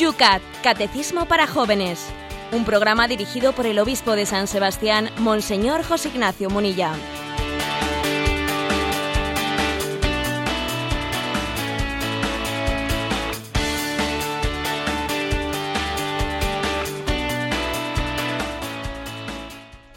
Yucat, 0.00 0.40
Catecismo 0.62 1.26
para 1.26 1.46
Jóvenes. 1.46 2.08
Un 2.52 2.64
programa 2.64 3.06
dirigido 3.06 3.52
por 3.52 3.66
el 3.66 3.78
obispo 3.78 4.16
de 4.16 4.24
San 4.24 4.46
Sebastián, 4.46 5.10
Monseñor 5.18 5.84
José 5.84 6.08
Ignacio 6.08 6.48
Munilla. 6.48 6.94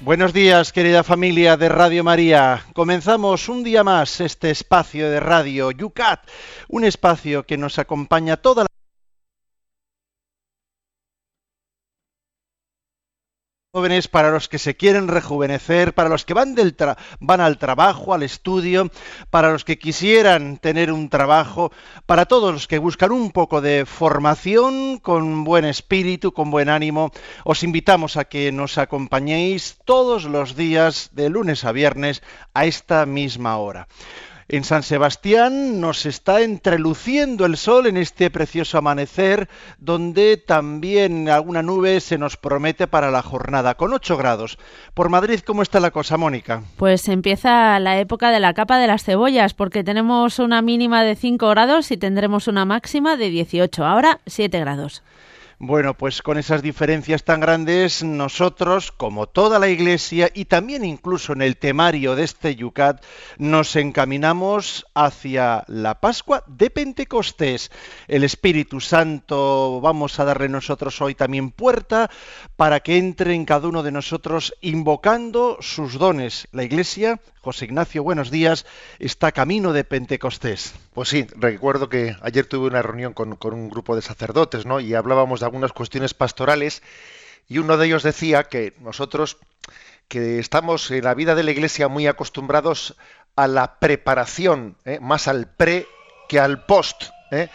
Buenos 0.02 0.34
días, 0.34 0.74
querida 0.74 1.04
familia 1.04 1.56
de 1.56 1.70
Radio 1.70 2.04
María. 2.04 2.66
Comenzamos 2.74 3.48
un 3.48 3.64
día 3.64 3.86
más 3.86 4.20
este 4.20 4.52
espacio 4.52 5.10
de 5.10 5.22
radio 5.22 5.72
Yucat, 5.72 6.28
un 6.68 6.84
espacio 6.84 7.44
que 7.44 7.58
nos 7.58 7.80
acompaña 7.80 8.36
toda 8.36 8.66
jóvenes, 13.76 14.08
para 14.08 14.30
los 14.30 14.50
que 14.50 14.60
se 14.60 14.78
quieren 14.78 15.08
rejuvenecer, 15.08 15.96
para 15.96 16.08
los 16.08 16.26
que 16.26 16.36
van, 16.36 16.54
del 16.54 16.76
van 17.20 17.42
al 17.42 17.58
trabajo, 17.58 18.14
al 18.14 18.22
estudio, 18.22 18.92
para 19.32 19.52
los 19.52 19.66
que 19.66 19.80
quisieran 19.80 20.58
tener 20.58 20.92
un 20.92 21.10
trabajo, 21.10 21.72
para 22.06 22.28
todos 22.28 22.54
los 22.54 22.68
que 22.68 22.78
buscan 22.78 23.12
un 23.12 23.32
poco 23.32 23.62
de 23.62 23.88
formación 23.88 25.00
con 25.00 25.44
buen 25.44 25.66
espíritu, 25.66 26.34
con 26.34 26.52
buen 26.52 26.70
ánimo, 26.70 27.10
os 27.46 27.64
invitamos 27.64 28.16
a 28.16 28.26
que 28.26 28.52
nos 28.52 28.78
acompañéis 28.78 29.80
todos 29.86 30.26
los 30.26 30.56
días 30.56 31.10
de 31.14 31.30
lunes 31.30 31.66
a 31.66 31.72
viernes 31.72 32.22
a 32.54 32.68
esta 32.68 33.08
misma 33.08 33.58
hora. 33.58 33.88
En 34.54 34.64
San 34.64 34.84
Sebastián 34.84 35.82
nos 35.82 36.06
está 36.06 36.42
entreluciendo 36.42 37.48
el 37.48 37.58
sol 37.58 37.88
en 37.88 37.98
este 37.98 38.30
precioso 38.30 38.78
amanecer, 38.78 39.50
donde 39.80 40.38
también 40.38 41.28
alguna 41.28 41.64
nube 41.64 42.00
se 42.02 42.20
nos 42.20 42.38
promete 42.38 42.86
para 42.86 43.10
la 43.10 43.24
jornada, 43.24 43.74
con 43.74 43.94
8 43.94 44.16
grados. 44.16 44.60
Por 44.94 45.10
Madrid, 45.10 45.40
¿cómo 45.40 45.64
está 45.64 45.80
la 45.80 45.90
cosa, 45.90 46.18
Mónica? 46.18 46.62
Pues 46.78 47.10
empieza 47.10 47.80
la 47.80 48.00
época 48.00 48.30
de 48.30 48.40
la 48.40 48.54
capa 48.54 48.78
de 48.78 48.86
las 48.86 49.04
cebollas, 49.04 49.56
porque 49.56 49.84
tenemos 49.84 50.38
una 50.38 50.62
mínima 50.62 51.02
de 51.04 51.16
5 51.16 51.50
grados 51.50 51.90
y 51.90 51.98
tendremos 51.98 52.48
una 52.48 52.64
máxima 52.64 53.18
de 53.18 53.32
18. 53.32 53.84
Ahora 53.84 54.20
7 54.28 54.60
grados. 54.60 55.02
Bueno, 55.60 55.96
pues 55.96 56.22
con 56.22 56.38
esas 56.38 56.62
diferencias 56.62 57.24
tan 57.24 57.40
grandes, 57.40 58.04
nosotros, 58.04 58.92
como 58.92 59.28
toda 59.28 59.60
la 59.60 59.70
Iglesia 59.70 60.30
y 60.34 60.46
también 60.46 60.84
incluso 60.84 61.34
en 61.34 61.42
el 61.42 61.58
temario 61.58 62.16
de 62.16 62.24
este 62.24 62.56
Yucat, 62.56 63.04
nos 63.38 63.76
encaminamos 63.76 64.86
hacia 64.96 65.64
la 65.68 66.02
Pascua 66.02 66.44
de 66.48 66.70
Pentecostés. 66.70 67.72
El 68.08 68.24
Espíritu 68.24 68.80
Santo 68.82 69.80
vamos 69.80 70.20
a 70.20 70.26
darle 70.26 70.50
nosotros 70.50 71.00
hoy 71.02 71.16
también 71.16 71.52
puerta 71.52 72.10
para 72.56 72.80
que 72.80 72.98
entre 72.98 73.34
en 73.34 73.46
cada 73.46 73.68
uno 73.68 73.84
de 73.84 73.92
nosotros 73.92 74.54
invocando 74.62 75.58
sus 75.62 76.00
dones. 76.00 76.48
La 76.52 76.64
Iglesia 76.64 77.20
José 77.44 77.66
Ignacio, 77.66 78.04
buenos 78.04 78.32
días. 78.32 78.66
Está 79.00 79.34
camino 79.34 79.74
de 79.74 79.84
Pentecostés. 79.84 80.74
Pues 80.94 81.10
sí, 81.10 81.28
recuerdo 81.36 81.90
que 81.90 82.16
ayer 82.22 82.46
tuve 82.46 82.68
una 82.68 82.82
reunión 82.82 83.12
con, 83.12 83.38
un 83.52 83.70
grupo 83.70 83.98
de 83.98 84.02
sacerdotes, 84.02 84.66
¿no? 84.66 84.80
Y 84.80 84.94
hablábamos 84.94 85.43
de 85.44 85.48
algunas 85.48 85.74
cuestiones 85.74 86.14
pastorales 86.14 86.82
y 87.50 87.58
uno 87.58 87.76
de 87.78 87.88
ellos 87.88 88.04
decía 88.04 88.46
que 88.46 88.74
nosotros 88.80 89.38
que 90.08 90.40
estamos 90.40 90.90
en 90.92 91.04
la 91.04 91.14
vida 91.14 91.36
de 91.36 91.44
la 91.44 91.52
Iglesia 91.52 91.90
muy 91.90 92.08
acostumbrados 92.08 92.96
a 93.36 93.48
la 93.48 93.80
preparación, 93.80 94.78
¿eh? 94.86 95.00
más 95.02 95.28
al 95.28 95.48
pre 95.48 95.86
que 96.30 96.40
al 96.40 96.66
post. 96.66 97.06
¿eh? 97.32 97.50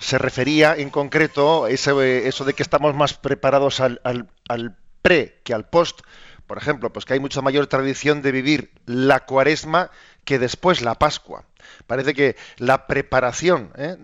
Se 0.00 0.18
refería 0.18 0.74
en 0.74 0.90
concreto 0.90 1.66
eso 1.68 1.98
de 1.98 2.54
que 2.56 2.62
estamos 2.62 2.94
más 2.94 3.14
preparados 3.14 3.80
al, 3.80 4.00
al 4.02 4.76
pre 5.02 5.40
que 5.44 5.54
al 5.54 5.68
post 5.68 6.00
por 6.48 6.56
ejemplo, 6.56 6.90
pues 6.90 7.04
que 7.04 7.12
hay 7.12 7.20
mucha 7.20 7.42
mayor 7.42 7.66
tradición 7.66 8.22
de 8.22 8.32
vivir 8.32 8.72
la 8.86 9.20
cuaresma 9.20 9.90
que 10.24 10.38
después 10.38 10.80
la 10.80 10.94
Pascua. 10.94 11.44
Parece 11.86 12.14
que 12.14 12.36
la 12.56 12.86
preparación 12.86 13.70
¿eh? 13.76 13.98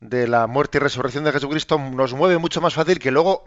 De 0.00 0.28
la 0.28 0.46
muerte 0.46 0.78
y 0.78 0.80
resurrección 0.80 1.24
de 1.24 1.32
Jesucristo 1.32 1.78
nos 1.78 2.14
mueve 2.14 2.38
mucho 2.38 2.60
más 2.60 2.74
fácil 2.74 2.98
que 2.98 3.10
luego 3.10 3.44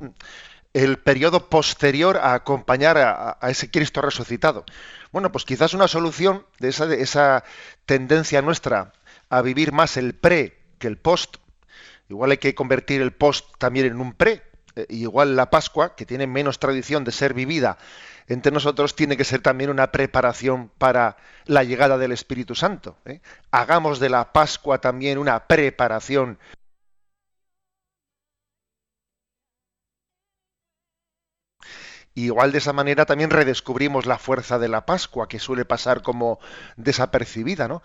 el 0.73 0.97
periodo 0.97 1.49
posterior 1.49 2.17
a 2.17 2.33
acompañar 2.33 2.97
a, 2.97 3.37
ese 3.49 3.69
Cristo 3.69 4.01
resucitado. 4.01 4.65
Bueno, 5.11 5.31
pues 5.31 5.45
quizás 5.45 5.73
una 5.73 5.87
solución 5.87 6.45
de 6.59 6.69
esa, 6.69 6.87
de 6.87 7.01
esa 7.01 7.43
tendencia 7.85 8.41
nuestra 8.41 8.93
a 9.29 9.41
vivir 9.41 9.71
más 9.71 9.97
el 9.97 10.13
pre 10.13 10.59
que 10.79 10.87
el 10.87 10.97
post, 10.97 11.37
igual 12.09 12.31
hay 12.31 12.37
que 12.37 12.55
convertir 12.55 13.01
el 13.01 13.11
post 13.11 13.45
también 13.57 13.85
en 13.85 13.99
un 13.99 14.13
pre, 14.13 14.43
igual 14.89 15.35
la 15.35 15.49
Pascua, 15.49 15.95
que 15.95 16.05
tiene 16.05 16.27
menos 16.27 16.59
tradición 16.59 17.03
de 17.03 17.11
ser 17.11 17.33
vivida 17.33 17.77
entre 18.31 18.51
nosotros 18.51 18.95
tiene 18.95 19.17
que 19.17 19.25
ser 19.25 19.41
también 19.41 19.69
una 19.69 19.91
preparación 19.91 20.71
para 20.77 21.17
la 21.45 21.63
llegada 21.63 21.97
del 21.97 22.13
Espíritu 22.13 22.55
Santo. 22.55 22.97
¿eh? 23.05 23.19
Hagamos 23.51 23.99
de 23.99 24.09
la 24.09 24.31
Pascua 24.31 24.79
también 24.79 25.17
una 25.17 25.47
preparación. 25.47 26.39
igual 32.13 32.51
de 32.51 32.57
esa 32.59 32.73
manera 32.73 33.05
también 33.05 33.29
redescubrimos 33.29 34.05
la 34.05 34.17
fuerza 34.17 34.59
de 34.59 34.67
la 34.67 34.85
Pascua, 34.85 35.27
que 35.27 35.39
suele 35.39 35.65
pasar 35.65 36.01
como 36.01 36.39
desapercibida, 36.75 37.67
¿no? 37.67 37.81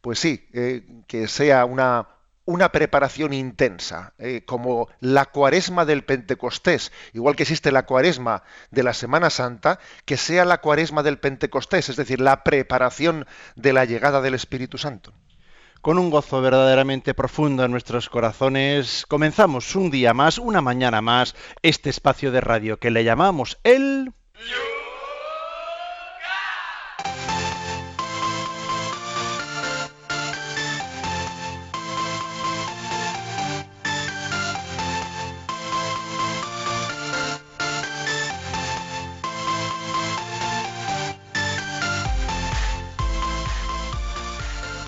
Pues 0.00 0.18
sí, 0.20 0.48
eh, 0.52 0.82
que 1.08 1.28
sea 1.28 1.64
una, 1.64 2.08
una 2.44 2.70
preparación 2.72 3.32
intensa, 3.32 4.12
eh, 4.18 4.42
como 4.44 4.88
la 5.00 5.26
cuaresma 5.26 5.84
del 5.84 6.04
Pentecostés, 6.04 6.92
igual 7.12 7.36
que 7.36 7.44
existe 7.44 7.72
la 7.72 7.86
cuaresma 7.86 8.42
de 8.70 8.82
la 8.82 8.94
Semana 8.94 9.30
Santa, 9.30 9.78
que 10.04 10.16
sea 10.16 10.44
la 10.44 10.60
cuaresma 10.60 11.02
del 11.02 11.18
Pentecostés, 11.18 11.88
es 11.88 11.96
decir, 11.96 12.20
la 12.20 12.44
preparación 12.44 13.26
de 13.56 13.72
la 13.72 13.84
llegada 13.84 14.20
del 14.20 14.34
Espíritu 14.34 14.78
Santo. 14.78 15.12
Con 15.80 15.98
un 15.98 16.10
gozo 16.10 16.40
verdaderamente 16.40 17.12
profundo 17.12 17.64
en 17.64 17.70
nuestros 17.70 18.08
corazones, 18.08 19.04
comenzamos 19.06 19.76
un 19.76 19.90
día 19.90 20.14
más, 20.14 20.38
una 20.38 20.62
mañana 20.62 21.02
más, 21.02 21.34
este 21.62 21.90
espacio 21.90 22.30
de 22.30 22.40
radio 22.40 22.78
que 22.78 22.90
le 22.90 23.04
llamamos 23.04 23.58
el... 23.64 24.12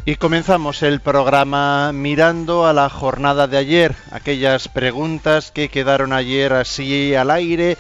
Y 0.09 0.15
comenzamos 0.15 0.85
el 0.85 1.01
programa 1.01 1.91
mirando 1.93 2.65
a 2.65 2.73
la 2.73 2.89
jornada 2.89 3.49
de 3.49 3.57
ayer, 3.57 3.97
aquellas 4.13 4.69
preguntas 4.69 5.51
que 5.51 5.69
quedaron 5.69 6.13
ayer 6.13 6.53
así 6.53 7.17
al 7.17 7.29
aire 7.33 7.77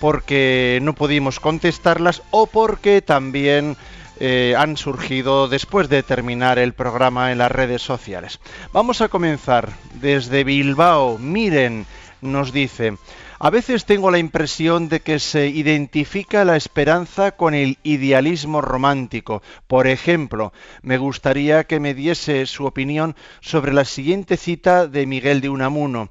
porque 0.00 0.80
no 0.82 0.96
pudimos 0.96 1.38
contestarlas 1.38 2.22
o 2.32 2.48
porque 2.48 3.02
también 3.02 3.76
eh, 4.18 4.56
han 4.58 4.76
surgido 4.76 5.46
después 5.46 5.88
de 5.88 6.02
terminar 6.02 6.58
el 6.58 6.72
programa 6.72 7.30
en 7.30 7.38
las 7.38 7.52
redes 7.52 7.82
sociales. 7.82 8.40
Vamos 8.72 9.00
a 9.00 9.08
comenzar 9.08 9.68
desde 10.00 10.42
Bilbao. 10.42 11.18
Miren, 11.18 11.86
nos 12.20 12.52
dice, 12.52 12.96
a 13.42 13.48
veces 13.48 13.86
tengo 13.86 14.10
la 14.10 14.18
impresión 14.18 14.90
de 14.90 15.00
que 15.00 15.18
se 15.18 15.46
identifica 15.46 16.44
la 16.44 16.56
esperanza 16.56 17.32
con 17.32 17.54
el 17.54 17.78
idealismo 17.82 18.60
romántico. 18.60 19.42
Por 19.66 19.86
ejemplo, 19.86 20.52
me 20.82 20.98
gustaría 20.98 21.64
que 21.64 21.80
me 21.80 21.94
diese 21.94 22.44
su 22.44 22.66
opinión 22.66 23.16
sobre 23.40 23.72
la 23.72 23.86
siguiente 23.86 24.36
cita 24.36 24.86
de 24.86 25.06
Miguel 25.06 25.40
de 25.40 25.48
Unamuno. 25.48 26.10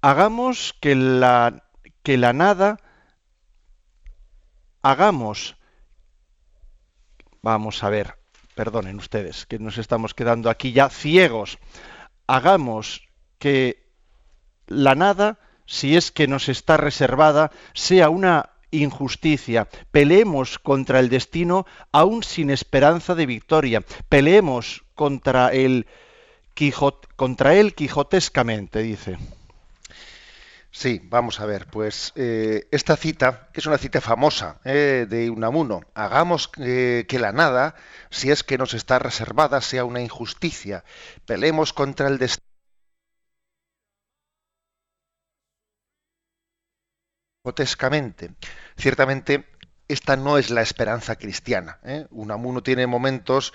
Hagamos 0.00 0.74
que 0.80 0.96
la, 0.96 1.70
que 2.02 2.16
la 2.16 2.32
nada, 2.32 2.78
hagamos, 4.82 5.56
vamos 7.42 7.84
a 7.84 7.90
ver, 7.90 8.16
perdonen 8.56 8.96
ustedes, 8.96 9.46
que 9.46 9.60
nos 9.60 9.78
estamos 9.78 10.14
quedando 10.14 10.50
aquí 10.50 10.72
ya 10.72 10.88
ciegos. 10.88 11.58
Hagamos 12.26 13.02
que 13.38 13.86
la 14.66 14.96
nada 14.96 15.38
si 15.66 15.96
es 15.96 16.10
que 16.10 16.28
nos 16.28 16.48
está 16.48 16.76
reservada, 16.76 17.50
sea 17.74 18.08
una 18.08 18.50
injusticia. 18.70 19.68
Peleemos 19.90 20.58
contra 20.58 21.00
el 21.00 21.08
destino 21.08 21.66
aún 21.92 22.22
sin 22.22 22.50
esperanza 22.50 23.14
de 23.14 23.26
victoria. 23.26 23.82
Peleemos 24.08 24.84
contra 24.94 25.48
el 25.48 25.86
contra 27.16 27.54
él 27.54 27.74
quijotescamente, 27.74 28.80
dice. 28.80 29.18
Sí, 30.70 31.00
vamos 31.04 31.40
a 31.40 31.46
ver, 31.46 31.66
pues 31.66 32.12
eh, 32.16 32.68
esta 32.70 32.96
cita 32.96 33.48
es 33.54 33.64
una 33.64 33.78
cita 33.78 34.02
famosa 34.02 34.60
eh, 34.64 35.06
de 35.08 35.30
Unamuno. 35.30 35.80
Hagamos 35.94 36.50
eh, 36.58 37.06
que 37.08 37.18
la 37.18 37.32
nada, 37.32 37.76
si 38.10 38.30
es 38.30 38.42
que 38.42 38.58
nos 38.58 38.74
está 38.74 38.98
reservada, 38.98 39.62
sea 39.62 39.86
una 39.86 40.02
injusticia. 40.02 40.84
Peleemos 41.24 41.72
contra 41.72 42.08
el 42.08 42.18
destino 42.18 42.55
grotescamente. 47.46 48.32
Ciertamente, 48.76 49.46
esta 49.86 50.16
no 50.16 50.36
es 50.36 50.50
la 50.50 50.62
esperanza 50.62 51.14
cristiana. 51.14 51.78
¿eh? 51.84 52.06
Unamuno 52.10 52.60
tiene 52.60 52.88
momentos 52.88 53.52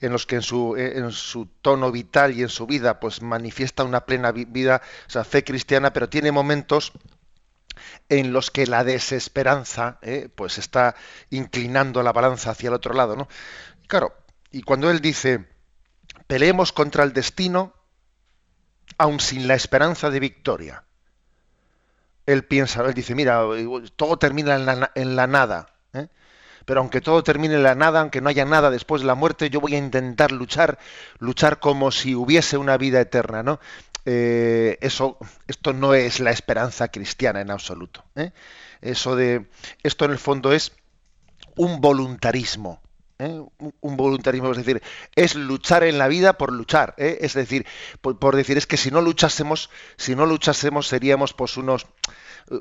en 0.00 0.12
los 0.12 0.24
que 0.24 0.36
en 0.36 0.42
su, 0.42 0.76
eh, 0.76 0.96
en 0.96 1.12
su, 1.12 1.46
tono 1.60 1.92
vital 1.92 2.32
y 2.32 2.40
en 2.40 2.48
su 2.48 2.66
vida 2.66 3.00
pues 3.00 3.20
manifiesta 3.20 3.84
una 3.84 4.06
plena 4.06 4.32
vida, 4.32 4.80
o 5.14 5.24
fe 5.24 5.44
cristiana, 5.44 5.92
pero 5.92 6.08
tiene 6.08 6.32
momentos 6.32 6.92
en 8.08 8.32
los 8.32 8.50
que 8.50 8.66
la 8.66 8.82
desesperanza 8.82 9.98
¿eh? 10.00 10.30
pues 10.34 10.56
está 10.56 10.94
inclinando 11.28 12.02
la 12.02 12.12
balanza 12.12 12.52
hacia 12.52 12.68
el 12.68 12.74
otro 12.74 12.94
lado. 12.94 13.14
¿no? 13.14 13.28
claro, 13.88 14.14
y 14.50 14.62
cuando 14.62 14.90
él 14.90 15.00
dice, 15.02 15.44
peleemos 16.26 16.72
contra 16.72 17.04
el 17.04 17.12
destino, 17.12 17.74
aun 18.96 19.20
sin 19.20 19.46
la 19.46 19.54
esperanza 19.54 20.08
de 20.08 20.20
victoria. 20.20 20.84
Él 22.26 22.44
piensa, 22.44 22.82
él 22.84 22.94
dice, 22.94 23.14
mira, 23.14 23.42
todo 23.96 24.18
termina 24.18 24.54
en 24.94 25.16
la, 25.16 25.26
nada, 25.26 25.68
¿eh? 25.92 26.08
pero 26.64 26.80
aunque 26.80 27.00
todo 27.00 27.22
termine 27.22 27.54
en 27.54 27.62
la 27.62 27.74
nada, 27.74 28.00
aunque 28.00 28.20
no 28.20 28.30
haya 28.30 28.44
nada 28.44 28.70
después 28.70 29.02
de 29.02 29.06
la 29.06 29.14
muerte, 29.14 29.50
yo 29.50 29.60
voy 29.60 29.74
a 29.74 29.78
intentar 29.78 30.32
luchar, 30.32 30.78
luchar 31.18 31.60
como 31.60 31.90
si 31.90 32.14
hubiese 32.14 32.56
una 32.56 32.78
vida 32.78 33.00
eterna, 33.00 33.42
¿no? 33.42 33.60
Eh, 34.06 34.78
eso, 34.80 35.18
esto 35.46 35.72
no 35.72 35.94
es 35.94 36.20
la 36.20 36.30
esperanza 36.30 36.88
cristiana 36.88 37.40
en 37.40 37.50
absoluto. 37.50 38.04
¿eh? 38.16 38.32
Eso 38.82 39.16
de, 39.16 39.46
esto 39.82 40.04
en 40.04 40.10
el 40.10 40.18
fondo 40.18 40.52
es 40.52 40.72
un 41.56 41.80
voluntarismo, 41.80 42.82
¿eh? 43.18 43.42
un 43.80 43.96
voluntarismo, 43.96 44.50
es 44.50 44.58
decir, 44.58 44.82
es 45.14 45.34
luchar 45.34 45.84
en 45.84 45.98
la 45.98 46.08
vida 46.08 46.38
por 46.38 46.52
luchar, 46.52 46.94
¿eh? 46.96 47.18
es 47.20 47.34
decir, 47.34 47.66
por, 48.00 48.36
decir, 48.36 48.58
es 48.58 48.66
que 48.66 48.76
si 48.76 48.90
no 48.90 49.00
luchásemos, 49.00 49.70
si 49.96 50.14
no 50.14 50.26
luchásemos 50.26 50.88
seríamos 50.88 51.32
pues 51.32 51.56
unos 51.56 51.86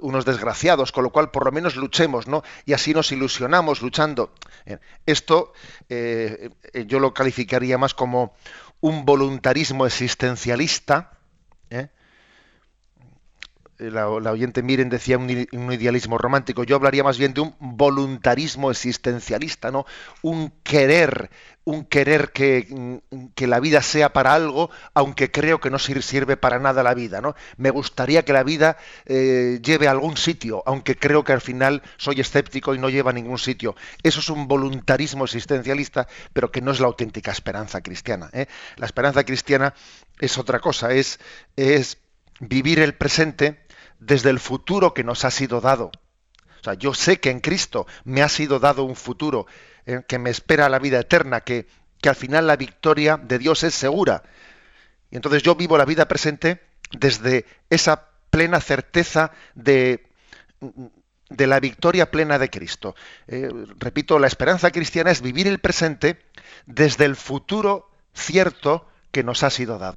unos 0.01 0.23
desgraciados, 0.23 0.93
con 0.93 1.03
lo 1.03 1.09
cual 1.09 1.29
por 1.29 1.43
lo 1.43 1.51
menos 1.51 1.75
luchemos, 1.75 2.25
¿no? 2.25 2.41
Y 2.65 2.71
así 2.71 2.93
nos 2.93 3.11
ilusionamos 3.11 3.81
luchando. 3.81 4.33
Esto 5.05 5.51
eh, 5.89 6.51
yo 6.87 7.01
lo 7.01 7.13
calificaría 7.13 7.77
más 7.77 7.93
como 7.93 8.33
un 8.79 9.03
voluntarismo 9.03 9.85
existencialista. 9.85 11.17
La, 13.91 14.07
oyente 14.09 14.63
Miren 14.63 14.89
decía 14.89 15.17
un, 15.17 15.29
idealismo 15.29 16.17
romántico, 16.17 16.63
yo 16.63 16.75
hablaría 16.75 17.03
más 17.03 17.17
bien 17.17 17.33
de 17.33 17.41
un 17.41 17.55
voluntarismo 17.59 18.71
existencialista, 18.71 19.71
¿no? 19.71 19.85
Un 20.21 20.51
querer, 20.63 21.29
un 21.63 21.85
querer 21.85 22.31
que, 22.31 23.01
que, 23.35 23.47
la 23.47 23.59
vida 23.59 23.81
sea 23.81 24.13
para 24.13 24.33
algo, 24.33 24.69
aunque 24.93 25.31
creo 25.31 25.59
que 25.59 25.69
no 25.69 25.79
sirve 25.79 26.37
para 26.37 26.59
nada 26.59 26.83
la 26.83 26.93
vida, 26.93 27.21
¿no? 27.21 27.35
Me 27.57 27.69
gustaría 27.69 28.23
que 28.23 28.33
la 28.33 28.43
vida 28.43 28.77
eh, 29.05 29.59
lleve 29.63 29.87
a 29.87 29.91
algún 29.91 30.17
sitio, 30.17 30.63
aunque 30.65 30.95
creo 30.95 31.23
que 31.23 31.33
al 31.33 31.41
final 31.41 31.81
soy 31.97 32.21
escéptico 32.21 32.75
y 32.75 32.79
no 32.79 32.89
lleva 32.89 33.11
a 33.11 33.13
ningún 33.13 33.39
sitio. 33.39 33.75
Eso 34.03 34.19
es 34.19 34.29
un 34.29 34.47
voluntarismo 34.47 35.25
existencialista, 35.25 36.07
pero 36.33 36.51
que 36.51 36.61
no 36.61 36.71
es 36.71 36.79
la 36.79 36.87
auténtica 36.87 37.31
esperanza 37.31 37.81
cristiana. 37.81 38.29
¿eh? 38.33 38.47
La 38.77 38.85
esperanza 38.85 39.23
cristiana 39.23 39.73
es 40.19 40.37
otra 40.37 40.59
cosa, 40.59 40.93
es, 40.93 41.19
es 41.55 41.97
vivir 42.39 42.79
el 42.79 42.93
presente 42.93 43.62
desde 44.05 44.29
el 44.29 44.39
futuro 44.39 44.93
que 44.93 45.03
nos 45.03 45.25
ha 45.25 45.31
sido 45.31 45.61
dado. 45.61 45.91
O 46.61 46.63
sea, 46.63 46.73
yo 46.75 46.93
sé 46.93 47.19
que 47.19 47.29
en 47.29 47.39
Cristo 47.39 47.87
me 48.05 48.21
ha 48.21 48.29
sido 48.29 48.59
dado 48.59 48.83
un 48.83 48.95
futuro 48.95 49.47
eh, 49.85 50.01
que 50.07 50.19
me 50.19 50.29
espera 50.29 50.69
la 50.69 50.79
vida 50.79 50.99
eterna, 50.99 51.41
que, 51.41 51.67
al 52.03 52.15
final 52.15 52.47
la 52.47 52.57
victoria 52.57 53.17
de 53.17 53.39
Dios 53.39 53.63
es 53.63 53.73
segura. 53.73 54.23
Y 55.09 55.15
entonces 55.15 55.41
yo 55.41 55.55
vivo 55.55 55.77
la 55.77 55.85
vida 55.85 56.07
presente 56.07 56.61
desde 56.91 57.45
esa 57.69 58.09
plena 58.29 58.59
certeza 58.59 59.31
de, 59.55 60.05
de 61.29 61.47
la 61.47 61.61
victoria 61.61 62.11
plena 62.11 62.39
de 62.39 62.49
Cristo. 62.49 62.95
Eh, 63.27 63.49
repito, 63.79 64.19
la 64.19 64.27
esperanza 64.27 64.71
cristiana 64.71 65.11
es 65.11 65.21
vivir 65.21 65.47
el 65.47 65.59
presente 65.59 66.19
desde 66.65 67.05
el 67.05 67.15
futuro 67.15 67.89
cierto 68.13 68.85
que 69.11 69.23
nos 69.23 69.43
ha 69.43 69.49
sido 69.49 69.79
dado. 69.79 69.95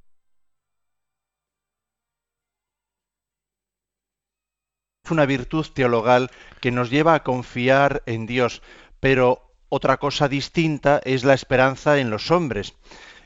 Una 5.10 5.26
virtud 5.26 5.66
teologal 5.72 6.30
que 6.60 6.70
nos 6.70 6.90
lleva 6.90 7.14
a 7.14 7.22
confiar 7.22 8.02
en 8.06 8.26
Dios, 8.26 8.62
pero 9.00 9.54
otra 9.68 9.96
cosa 9.96 10.28
distinta 10.28 11.00
es 11.04 11.24
la 11.24 11.34
esperanza 11.34 11.98
en 11.98 12.10
los 12.10 12.30
hombres. 12.30 12.74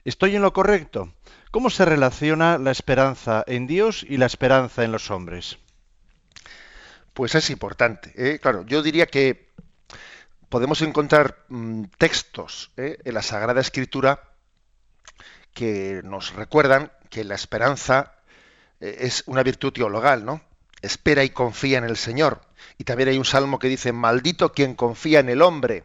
¿Estoy 0.04 0.36
en 0.36 0.42
lo 0.42 0.52
correcto? 0.52 1.12
¿Cómo 1.50 1.68
se 1.68 1.84
relaciona 1.84 2.58
la 2.58 2.70
esperanza 2.70 3.44
en 3.46 3.66
Dios 3.66 4.06
y 4.08 4.16
la 4.16 4.26
esperanza 4.26 4.84
en 4.84 4.92
los 4.92 5.10
hombres? 5.10 5.58
Pues 7.12 7.34
es 7.34 7.50
importante. 7.50 8.12
¿eh? 8.16 8.38
Claro, 8.38 8.64
yo 8.66 8.82
diría 8.82 9.06
que 9.06 9.50
podemos 10.48 10.80
encontrar 10.82 11.44
mm, 11.48 11.84
textos 11.98 12.70
¿eh? 12.76 12.98
en 13.04 13.14
la 13.14 13.22
Sagrada 13.22 13.60
Escritura 13.60 14.22
que 15.52 16.00
nos 16.04 16.34
recuerdan 16.34 16.92
que 17.10 17.24
la 17.24 17.34
esperanza 17.34 18.14
eh, 18.80 18.96
es 19.00 19.24
una 19.26 19.42
virtud 19.42 19.72
teologal, 19.72 20.24
¿no? 20.24 20.40
Espera 20.82 21.24
y 21.24 21.30
confía 21.30 21.78
en 21.78 21.84
el 21.84 21.96
Señor. 21.96 22.40
Y 22.78 22.84
también 22.84 23.10
hay 23.10 23.18
un 23.18 23.24
salmo 23.24 23.58
que 23.58 23.68
dice, 23.68 23.92
maldito 23.92 24.52
quien 24.52 24.74
confía 24.74 25.20
en 25.20 25.28
el 25.28 25.42
hombre. 25.42 25.84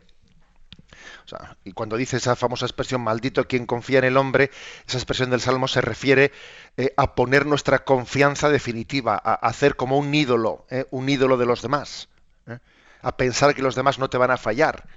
y 1.64 1.72
cuando 1.72 1.98
dice 1.98 2.18
esa 2.18 2.36
famosa 2.36 2.66
expresión, 2.66 3.02
maldito 3.02 3.48
quien 3.48 3.66
confía 3.66 4.00
en 4.00 4.06
el 4.06 4.18
hombre, 4.18 4.52
esa 4.88 4.98
expresión 4.98 5.30
del 5.30 5.42
salmo 5.42 5.68
se 5.68 5.82
refiere 5.82 6.32
eh, 6.78 6.94
a 6.98 7.16
poner 7.16 7.46
nuestra 7.46 7.84
confianza 7.84 8.50
definitiva, 8.50 9.20
a, 9.22 9.34
hacer 9.34 9.76
como 9.76 9.98
un 9.98 10.14
ídolo, 10.14 10.66
eh, 10.70 10.86
un 10.92 11.10
ídolo 11.10 11.38
de 11.38 11.46
los 11.46 11.62
demás, 11.62 12.10
eh, 12.48 12.60
a 13.02 13.18
pensar 13.18 13.56
que 13.56 13.62
los 13.62 13.76
demás 13.76 14.00
no 14.00 14.10
te 14.10 14.18
van 14.18 14.32
a 14.32 14.38
fallar. 14.38 14.88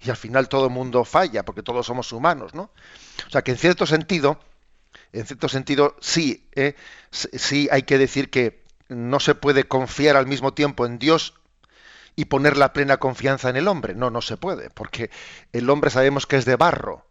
Y 0.00 0.10
al 0.10 0.16
final 0.16 0.48
todo 0.48 0.66
el 0.66 0.72
mundo 0.72 1.04
falla, 1.04 1.44
porque 1.44 1.62
todos 1.62 1.86
somos 1.86 2.12
humanos, 2.12 2.52
¿no? 2.52 2.70
O 3.26 3.30
sea 3.30 3.42
que 3.42 3.52
en 3.52 3.58
cierto 3.58 3.86
sentido, 3.86 4.40
en 5.12 5.24
cierto 5.24 5.48
sentido, 5.48 5.96
sí, 6.00 6.48
sí 7.12 7.68
hay 7.70 7.84
que 7.84 7.96
decir 7.96 8.28
que 8.28 8.63
no 8.88 9.20
se 9.20 9.34
puede 9.34 9.64
confiar 9.64 10.16
al 10.16 10.26
mismo 10.26 10.54
tiempo 10.54 10.86
en 10.86 10.98
Dios 10.98 11.34
y 12.16 12.26
poner 12.26 12.56
la 12.56 12.72
plena 12.72 12.98
confianza 12.98 13.50
en 13.50 13.56
el 13.56 13.68
hombre. 13.68 13.94
No, 13.94 14.10
no 14.10 14.20
se 14.20 14.36
puede, 14.36 14.70
porque 14.70 15.10
el 15.52 15.68
hombre 15.70 15.90
sabemos 15.90 16.26
que 16.26 16.36
es 16.36 16.44
de 16.44 16.56
barro 16.56 17.06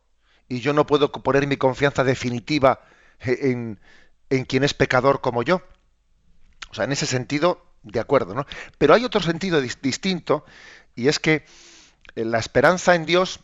y 0.47 0.59
yo 0.59 0.73
no 0.73 0.85
puedo 0.85 1.11
poner 1.11 1.47
mi 1.47 1.57
confianza 1.57 2.03
definitiva 2.03 2.81
en, 3.19 3.79
en 4.29 4.45
quien 4.45 4.63
es 4.63 4.73
pecador 4.73 5.21
como 5.21 5.43
yo. 5.43 5.61
O 6.69 6.73
sea, 6.73 6.85
en 6.85 6.91
ese 6.91 7.05
sentido, 7.05 7.65
de 7.83 7.99
acuerdo, 7.99 8.33
¿no? 8.33 8.45
Pero 8.77 8.93
hay 8.93 9.05
otro 9.05 9.21
sentido 9.21 9.61
distinto 9.61 10.45
y 10.95 11.07
es 11.07 11.19
que 11.19 11.45
eh, 12.15 12.25
la 12.25 12.39
esperanza 12.39 12.95
en 12.95 13.05
Dios 13.05 13.39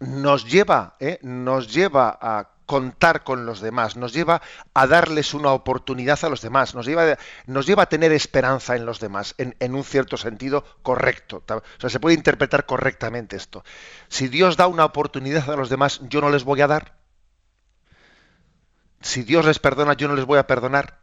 nos 0.00 0.50
lleva, 0.50 0.96
¿eh? 1.00 1.18
nos 1.22 1.72
lleva 1.72 2.18
a 2.20 2.53
contar 2.66 3.24
con 3.24 3.46
los 3.46 3.60
demás, 3.60 3.96
nos 3.96 4.12
lleva 4.12 4.42
a 4.72 4.86
darles 4.86 5.34
una 5.34 5.52
oportunidad 5.52 6.18
a 6.24 6.28
los 6.28 6.40
demás, 6.40 6.74
nos 6.74 6.86
lleva, 6.86 7.18
nos 7.46 7.66
lleva 7.66 7.84
a 7.84 7.88
tener 7.88 8.12
esperanza 8.12 8.76
en 8.76 8.86
los 8.86 9.00
demás, 9.00 9.34
en, 9.38 9.74
un 9.74 9.84
cierto 9.84 10.16
sentido 10.16 10.64
correcto. 10.82 11.42
O 11.48 11.62
sea, 11.78 11.90
se 11.90 12.00
puede 12.00 12.16
interpretar 12.16 12.66
correctamente 12.66 13.36
esto. 13.36 13.64
Si 14.08 14.28
Dios 14.28 14.56
da 14.56 14.66
una 14.66 14.84
oportunidad 14.84 15.50
a 15.50 15.56
los 15.56 15.68
demás, 15.68 16.00
yo 16.08 16.20
no 16.20 16.30
les 16.30 16.44
voy 16.44 16.60
a 16.60 16.66
dar. 16.66 16.94
Si 19.00 19.22
Dios 19.22 19.44
les 19.44 19.58
perdona, 19.58 19.94
yo 19.94 20.08
no 20.08 20.14
les 20.14 20.24
voy 20.24 20.38
a 20.38 20.46
perdonar. 20.46 21.00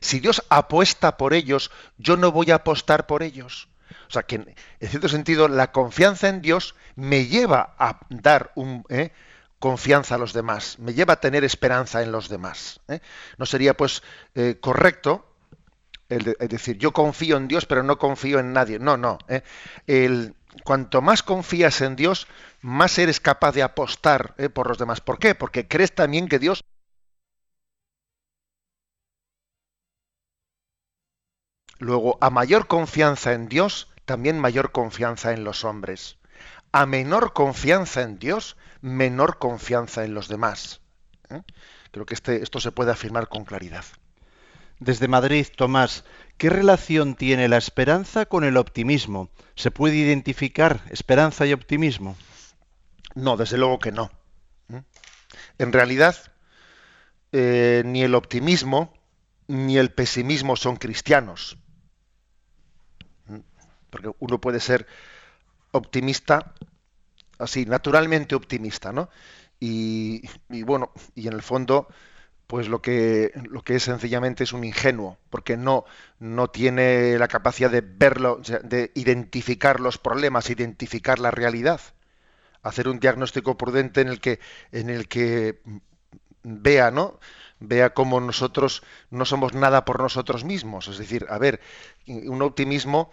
Si 0.00 0.20
Dios 0.20 0.44
apuesta 0.48 1.16
por 1.16 1.34
ellos, 1.34 1.70
yo 1.98 2.16
no 2.16 2.32
voy 2.32 2.50
a 2.52 2.56
apostar 2.56 3.06
por 3.06 3.22
ellos. 3.22 3.68
O 4.08 4.12
sea 4.12 4.22
que, 4.22 4.36
en 4.36 4.88
cierto 4.88 5.08
sentido, 5.08 5.48
la 5.48 5.72
confianza 5.72 6.28
en 6.28 6.42
Dios 6.42 6.74
me 6.94 7.26
lleva 7.26 7.74
a 7.78 8.00
dar 8.08 8.52
un, 8.54 8.84
¿eh? 8.88 9.12
Confianza 9.60 10.16
a 10.16 10.18
los 10.18 10.32
demás, 10.32 10.78
me 10.80 10.94
lleva 10.94 11.14
a 11.14 11.20
tener 11.20 11.44
esperanza 11.44 12.02
en 12.02 12.10
los 12.10 12.28
demás. 12.28 12.80
¿eh? 12.88 13.00
No 13.38 13.46
sería 13.46 13.76
pues 13.76 14.02
eh, 14.34 14.58
correcto 14.60 15.26
el, 16.08 16.24
decir 16.48 16.78
yo 16.78 16.92
confío 16.92 17.36
en 17.36 17.46
Dios 17.46 17.66
pero 17.66 17.84
no 17.84 17.98
confío 17.98 18.40
en 18.40 18.52
nadie. 18.52 18.80
No, 18.80 18.96
no. 18.96 19.18
¿eh? 19.28 19.42
El, 19.86 20.34
cuanto 20.64 21.02
más 21.02 21.22
confías 21.22 21.80
en 21.82 21.94
Dios, 21.94 22.26
más 22.62 22.98
eres 22.98 23.20
capaz 23.20 23.52
de 23.52 23.62
apostar 23.62 24.34
por 24.52 24.66
los 24.66 24.78
demás. 24.78 25.00
¿Por 25.00 25.18
qué? 25.20 25.36
Porque 25.36 25.68
crees 25.68 25.94
también 25.94 26.26
que 26.26 26.40
Dios 26.40 26.64
Luego, 31.80 32.18
a 32.20 32.28
mayor 32.28 32.66
confianza 32.66 33.32
en 33.32 33.48
Dios, 33.48 33.88
también 34.04 34.38
mayor 34.38 34.70
confianza 34.70 35.32
en 35.32 35.44
los 35.44 35.64
hombres. 35.64 36.19
A 36.72 36.86
menor 36.86 37.32
confianza 37.32 38.02
en 38.02 38.18
Dios, 38.18 38.56
menor 38.80 39.38
confianza 39.38 40.04
en 40.04 40.14
los 40.14 40.28
demás. 40.28 40.80
¿eh? 41.28 41.42
Creo 41.90 42.06
que 42.06 42.14
este, 42.14 42.42
esto 42.42 42.60
se 42.60 42.72
puede 42.72 42.92
afirmar 42.92 43.28
con 43.28 43.44
claridad. 43.44 43.84
Desde 44.78 45.08
Madrid, 45.08 45.46
Tomás, 45.54 46.04
¿qué 46.38 46.48
relación 46.48 47.14
tiene 47.14 47.48
la 47.48 47.58
esperanza 47.58 48.26
con 48.26 48.44
el 48.44 48.56
optimismo? 48.56 49.30
¿Se 49.54 49.70
puede 49.70 49.96
identificar 49.96 50.80
esperanza 50.90 51.44
y 51.44 51.52
optimismo? 51.52 52.16
No, 53.14 53.36
desde 53.36 53.58
luego 53.58 53.78
que 53.78 53.92
no. 53.92 54.10
¿eh? 54.72 54.82
En 55.58 55.72
realidad, 55.72 56.16
eh, 57.32 57.82
ni 57.84 58.02
el 58.02 58.14
optimismo 58.14 58.94
ni 59.48 59.78
el 59.78 59.92
pesimismo 59.92 60.56
son 60.56 60.76
cristianos. 60.76 61.58
porque 63.90 64.12
uno 64.20 64.40
puede 64.40 64.60
ser 64.60 64.86
optimista, 65.72 66.54
así, 67.38 67.66
naturalmente 67.66 68.34
optimista, 68.34 68.92
¿no? 68.92 69.08
Y, 69.58 70.22
bueno, 70.48 70.92
y 71.14 71.28
en 71.28 71.34
el 71.34 71.42
fondo, 71.42 71.88
pues 72.46 72.68
lo 72.68 72.80
que, 72.80 73.32
lo 73.50 73.62
que 73.62 73.76
es 73.76 73.82
sencillamente 73.82 74.44
es 74.44 74.52
un 74.52 74.64
ingenuo, 74.64 75.18
porque 75.28 75.56
no, 75.56 75.84
no 76.18 76.48
tiene 76.48 77.18
la 77.18 77.28
capacidad 77.28 77.70
de 77.70 77.82
verlo, 77.82 78.40
de 78.64 78.90
identificar 78.94 79.80
los 79.80 79.98
problemas, 79.98 80.50
identificar 80.50 81.18
la 81.18 81.30
realidad, 81.30 81.80
hacer 82.62 82.88
un 82.88 83.00
diagnóstico 83.00 83.58
prudente 83.58 84.00
en 84.00 84.08
el 84.08 84.20
que, 84.20 84.40
en 84.72 84.90
el 84.90 85.08
que 85.08 85.60
vea, 86.42 86.90
¿no? 86.90 87.20
vea 87.60 87.90
cómo 87.90 88.20
nosotros 88.20 88.82
no 89.10 89.24
somos 89.24 89.54
nada 89.54 89.84
por 89.84 90.00
nosotros 90.00 90.44
mismos. 90.44 90.88
Es 90.88 90.98
decir, 90.98 91.26
a 91.28 91.38
ver, 91.38 91.60
un 92.06 92.42
optimismo, 92.42 93.10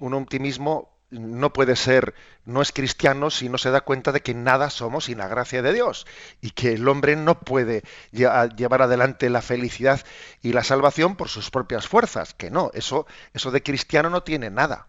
un 0.00 0.14
optimismo 0.14 0.90
no 1.12 1.52
puede 1.52 1.76
ser, 1.76 2.14
no 2.44 2.62
es 2.62 2.72
cristiano 2.72 3.30
si 3.30 3.48
no 3.48 3.58
se 3.58 3.70
da 3.70 3.82
cuenta 3.82 4.12
de 4.12 4.22
que 4.22 4.34
nada 4.34 4.70
somos 4.70 5.04
sin 5.04 5.18
la 5.18 5.28
gracia 5.28 5.62
de 5.62 5.72
Dios 5.72 6.06
y 6.40 6.50
que 6.50 6.72
el 6.72 6.88
hombre 6.88 7.16
no 7.16 7.38
puede 7.38 7.82
llevar 8.10 8.82
adelante 8.82 9.30
la 9.30 9.42
felicidad 9.42 10.00
y 10.40 10.52
la 10.52 10.64
salvación 10.64 11.16
por 11.16 11.28
sus 11.28 11.50
propias 11.50 11.86
fuerzas, 11.86 12.34
que 12.34 12.50
no, 12.50 12.70
eso, 12.74 13.06
eso 13.34 13.50
de 13.50 13.62
cristiano 13.62 14.10
no 14.10 14.22
tiene 14.22 14.50
nada. 14.50 14.88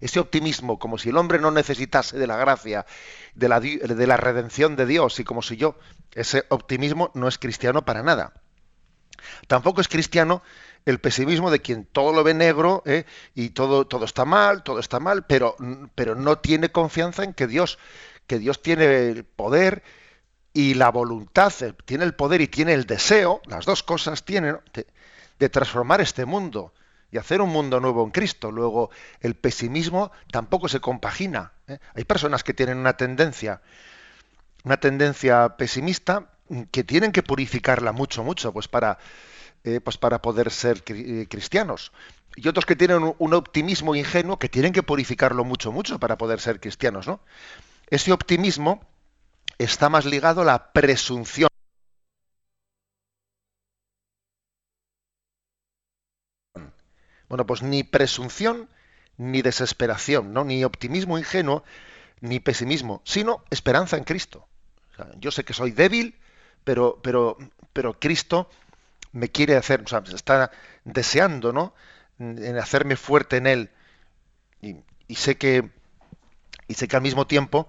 Ese 0.00 0.20
optimismo, 0.20 0.78
como 0.78 0.98
si 0.98 1.08
el 1.08 1.16
hombre 1.16 1.40
no 1.40 1.50
necesitase 1.50 2.18
de 2.18 2.26
la 2.26 2.36
gracia, 2.36 2.86
de 3.34 3.48
la, 3.48 3.58
de 3.58 4.06
la 4.06 4.16
redención 4.16 4.76
de 4.76 4.86
Dios 4.86 5.18
y 5.18 5.24
como 5.24 5.42
si 5.42 5.56
yo, 5.56 5.76
ese 6.14 6.44
optimismo 6.50 7.10
no 7.14 7.26
es 7.26 7.38
cristiano 7.38 7.84
para 7.84 8.02
nada. 8.02 8.32
Tampoco 9.46 9.80
es 9.80 9.88
cristiano 9.88 10.42
el 10.84 11.00
pesimismo 11.00 11.50
de 11.50 11.60
quien 11.60 11.84
todo 11.84 12.12
lo 12.12 12.24
ve 12.24 12.34
negro 12.34 12.82
¿eh? 12.86 13.04
y 13.34 13.50
todo, 13.50 13.86
todo 13.86 14.04
está 14.04 14.24
mal, 14.24 14.62
todo 14.62 14.78
está 14.78 15.00
mal, 15.00 15.26
pero, 15.26 15.56
pero 15.94 16.14
no 16.14 16.38
tiene 16.38 16.70
confianza 16.70 17.24
en 17.24 17.34
que 17.34 17.46
Dios, 17.46 17.78
que 18.26 18.38
Dios 18.38 18.62
tiene 18.62 19.10
el 19.10 19.24
poder 19.24 19.82
y 20.52 20.74
la 20.74 20.90
voluntad, 20.90 21.52
eh, 21.60 21.74
tiene 21.84 22.04
el 22.04 22.14
poder 22.14 22.40
y 22.40 22.48
tiene 22.48 22.72
el 22.72 22.86
deseo, 22.86 23.42
las 23.46 23.66
dos 23.66 23.82
cosas 23.82 24.24
tienen, 24.24 24.58
de, 25.38 25.48
transformar 25.50 26.00
este 26.00 26.24
mundo 26.24 26.72
y 27.10 27.18
hacer 27.18 27.40
un 27.40 27.50
mundo 27.50 27.80
nuevo 27.80 28.02
en 28.02 28.10
Cristo. 28.10 28.50
Luego, 28.50 28.90
el 29.20 29.34
pesimismo 29.34 30.10
tampoco 30.32 30.68
se 30.68 30.80
compagina. 30.80 31.52
¿eh? 31.66 31.78
Hay 31.94 32.04
personas 32.04 32.42
que 32.44 32.54
tienen 32.54 32.78
una 32.78 32.96
tendencia, 32.96 33.60
una 34.64 34.78
tendencia 34.78 35.56
pesimista 35.56 36.30
que 36.70 36.84
tienen 36.84 37.12
que 37.12 37.22
purificarla 37.22 37.92
mucho, 37.92 38.24
mucho, 38.24 38.52
pues 38.52 38.68
para 38.68 38.98
eh, 39.64 39.80
pues 39.80 39.98
para 39.98 40.22
poder 40.22 40.50
ser 40.50 40.82
eh, 40.86 41.26
cristianos. 41.28 41.92
Y 42.36 42.46
otros 42.48 42.64
que 42.64 42.76
tienen 42.76 43.14
un, 43.18 43.34
optimismo 43.34 43.94
ingenuo 43.96 44.38
que 44.38 44.48
tienen 44.48 44.72
que 44.72 44.82
purificarlo 44.82 45.44
mucho, 45.44 45.72
mucho 45.72 45.98
para 45.98 46.16
poder 46.16 46.40
ser 46.40 46.60
cristianos. 46.60 47.06
¿no? 47.08 47.20
Ese 47.88 48.12
optimismo 48.12 48.80
está 49.58 49.88
más 49.88 50.04
ligado 50.04 50.42
a 50.42 50.44
la 50.44 50.72
presunción. 50.72 51.48
Bueno, 57.28 57.46
pues 57.46 57.62
ni 57.62 57.82
presunción 57.82 58.68
ni 59.18 59.42
desesperación, 59.42 60.32
¿no? 60.32 60.44
Ni 60.44 60.64
optimismo 60.64 61.18
ingenuo, 61.18 61.64
ni 62.20 62.40
pesimismo, 62.40 63.02
sino 63.04 63.44
esperanza 63.50 63.96
en 63.96 64.04
Cristo. 64.04 64.48
yo 65.18 65.30
sé 65.30 65.44
que 65.44 65.52
soy 65.52 65.72
débil, 65.72 66.14
pero, 66.64 67.00
pero, 67.02 67.38
pero 67.72 67.98
Cristo 67.98 68.48
me 69.12 69.30
quiere 69.30 69.56
hacer, 69.56 69.82
o 69.82 69.88
sea, 69.88 70.02
está 70.14 70.50
deseando, 70.84 71.52
¿no? 71.52 71.74
En 72.18 72.58
hacerme 72.58 72.96
fuerte 72.96 73.36
en 73.38 73.46
él. 73.46 73.70
Y, 74.62 74.76
y 75.08 75.16
sé 75.16 75.36
que 75.38 75.70
y 76.68 76.74
sé 76.74 76.88
que 76.88 76.96
al 76.96 77.02
mismo 77.02 77.26
tiempo 77.26 77.68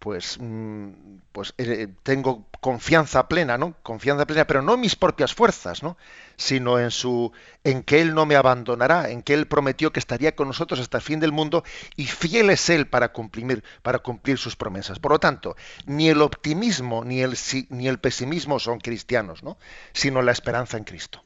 pues, 0.00 0.38
mm, 0.40 0.88
pues 1.30 1.54
eh, 1.58 1.86
tengo 2.02 2.46
confianza 2.60 3.28
plena, 3.28 3.58
¿no? 3.58 3.74
Confianza 3.82 4.26
plena, 4.26 4.46
pero 4.46 4.62
no 4.62 4.74
en 4.74 4.80
mis 4.80 4.96
propias 4.96 5.34
fuerzas, 5.34 5.82
¿no? 5.82 5.98
Sino 6.36 6.80
en 6.80 6.90
su, 6.90 7.32
en 7.64 7.82
que 7.82 8.00
Él 8.00 8.14
no 8.14 8.24
me 8.24 8.34
abandonará, 8.34 9.10
en 9.10 9.22
que 9.22 9.34
Él 9.34 9.46
prometió 9.46 9.92
que 9.92 10.00
estaría 10.00 10.34
con 10.34 10.48
nosotros 10.48 10.80
hasta 10.80 10.96
el 10.96 11.02
fin 11.02 11.20
del 11.20 11.32
mundo 11.32 11.64
y 11.96 12.06
fiel 12.06 12.48
es 12.48 12.70
Él 12.70 12.86
para 12.86 13.12
cumplir, 13.12 13.62
para 13.82 13.98
cumplir 13.98 14.38
sus 14.38 14.56
promesas. 14.56 14.98
Por 14.98 15.12
lo 15.12 15.20
tanto, 15.20 15.54
ni 15.84 16.08
el 16.08 16.22
optimismo 16.22 17.04
ni 17.04 17.20
el, 17.20 17.36
ni 17.68 17.86
el 17.86 18.00
pesimismo 18.00 18.58
son 18.58 18.80
cristianos, 18.80 19.42
¿no? 19.42 19.58
Sino 19.92 20.22
la 20.22 20.32
esperanza 20.32 20.78
en 20.78 20.84
Cristo. 20.84 21.22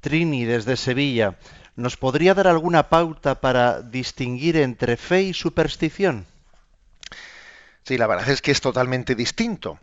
Trini, 0.00 0.44
desde 0.44 0.76
Sevilla, 0.76 1.38
¿nos 1.74 1.96
podría 1.96 2.34
dar 2.34 2.48
alguna 2.48 2.90
pauta 2.90 3.40
para 3.40 3.80
distinguir 3.80 4.58
entre 4.58 4.98
fe 4.98 5.22
y 5.22 5.32
superstición? 5.32 6.26
Sí, 7.84 7.96
la 7.96 8.06
verdad 8.06 8.28
es 8.28 8.42
que 8.42 8.50
es 8.50 8.60
totalmente 8.60 9.14
distinto. 9.14 9.78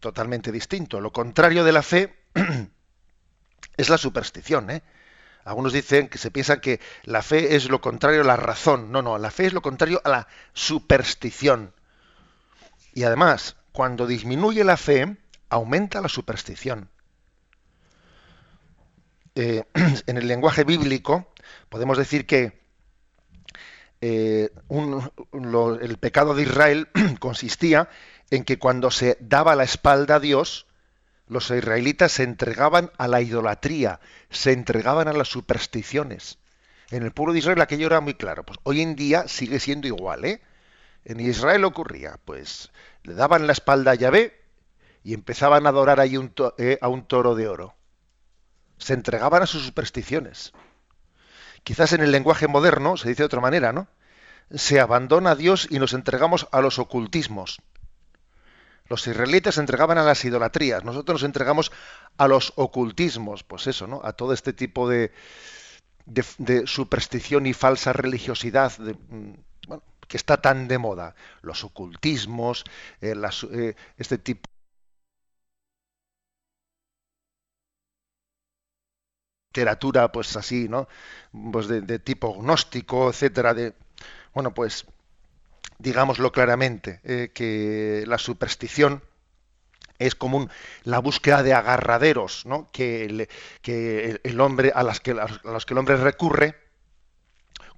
Totalmente 0.00 0.52
distinto. 0.52 1.00
Lo 1.00 1.12
contrario 1.12 1.64
de 1.64 1.72
la 1.72 1.82
fe 1.82 2.14
es 3.76 3.88
la 3.88 3.98
superstición. 3.98 4.70
¿eh? 4.70 4.82
Algunos 5.44 5.72
dicen 5.72 6.08
que 6.08 6.18
se 6.18 6.30
piensa 6.30 6.60
que 6.60 6.80
la 7.04 7.22
fe 7.22 7.56
es 7.56 7.68
lo 7.68 7.80
contrario 7.80 8.20
a 8.20 8.24
la 8.24 8.36
razón. 8.36 8.92
No, 8.92 9.02
no, 9.02 9.18
la 9.18 9.30
fe 9.30 9.46
es 9.46 9.52
lo 9.52 9.62
contrario 9.62 10.00
a 10.04 10.08
la 10.08 10.28
superstición. 10.52 11.72
Y 12.92 13.04
además, 13.04 13.56
cuando 13.72 14.06
disminuye 14.06 14.64
la 14.64 14.76
fe, 14.76 15.16
aumenta 15.48 16.00
la 16.00 16.08
superstición. 16.08 16.90
Eh, 19.34 19.64
en 20.06 20.16
el 20.16 20.26
lenguaje 20.28 20.64
bíblico 20.64 21.32
podemos 21.68 21.98
decir 21.98 22.26
que 22.26 22.65
eh, 24.00 24.50
el 25.80 25.98
pecado 25.98 26.34
de 26.34 26.42
Israel 26.42 26.88
consistía 27.18 27.88
en 28.30 28.44
que 28.44 28.58
cuando 28.58 28.90
se 28.90 29.16
daba 29.20 29.56
la 29.56 29.64
espalda 29.64 30.16
a 30.16 30.20
Dios, 30.20 30.66
los 31.28 31.50
israelitas 31.50 32.12
se 32.12 32.22
entregaban 32.22 32.90
a 32.98 33.08
la 33.08 33.20
idolatría, 33.20 34.00
se 34.30 34.52
entregaban 34.52 35.08
a 35.08 35.12
las 35.12 35.28
supersticiones. 35.28 36.38
En 36.90 37.02
el 37.02 37.12
pueblo 37.12 37.32
de 37.32 37.40
Israel 37.40 37.60
aquello 37.60 37.86
era 37.86 38.00
muy 38.00 38.14
claro. 38.14 38.44
Pues 38.44 38.58
hoy 38.62 38.80
en 38.80 38.94
día 38.94 39.26
sigue 39.26 39.58
siendo 39.58 39.88
igual, 39.88 40.24
¿eh? 40.24 40.40
En 41.04 41.20
Israel 41.20 41.64
ocurría, 41.64 42.18
pues 42.24 42.70
le 43.02 43.14
daban 43.14 43.46
la 43.46 43.52
espalda 43.52 43.92
a 43.92 43.94
Yahvé 43.94 44.40
y 45.04 45.14
empezaban 45.14 45.66
a 45.66 45.68
adorar 45.68 46.00
ahí 46.00 46.18
eh, 46.58 46.78
a 46.80 46.88
un 46.88 47.06
toro 47.06 47.34
de 47.34 47.48
oro. 47.48 47.74
Se 48.78 48.92
entregaban 48.92 49.42
a 49.42 49.46
sus 49.46 49.64
supersticiones. 49.64 50.52
Quizás 51.66 51.92
en 51.94 52.00
el 52.00 52.12
lenguaje 52.12 52.46
moderno 52.46 52.96
se 52.96 53.08
dice 53.08 53.22
de 53.22 53.26
otra 53.26 53.40
manera, 53.40 53.72
¿no? 53.72 53.88
Se 54.54 54.78
abandona 54.78 55.32
a 55.32 55.34
Dios 55.34 55.66
y 55.68 55.80
nos 55.80 55.94
entregamos 55.94 56.46
a 56.52 56.60
los 56.60 56.78
ocultismos. 56.78 57.60
Los 58.88 59.04
israelitas 59.08 59.56
se 59.56 59.62
entregaban 59.62 59.98
a 59.98 60.04
las 60.04 60.24
idolatrías, 60.24 60.84
nosotros 60.84 61.16
nos 61.16 61.26
entregamos 61.26 61.72
a 62.18 62.28
los 62.28 62.52
ocultismos, 62.54 63.42
pues 63.42 63.66
eso, 63.66 63.88
¿no? 63.88 64.00
A 64.04 64.12
todo 64.12 64.32
este 64.32 64.52
tipo 64.52 64.88
de, 64.88 65.10
de, 66.06 66.68
superstición 66.68 67.46
y 67.46 67.52
falsa 67.52 67.92
religiosidad 67.92 68.72
mm, 68.78 69.32
que 70.06 70.16
está 70.16 70.40
tan 70.40 70.68
de 70.68 70.78
moda. 70.78 71.16
Los 71.42 71.64
ocultismos, 71.64 72.62
eh, 73.00 73.16
eh, 73.50 73.74
este 73.98 74.18
tipo 74.18 74.48
literatura 79.56 80.12
pues 80.12 80.36
así, 80.36 80.68
¿no? 80.68 80.88
Pues 81.52 81.68
de, 81.68 81.98
tipo 81.98 82.34
gnóstico, 82.34 83.08
etcétera, 83.08 83.54
de 83.54 83.72
bueno, 84.34 84.52
pues 84.52 84.86
digámoslo 85.78 86.30
claramente, 86.30 87.00
eh, 87.04 87.30
que 87.32 88.04
la 88.06 88.18
superstición 88.18 89.02
es 89.98 90.14
como 90.14 90.48
la 90.84 90.98
búsqueda 90.98 91.42
de 91.42 91.54
agarraderos, 91.54 92.44
¿no? 92.44 92.70
Que, 92.70 93.28
que 93.62 94.20
el, 94.22 94.40
hombre 94.40 94.72
a 94.74 94.82
las 94.82 95.00
que 95.00 95.12
a 95.12 95.26
los 95.44 95.64
que 95.64 95.72
el 95.72 95.78
hombre 95.78 95.96
recurre 95.96 96.65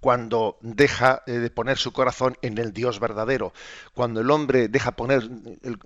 cuando 0.00 0.58
deja 0.60 1.22
eh, 1.26 1.32
de 1.32 1.50
poner 1.50 1.78
su 1.78 1.92
corazón 1.92 2.36
en 2.42 2.58
el 2.58 2.72
Dios 2.72 3.00
verdadero. 3.00 3.52
Cuando 3.94 4.20
el 4.20 4.30
hombre 4.30 4.68
deja 4.68 4.92
poner 4.92 5.28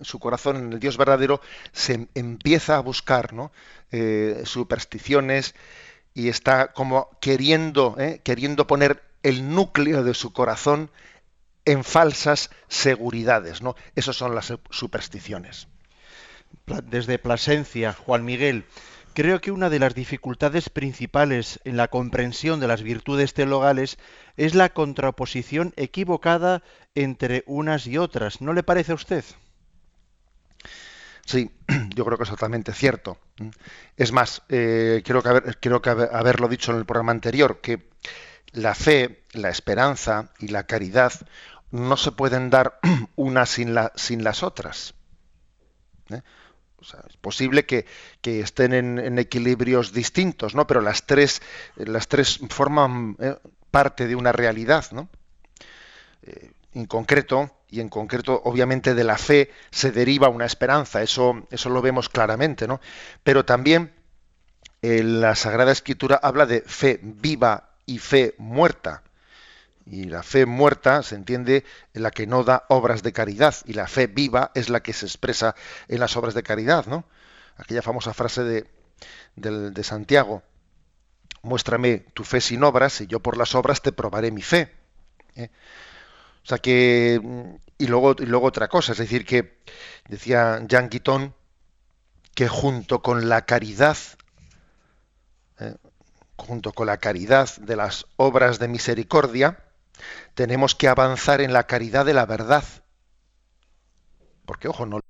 su 0.03 0.19
corazón 0.19 0.57
en 0.57 0.73
el 0.73 0.81
Dios 0.81 0.97
verdadero, 0.97 1.41
se 1.73 2.09
empieza 2.15 2.77
a 2.77 2.81
buscar 2.81 3.33
¿no? 3.33 3.53
Eh, 3.91 4.43
supersticiones 4.45 5.55
y 6.15 6.29
está 6.29 6.73
como 6.73 7.09
queriendo, 7.21 7.97
¿eh? 7.99 8.21
queriendo 8.23 8.67
poner 8.67 9.03
el 9.23 9.51
núcleo 9.55 10.03
de 10.05 10.15
su 10.15 10.33
corazón 10.33 10.91
en 11.65 11.85
falsas 11.85 12.51
seguridades. 12.69 13.63
¿no? 13.63 13.77
Esas 13.95 14.17
son 14.17 14.35
las 14.35 14.53
supersticiones. 14.71 15.69
Desde 16.85 17.19
Plasencia, 17.19 17.93
Juan 17.93 18.25
Miguel, 18.25 18.67
Creo 19.15 19.41
que 19.41 19.51
una 19.51 19.69
de 19.69 19.79
las 19.79 19.95
dificultades 19.95 20.71
principales 20.71 21.61
en 21.65 21.77
la 21.77 21.89
comprensión 21.89 22.61
de 22.61 22.69
las 22.69 22.83
virtudes 22.83 23.35
teologales 23.35 23.99
es 24.37 24.55
la 24.55 24.71
contraposición 24.71 25.75
equivocada 25.77 26.63
entre 26.95 27.45
unas 27.47 27.87
y 27.87 27.99
otras. 27.99 28.41
¿No 28.41 28.55
le 28.55 28.63
parece 28.63 28.93
a 28.93 28.95
usted? 28.95 29.25
Sí, 31.27 31.51
yo 31.95 32.05
creo 32.07 32.17
que 32.17 32.25
es 32.25 32.31
totalmente 32.31 32.73
cierto. 32.73 33.19
Es 33.97 34.13
más, 34.13 34.43
eh, 34.49 35.03
creo, 35.05 35.83
que 35.83 35.91
haberlo 35.91 36.49
dicho 36.49 36.73
en 36.73 36.79
el 36.79 36.87
programa 36.87 37.13
anterior, 37.13 37.61
que, 37.61 37.91
la 38.53 38.75
fe, 38.75 39.25
la 39.33 39.49
esperanza 39.49 40.31
y 40.39 40.49
la 40.49 40.65
caridad 40.65 41.13
no 41.71 41.97
se 41.97 42.13
pueden 42.13 42.51
dar 42.51 42.79
una 43.17 43.47
sin 43.47 43.75
las 43.75 44.43
otras. 44.43 44.95
¿eh? 46.11 46.23
Es 46.83 47.17
posible 47.17 47.65
que, 47.65 47.87
estén 48.23 48.73
en, 48.73 49.19
equilibrios 49.19 49.93
distintos, 49.93 50.55
¿no? 50.55 50.67
Pero 50.67 50.81
las 50.81 51.07
tres, 51.07 51.43
las 51.77 52.09
tres 52.09 52.41
forman 52.49 53.17
¿eh? 53.21 53.37
parte 53.71 54.07
de 54.07 54.17
una 54.17 54.33
realidad, 54.33 54.87
¿no? 54.93 55.09
Eh, 56.23 56.53
en 56.75 56.87
concreto, 56.87 57.51
y 57.69 57.81
en 57.81 57.89
concreto, 57.89 58.41
obviamente, 58.45 58.95
de 58.95 59.05
la 59.05 59.19
fe 59.19 59.51
se 59.71 59.93
deriva 59.93 60.29
una 60.29 60.47
esperanza, 60.47 61.03
eso, 61.03 61.47
eso 61.51 61.69
lo 61.71 61.83
vemos 61.83 62.09
claramente, 62.09 62.67
¿no? 62.67 62.81
Pero 63.23 63.45
también 63.45 63.93
la 64.83 65.37
Sagrada 65.37 65.71
Escritura 65.71 66.19
habla 66.23 66.45
de 66.45 66.63
fe 66.63 66.99
viva 67.03 67.71
y 67.87 67.99
fe 67.99 68.35
muerta. 68.39 69.03
Y 69.87 70.05
la 70.05 70.23
fe 70.23 70.47
muerta 70.47 71.03
se 71.03 71.15
entiende 71.15 71.65
en 71.95 72.03
la 72.03 72.11
que 72.11 72.27
no 72.27 72.45
da 72.45 72.65
obras 72.69 73.03
de 73.03 73.13
caridad, 73.13 73.55
y 73.65 73.73
la 73.73 73.89
fe 73.89 74.07
viva 74.07 74.53
es 74.55 74.69
la 74.69 74.81
que 74.81 74.93
se 74.93 75.07
expresa 75.07 75.55
en 75.89 76.01
las 76.01 76.17
obras 76.17 76.35
de 76.35 76.43
caridad, 76.43 76.87
¿no? 76.87 77.05
Aquella 77.57 77.83
famosa 77.83 78.15
frase 78.15 78.43
de, 78.45 78.67
de, 79.37 79.85
Santiago, 79.85 80.43
muéstrame 81.43 81.99
tu 82.15 82.25
fe 82.25 82.41
sin 82.41 82.63
obras, 82.65 83.01
y 83.01 83.07
yo 83.07 83.21
por 83.21 83.37
las 83.37 83.55
obras 83.55 83.83
te 83.83 83.93
probaré 83.93 84.31
mi 84.31 84.43
fe. 84.43 84.73
¿eh? 85.35 85.51
O 86.45 86.47
sea 86.47 86.59
que, 86.59 87.21
y 87.79 87.87
luego, 87.87 88.17
y 88.19 88.27
luego 88.27 88.47
otra 88.47 88.69
cosa, 88.69 88.93
es 88.93 88.99
decir, 88.99 89.27
que 89.27 89.61
decía 90.09 90.61
Jean 90.67 90.89
Guiton 90.89 91.35
que 92.35 92.49
junto 92.49 93.03
con 93.03 93.29
la 93.29 93.45
caridad 93.45 93.97
¿eh? 95.59 95.77
junto 96.37 96.73
con 96.73 96.87
la 96.87 96.99
caridad 96.99 97.49
de 97.57 97.77
las 97.77 98.07
obras 98.17 98.59
de 98.59 98.69
misericordia, 98.69 99.62
tenemos 100.35 100.75
que 100.75 100.89
avanzar 100.89 101.41
en 101.41 101.53
la 101.53 101.67
caridad 101.67 102.05
de 102.05 102.15
la 102.15 102.27
verdad. 102.27 102.65
Porque, 104.47 104.69
ojo, 104.69 104.87
no 104.87 105.01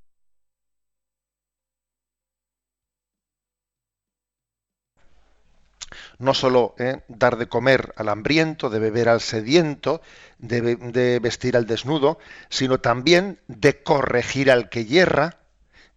no 6.22 6.34
solo 6.34 6.74
¿eh? 6.78 7.00
dar 7.08 7.36
de 7.36 7.48
comer 7.48 7.92
al 7.96 8.08
hambriento, 8.08 8.70
de 8.70 8.78
beber 8.78 9.08
al 9.08 9.20
sediento, 9.20 10.00
de, 10.38 11.18
vestir 11.20 11.56
al 11.56 11.66
desnudo, 11.66 12.18
sino 12.48 12.78
también 12.80 13.40
de 13.48 13.82
corregir 13.82 14.50
al 14.50 14.68
que 14.68 14.84
yerra 14.86 15.38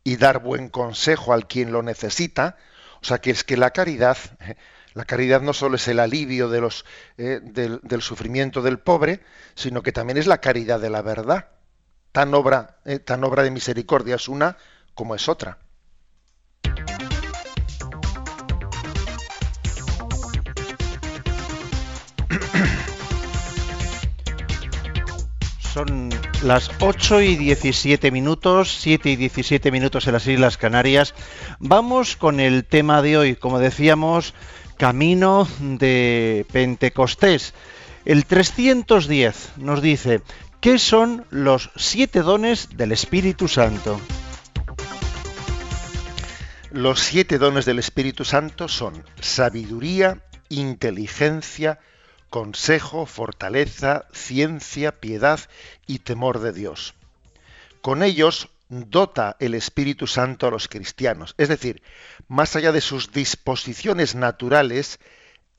y 0.04 0.18
dar 0.18 0.40
buen 0.40 0.70
consejo 0.70 1.32
al 1.32 1.48
quien 1.48 1.72
lo 1.72 1.84
necesita, 1.84 2.58
o 3.02 3.06
sea 3.06 3.20
que 3.20 3.30
es 3.30 3.44
que 3.44 3.56
la 3.56 3.70
caridad, 3.70 4.18
la 4.96 5.06
caridad 5.06 5.42
no 5.42 5.54
solo 5.54 5.76
es 5.76 5.88
el 5.90 6.00
alivio 6.00 6.50
eh, 7.18 7.42
del, 7.44 8.02
sufrimiento 8.02 8.62
del 8.62 8.80
pobre, 8.80 9.20
sino 9.54 9.84
que 9.84 9.92
también 9.92 10.18
es 10.18 10.26
la 10.26 10.40
caridad 10.40 10.80
de 10.80 10.90
la 10.90 11.02
verdad. 11.02 11.50
Tan 12.14 12.34
obra, 12.34 12.78
eh, 12.86 13.00
tan 13.00 13.26
obra 13.26 13.44
de 13.44 13.52
misericordia 13.52 14.16
es 14.16 14.30
una 14.30 14.56
como 14.94 15.14
es 15.14 15.28
otra. 15.28 15.58
Son 25.74 26.10
las 26.42 26.72
8 26.80 27.22
y 27.22 27.36
17 27.36 28.12
minutos, 28.12 28.78
7 28.80 29.10
y 29.10 29.18
17 29.18 29.72
minutos 29.72 30.08
en 30.08 30.14
las 30.14 30.26
Islas 30.26 30.56
Canarias. 30.56 31.14
Vamos 31.60 32.16
con 32.16 32.40
el 32.40 32.64
tema 32.64 33.02
de 33.02 33.18
hoy, 33.18 33.36
como 33.36 33.60
decíamos, 33.60 34.34
camino 34.78 35.48
de 35.60 36.46
Pentecostés. 36.52 37.54
El 38.06 38.26
310 38.26 39.54
nos 39.58 39.82
dice, 39.82 40.22
¿qué 40.62 40.78
son 40.78 41.26
los 41.30 41.72
siete 41.76 42.22
dones 42.22 42.70
del 42.78 42.92
Espíritu 42.92 43.48
Santo? 43.48 44.00
Los 46.72 47.00
siete 47.00 47.38
dones 47.38 47.66
del 47.66 47.80
Espíritu 47.80 48.26
Santo 48.26 48.68
son 48.68 49.04
sabiduría, 49.22 50.20
inteligencia, 50.50 51.80
consejo, 52.30 53.06
fortaleza, 53.06 54.06
ciencia, 54.12 54.92
piedad 54.92 55.40
y 55.88 56.00
temor 56.00 56.40
de 56.40 56.52
Dios. 56.52 56.94
Con 57.82 58.04
ellos 58.04 58.50
dota 58.70 59.38
el 59.40 59.54
Espíritu 59.54 60.08
Santo 60.08 60.48
a 60.48 60.52
los 60.52 60.68
cristianos. 60.68 61.36
Es 61.38 61.50
decir, 61.50 61.82
más 62.28 62.56
allá 62.56 62.72
de 62.72 62.82
sus 62.82 63.12
disposiciones 63.12 64.16
naturales, 64.16 65.00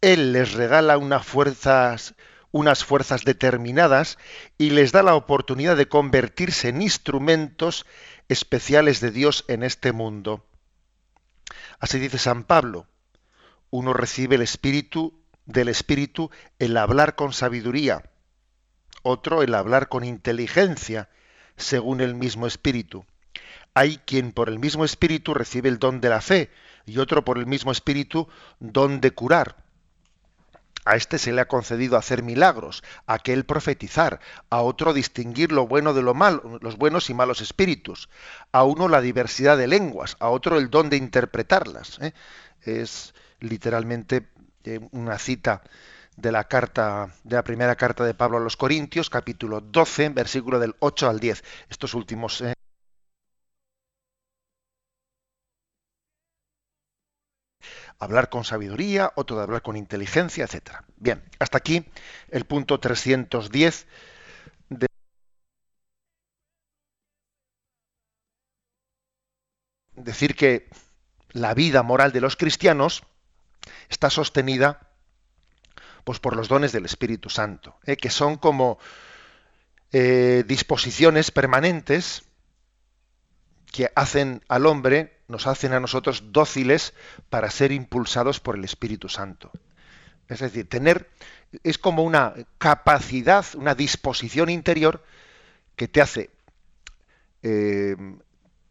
Él 0.00 0.32
les 0.32 0.54
regala 0.54 0.98
unas 0.98 1.26
fuerzas, 1.26 2.14
determinadas 3.24 4.18
y 4.58 4.70
les 4.70 4.92
da 4.92 5.02
la 5.02 5.14
oportunidad 5.14 5.76
de 5.76 5.88
convertirse 5.88 6.68
en 6.68 6.82
instrumentos 6.82 7.86
especiales 8.28 9.00
de 9.00 9.10
Dios 9.10 9.44
en 9.48 9.62
este 9.62 9.92
mundo. 9.92 10.44
Así 11.78 11.98
dice 11.98 12.18
San 12.18 12.44
Pablo, 12.44 12.86
uno 13.70 13.92
recibe 13.92 14.36
el 14.36 14.42
Espíritu 14.42 15.20
del 15.44 15.68
Espíritu 15.68 16.30
el 16.58 16.76
hablar 16.76 17.14
con 17.14 17.32
sabiduría, 17.32 18.10
otro 19.02 19.42
el 19.42 19.54
hablar 19.54 19.88
con 19.88 20.02
inteligencia, 20.02 21.08
según 21.56 22.00
el 22.00 22.14
mismo 22.14 22.46
Espíritu. 22.46 23.04
Hay 23.74 23.98
quien 23.98 24.32
por 24.32 24.48
el 24.48 24.58
mismo 24.58 24.84
Espíritu 24.84 25.34
recibe 25.34 25.68
el 25.68 25.78
don 25.78 26.00
de 26.00 26.08
la 26.08 26.20
fe 26.20 26.50
y 26.86 26.98
otro 26.98 27.24
por 27.24 27.38
el 27.38 27.46
mismo 27.46 27.72
Espíritu 27.72 28.28
don 28.58 29.00
de 29.00 29.10
curar. 29.10 29.66
A 30.86 30.94
este 30.94 31.18
se 31.18 31.32
le 31.32 31.40
ha 31.40 31.48
concedido 31.48 31.96
hacer 31.96 32.22
milagros, 32.22 32.84
a 33.06 33.14
aquel 33.14 33.44
profetizar, 33.44 34.20
a 34.50 34.62
otro 34.62 34.92
distinguir 34.94 35.50
lo 35.50 35.66
bueno 35.66 35.94
de 35.94 36.02
lo 36.02 36.14
malo, 36.14 36.60
los 36.62 36.76
buenos 36.76 37.10
y 37.10 37.14
malos 37.14 37.40
espíritus, 37.40 38.08
a 38.52 38.62
uno 38.62 38.86
la 38.86 39.00
diversidad 39.00 39.58
de 39.58 39.66
lenguas, 39.66 40.16
a 40.20 40.28
otro 40.28 40.58
el 40.58 40.70
don 40.70 40.88
de 40.88 40.96
interpretarlas. 40.96 41.98
¿eh? 42.00 42.12
Es 42.62 43.14
literalmente 43.40 44.28
una 44.92 45.18
cita 45.18 45.62
de 46.16 46.32
la 46.32 46.44
carta 46.44 47.10
de 47.24 47.36
la 47.36 47.44
primera 47.44 47.76
carta 47.76 48.04
de 48.04 48.14
Pablo 48.14 48.38
a 48.38 48.40
los 48.40 48.56
Corintios, 48.56 49.10
capítulo 49.10 49.60
12, 49.60 50.10
versículo 50.10 50.58
del 50.58 50.74
8 50.80 51.08
al 51.08 51.20
10. 51.20 51.44
Estos 51.68 51.94
últimos 51.94 52.40
eh, 52.40 52.54
hablar 57.98 58.28
con 58.28 58.44
sabiduría, 58.44 59.12
otro 59.16 59.36
de 59.36 59.42
hablar 59.42 59.62
con 59.62 59.76
inteligencia, 59.76 60.44
etcétera. 60.44 60.84
Bien, 60.96 61.22
hasta 61.38 61.58
aquí 61.58 61.84
el 62.30 62.44
punto 62.44 62.80
310 62.80 63.86
de 64.70 64.86
decir 69.94 70.34
que 70.34 70.68
la 71.30 71.54
vida 71.54 71.82
moral 71.82 72.12
de 72.12 72.20
los 72.20 72.36
cristianos 72.36 73.02
está 73.88 74.10
sostenida 74.10 74.85
pues, 76.06 76.20
por 76.20 76.36
los 76.36 76.46
dones 76.46 76.70
del 76.70 76.84
Espíritu 76.84 77.30
Santo, 77.30 77.80
¿eh? 77.84 77.96
que 77.96 78.10
son 78.10 78.36
como 78.36 78.78
eh, 79.90 80.44
disposiciones 80.46 81.32
permanentes 81.32 82.22
que 83.72 83.90
hacen 83.96 84.40
al 84.46 84.66
hombre, 84.66 85.18
nos 85.26 85.48
hacen 85.48 85.72
a 85.72 85.80
nosotros 85.80 86.30
dóciles 86.30 86.94
para 87.28 87.50
ser 87.50 87.72
impulsados 87.72 88.38
por 88.38 88.54
el 88.54 88.62
Espíritu 88.62 89.08
Santo. 89.08 89.50
Es 90.28 90.38
decir, 90.38 90.68
tener 90.68 91.10
es 91.64 91.76
como 91.76 92.04
una 92.04 92.34
capacidad, 92.58 93.44
una 93.56 93.74
disposición 93.74 94.48
interior 94.48 95.02
que 95.74 95.88
te 95.88 96.00
hace, 96.00 96.30
eh, 97.42 97.96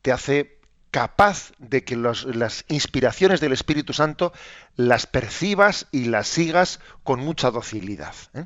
te 0.01 0.13
hace 0.13 0.54
capaz 0.95 1.51
de 1.57 1.83
que 1.83 1.97
las 1.97 2.63
inspiraciones 2.69 3.41
del 3.41 3.51
Espíritu 3.51 3.91
Santo 3.91 4.31
las 4.77 5.07
percibas 5.07 5.87
y 5.91 6.05
las 6.05 6.25
sigas 6.25 6.79
con 7.03 7.19
mucha 7.19 7.51
docilidad. 7.51 8.15
¿eh? 8.33 8.45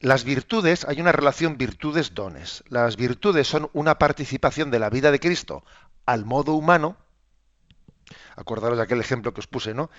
Las 0.00 0.24
virtudes, 0.24 0.86
hay 0.88 0.98
una 1.02 1.12
relación 1.12 1.58
virtudes-dones. 1.58 2.64
Las 2.70 2.96
virtudes 2.96 3.46
son 3.46 3.68
una 3.74 3.98
participación 3.98 4.70
de 4.70 4.78
la 4.78 4.88
vida 4.88 5.10
de 5.10 5.20
Cristo 5.20 5.62
al 6.06 6.24
modo 6.24 6.54
humano. 6.54 6.96
Acordaros 8.36 8.78
de 8.78 8.84
aquel 8.84 9.00
ejemplo 9.00 9.34
que 9.34 9.40
os 9.40 9.46
puse, 9.46 9.74
¿no? 9.74 9.90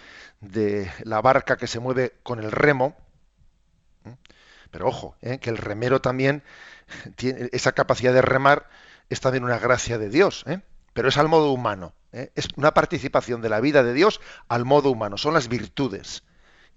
De 0.41 0.91
la 1.03 1.21
barca 1.21 1.55
que 1.55 1.67
se 1.67 1.79
mueve 1.79 2.15
con 2.23 2.39
el 2.39 2.51
remo. 2.51 2.97
¿eh? 4.05 4.15
Pero 4.71 4.87
ojo, 4.87 5.17
¿eh? 5.21 5.37
que 5.37 5.51
el 5.51 5.57
remero 5.57 6.01
también 6.01 6.41
tiene 7.15 7.49
esa 7.51 7.73
capacidad 7.73 8.11
de 8.11 8.23
remar 8.23 8.67
es 9.13 9.21
también 9.21 9.43
una 9.43 9.59
gracia 9.59 9.97
de 9.97 10.09
Dios, 10.09 10.43
¿eh? 10.47 10.59
pero 10.93 11.09
es 11.09 11.17
al 11.17 11.29
modo 11.29 11.51
humano. 11.51 11.93
¿eh? 12.11 12.31
Es 12.35 12.47
una 12.55 12.73
participación 12.73 13.41
de 13.41 13.49
la 13.49 13.61
vida 13.61 13.83
de 13.83 13.93
Dios 13.93 14.19
al 14.47 14.65
modo 14.65 14.91
humano. 14.91 15.17
Son 15.17 15.33
las 15.33 15.47
virtudes. 15.47 16.23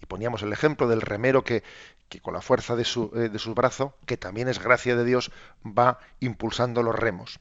Y 0.03 0.07
poníamos 0.07 0.43
el 0.43 0.53
ejemplo 0.53 0.89
del 0.89 1.01
remero 1.01 1.43
que, 1.45 1.63
que 2.09 2.21
con 2.21 2.35
la 2.35 2.43
fuerza 2.43 2.77
de 2.77 2.85
su, 2.85 3.11
eh, 3.15 3.29
de 3.31 3.55
brazo, 3.55 3.97
que 4.07 4.17
también 4.17 4.49
es 4.49 4.63
gracia 4.63 4.97
de 4.97 5.05
Dios, 5.05 5.33
va 5.65 5.99
impulsando 6.21 6.83
los 6.83 6.95
remos. 6.95 7.41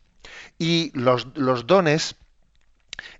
Y 0.57 0.91
los, 0.97 1.27
los 1.35 1.67
dones 1.67 2.15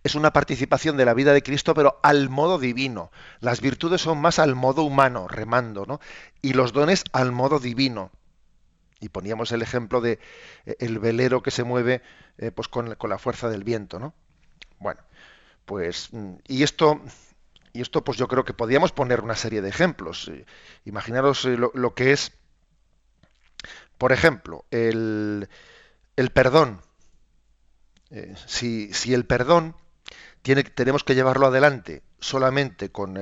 es 0.03 0.15
una 0.15 0.31
participación 0.31 0.95
de 0.95 1.05
la 1.05 1.13
vida 1.13 1.33
de 1.33 1.43
Cristo, 1.43 1.73
pero 1.73 1.99
al 2.01 2.29
modo 2.29 2.57
divino. 2.57 3.11
Las 3.41 3.59
virtudes 3.61 4.01
son 4.01 4.19
más 4.19 4.39
al 4.39 4.55
modo 4.55 4.83
humano, 4.83 5.27
remando, 5.27 5.85
¿no? 5.85 5.99
Y 6.41 6.53
los 6.53 6.71
dones 6.71 7.03
al 7.11 7.31
modo 7.31 7.59
divino. 7.59 8.11
Y 9.05 9.09
poníamos 9.09 9.51
el 9.51 9.61
ejemplo 9.61 10.01
de 10.01 10.17
eh, 10.65 10.77
el 10.79 10.97
velero 10.97 11.43
que 11.43 11.51
se 11.51 11.63
mueve 11.63 12.01
eh, 12.39 12.49
pues 12.49 12.67
con, 12.67 12.97
la 12.99 13.17
fuerza 13.19 13.49
del 13.49 13.63
viento, 13.63 13.99
¿no? 13.99 14.15
Bueno, 14.79 14.99
pues 15.65 16.09
mm, 16.11 16.37
y 16.47 16.63
esto 16.63 16.99
y 17.71 17.81
esto 17.81 18.03
pues 18.03 18.17
yo 18.17 18.27
creo 18.27 18.45
que 18.45 18.53
podríamos 18.53 18.91
poner 18.91 19.21
una 19.21 19.35
serie 19.35 19.61
de 19.61 19.69
ejemplos. 19.69 20.27
Eh, 20.29 20.47
imaginaros 20.85 21.45
lo, 21.45 21.93
que 21.93 22.13
es, 22.13 22.31
por 23.99 24.11
ejemplo, 24.11 24.65
el, 24.71 25.49
el 26.15 26.29
perdón. 26.31 26.81
si, 28.47 28.91
si, 28.91 29.13
el 29.13 29.25
perdón 29.25 29.75
tiene, 30.41 30.63
tenemos 30.63 31.03
que 31.03 31.13
llevarlo 31.13 31.45
adelante 31.45 32.01
solamente 32.19 32.91
con, 32.91 33.19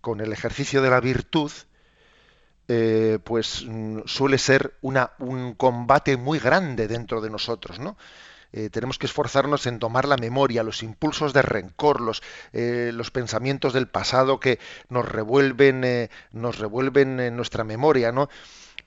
con 0.00 0.20
el 0.20 0.32
ejercicio 0.32 0.82
de 0.82 0.90
la 0.90 1.00
virtud, 1.00 1.50
eh, 2.68 3.20
pues 3.22 3.64
mm, 3.66 4.00
suele 4.06 4.38
ser 4.38 4.76
una, 4.80 5.12
un 5.18 5.54
combate 5.54 6.16
muy 6.16 6.40
grande 6.40 6.88
dentro 6.88 7.20
de 7.20 7.30
nosotros, 7.30 7.78
¿no? 7.78 7.96
Eh, 8.52 8.70
tenemos 8.70 8.98
que 8.98 9.06
esforzarnos 9.06 9.66
en 9.66 9.78
tomar 9.78 10.08
la 10.08 10.16
memoria, 10.16 10.62
los 10.62 10.82
impulsos 10.82 11.32
de 11.32 11.42
rencor, 11.42 12.00
los, 12.00 12.22
eh, 12.52 12.90
los 12.92 13.10
pensamientos 13.10 13.72
del 13.72 13.86
pasado 13.86 14.40
que 14.40 14.58
nos 14.88 15.06
revuelven, 15.06 16.08
nos 16.32 16.58
revuelven 16.58 17.20
en 17.20 17.36
nuestra 17.36 17.64
memoria, 17.64 18.12
¿no? 18.12 18.28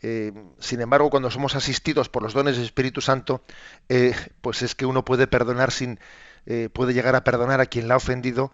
sin 0.02 0.80
embargo, 0.80 1.10
cuando 1.10 1.30
somos 1.30 1.56
asistidos 1.56 2.08
por 2.08 2.24
los 2.24 2.34
dones 2.34 2.56
del 2.56 2.64
Espíritu 2.64 3.02
Santo, 3.02 3.44
pues 4.40 4.62
es 4.62 4.74
que 4.74 4.86
uno 4.86 5.04
puede 5.04 5.28
perdonar 5.28 5.72
sin, 5.72 6.00
puede 6.72 6.94
llegar 6.94 7.18
a 7.18 7.26
perdonar 7.26 7.60
a 7.60 7.66
quien 7.66 7.90
la 7.90 7.96
ha 7.96 7.98
ofendido 7.98 8.54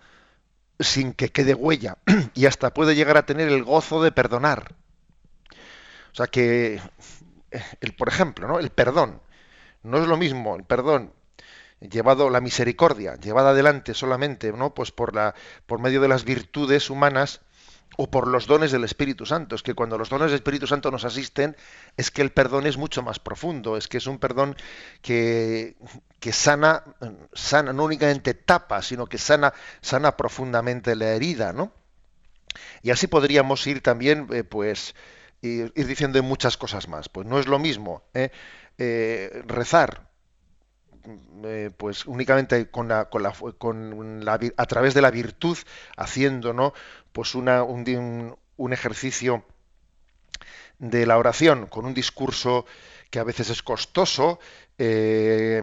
sin 0.80 1.14
que 1.14 1.30
quede 1.30 1.54
huella 1.54 2.00
y 2.34 2.48
hasta 2.48 2.74
puede 2.74 2.96
llegar 2.96 3.18
a 3.18 3.28
tener 3.28 3.50
el 3.50 3.64
gozo 3.64 4.02
de 4.02 4.12
perdonar. 4.12 4.74
O 6.16 6.18
sea 6.18 6.28
que, 6.28 6.80
el, 7.82 7.94
por 7.94 8.08
ejemplo, 8.08 8.48
¿no? 8.48 8.58
el 8.58 8.70
perdón. 8.70 9.22
No 9.84 9.98
es 9.98 10.08
lo 10.08 10.16
mismo 10.16 10.56
el 10.56 10.64
perdón 10.64 11.12
llevado 11.82 12.30
la 12.30 12.40
misericordia, 12.40 13.16
llevada 13.16 13.50
adelante 13.50 13.94
solamente, 13.94 14.54
¿no? 14.54 14.74
Pues 14.74 14.92
por 14.92 15.14
la, 15.14 15.36
por 15.66 15.82
medio 15.82 16.00
de 16.00 16.08
las 16.08 16.24
virtudes 16.24 16.90
humanas 16.90 17.42
o 17.98 18.10
por 18.10 18.28
los 18.28 18.48
dones 18.48 18.72
del 18.72 18.86
Espíritu 18.86 19.26
Santo. 19.26 19.56
Es 19.56 19.62
que 19.62 19.74
cuando 19.74 19.98
los 19.98 20.10
dones 20.10 20.28
del 20.28 20.36
Espíritu 20.36 20.68
Santo 20.68 20.90
nos 20.90 21.04
asisten, 21.04 21.58
es 21.98 22.12
que 22.12 22.22
el 22.22 22.32
perdón 22.32 22.66
es 22.66 22.78
mucho 22.78 23.04
más 23.04 23.20
profundo, 23.20 23.76
es 23.76 23.90
que 23.90 23.98
es 23.98 24.08
un 24.08 24.18
perdón 24.18 24.56
que, 25.02 25.76
que 26.22 26.32
sana, 26.32 26.82
sana, 27.34 27.74
no 27.74 27.84
únicamente 27.84 28.34
tapa, 28.34 28.82
sino 28.82 29.06
que 29.06 29.18
sana, 29.18 29.54
sana 29.82 30.16
profundamente 30.16 30.96
la 30.96 31.10
herida, 31.10 31.52
¿no? 31.52 31.74
Y 32.82 32.92
así 32.92 33.08
podríamos 33.08 33.68
ir 33.68 33.82
también, 33.82 34.28
eh, 34.32 34.46
pues, 34.46 34.96
ir, 35.46 35.74
diciendo 35.74 36.22
muchas 36.24 36.58
cosas 36.58 36.88
más. 36.88 37.10
Pues 37.10 37.28
no 37.28 37.40
es 37.40 37.48
lo 37.48 37.60
mismo 37.60 38.04
¿eh? 38.14 38.30
Eh, 38.78 39.44
rezar 39.46 40.10
eh, 41.44 41.72
pues 41.78 42.06
únicamente 42.06 42.70
con 42.70 42.88
la, 42.88 43.06
con 43.06 44.26
la, 44.26 44.40
a 44.58 44.66
través 44.66 44.94
de 44.94 45.02
la 45.02 45.12
virtud 45.12 45.58
haciendo 45.98 46.54
¿no? 46.54 46.74
pues 47.12 47.36
una, 47.36 47.64
un, 47.64 48.36
un, 48.58 48.74
ejercicio 48.74 49.46
de 50.80 51.06
la 51.06 51.18
oración 51.18 51.68
con 51.68 51.86
un 51.86 51.94
discurso 51.94 52.66
que 53.12 53.20
a 53.20 53.24
veces 53.24 53.50
es 53.50 53.62
costoso, 53.62 54.40
que 54.78 55.62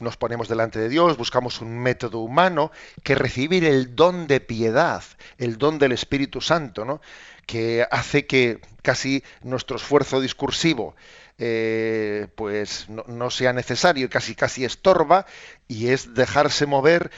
nos 0.00 0.16
ponemos 0.16 0.48
delante 0.48 0.78
de 0.78 0.88
Dios, 0.88 1.18
buscamos 1.18 1.60
un 1.60 1.78
método 1.78 2.20
humano, 2.20 2.70
que 3.02 3.14
recibir 3.14 3.64
el 3.64 3.94
don 3.94 4.26
de 4.26 4.40
piedad, 4.40 5.02
el 5.36 5.58
don 5.58 5.78
del 5.78 5.92
Espíritu 5.92 6.40
Santo, 6.40 6.86
¿no? 6.86 7.02
Que 7.48 7.86
hace 7.90 8.26
que 8.26 8.60
casi 8.82 9.24
nuestro 9.42 9.78
esfuerzo 9.78 10.20
discursivo 10.20 10.94
eh, 11.38 12.28
pues 12.36 12.88
no, 12.90 13.30
sea 13.30 13.54
necesario 13.54 14.10
casi 14.10 14.34
casi 14.34 14.66
estorba 14.66 15.24
y 15.66 15.88
es 15.88 16.12
dejarse 16.14 16.66
mover 16.66 17.10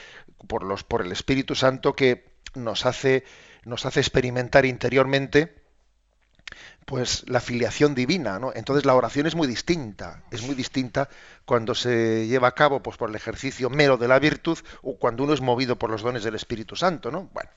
por 0.46 0.62
los 0.62 0.84
por 0.84 1.02
el 1.02 1.10
Espíritu 1.10 1.56
Santo 1.56 1.94
que 1.94 2.30
nos 2.54 2.86
hace 2.86 3.24
nos 3.64 3.86
hace 3.86 3.98
experimentar 3.98 4.66
interiormente 4.66 5.56
pues 6.84 7.24
la 7.28 7.40
filiación 7.40 7.94
divina, 7.94 8.38
¿no? 8.38 8.52
Entonces 8.54 8.84
la 8.84 8.94
oración 8.94 9.26
es 9.26 9.34
muy 9.34 9.48
distinta, 9.48 10.22
es 10.30 10.42
muy 10.42 10.54
distinta 10.54 11.08
cuando 11.44 11.74
se 11.74 12.26
lleva 12.28 12.48
a 12.48 12.54
cabo 12.54 12.82
pues 12.82 12.96
por 12.96 13.10
el 13.10 13.16
ejercicio 13.16 13.68
mero 13.68 13.96
de 13.96 14.08
la 14.08 14.18
virtud 14.20 14.58
o 14.82 14.96
cuando 14.96 15.24
uno 15.24 15.34
es 15.34 15.40
movido 15.40 15.76
por 15.76 15.90
los 15.90 16.02
dones 16.02 16.22
del 16.22 16.36
Espíritu 16.36 16.76
Santo, 16.76 17.10
¿no? 17.10 17.28
Bueno, 17.32 17.50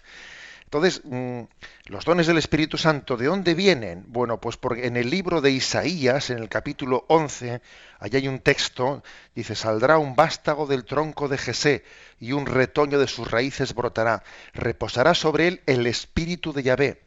entonces, 0.74 1.02
mm, 1.06 1.42
los 1.86 2.04
dones 2.04 2.26
del 2.26 2.40
Espíritu 2.40 2.80
Santo, 2.80 3.16
¿de 3.16 3.28
dónde 3.28 3.54
vienen? 3.54 4.06
Bueno, 4.08 4.42
pues 4.42 4.58
porque 4.58 4.88
en 4.88 4.98
el 4.98 5.12
libro 5.12 5.40
de 5.40 5.52
Isaías, 5.52 6.32
en 6.32 6.40
el 6.40 6.50
capítulo 6.50 7.06
11, 7.10 7.62
allá 8.00 8.18
hay 8.18 8.28
un 8.28 8.40
texto, 8.40 9.04
dice, 9.36 9.54
saldrá 9.54 10.00
un 10.00 10.16
vástago 10.16 10.66
del 10.66 10.84
tronco 10.84 11.28
de 11.28 11.38
Jesé 11.38 11.84
y 12.20 12.32
un 12.32 12.48
retoño 12.48 12.98
de 12.98 13.08
sus 13.08 13.30
raíces 13.30 13.76
brotará. 13.76 14.24
Reposará 14.56 15.14
sobre 15.14 15.48
él 15.48 15.62
el 15.68 15.86
espíritu 15.86 16.54
de 16.54 16.64
Yahvé, 16.64 17.02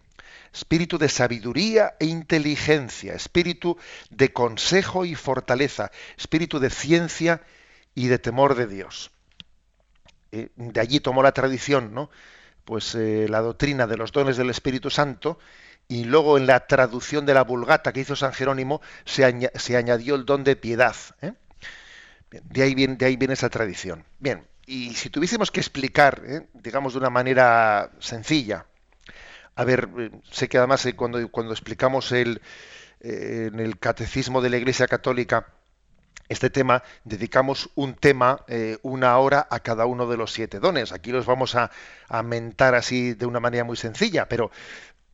espíritu 0.55 0.96
de 0.96 1.09
sabiduría 1.09 1.96
e 1.98 2.07
inteligencia, 2.07 3.14
espíritu 3.14 3.76
de 4.11 4.33
consejo 4.33 5.05
y 5.05 5.16
fortaleza, 5.16 5.90
espíritu 6.16 6.61
de 6.61 6.70
ciencia 6.70 7.42
y 7.96 8.07
de 8.07 8.20
temor 8.20 8.55
de 8.55 8.68
Dios. 8.68 9.11
Eh, 10.31 10.50
de 10.55 10.81
allí 10.81 11.00
tomó 11.00 11.24
la 11.24 11.33
tradición, 11.33 11.92
¿no? 11.92 12.11
Pues 12.66 12.94
eh, 12.96 13.26
la 13.31 13.40
doctrina 13.40 13.87
de 13.87 13.96
los 13.96 14.12
dones 14.12 14.37
del 14.37 14.50
Espíritu 14.50 14.90
Santo 14.90 15.38
y 15.88 16.05
luego 16.05 16.37
en 16.37 16.46
la 16.46 16.66
traducción 16.66 17.24
de 17.24 17.33
la 17.33 17.44
Vulgata 17.44 17.92
que 17.92 18.00
hizo 18.00 18.16
San 18.16 18.33
Jerónimo 18.33 18.83
se, 19.05 19.24
añadió 19.24 20.16
el 20.16 20.26
don 20.26 20.42
de 20.44 20.57
piedad. 20.57 20.96
¿eh? 21.22 21.33
de, 22.31 22.62
ahí 22.62 22.74
viene, 22.74 22.96
de 22.96 23.07
ahí 23.07 23.16
viene 23.16 23.35
esa 23.35 23.48
tradición. 23.48 24.05
Bien, 24.18 24.44
y 24.66 24.94
si 24.94 25.11
tuviésemos 25.11 25.52
que 25.52 25.61
explicar, 25.61 26.22
¿eh? 26.26 26.48
digamos 26.55 26.94
de 26.94 26.98
una 26.98 27.09
manera 27.09 27.92
sencilla, 28.00 28.66
a 29.55 29.64
ver, 29.64 29.88
sé 30.31 30.48
que 30.48 30.59
además 30.59 30.87
cuando, 30.96 31.31
cuando 31.31 31.52
explicamos 31.52 32.11
el, 32.11 32.42
en 33.00 33.61
el 33.61 33.79
catecismo 33.79 34.42
de 34.42 34.50
la 34.50 34.57
Iglesia 34.59 34.88
Católica, 34.88 35.46
este 36.29 36.50
tema, 36.50 36.83
dedicamos 37.05 37.70
un 37.74 37.94
tema, 37.94 38.44
eh, 38.48 38.79
una 38.83 39.16
hora 39.18 39.46
a 39.50 39.61
cada 39.61 39.87
uno 39.87 40.09
de 40.09 40.16
los 40.16 40.33
siete 40.33 40.59
dones. 40.59 40.92
Aquí 40.92 41.12
los 41.12 41.26
vamos 41.26 41.55
a, 41.55 41.70
mentar 42.24 42.74
así 42.74 43.14
de 43.14 43.26
una 43.26 43.40
manera 43.40 43.64
muy 43.64 43.76
sencilla, 43.76 44.29
pero 44.29 44.50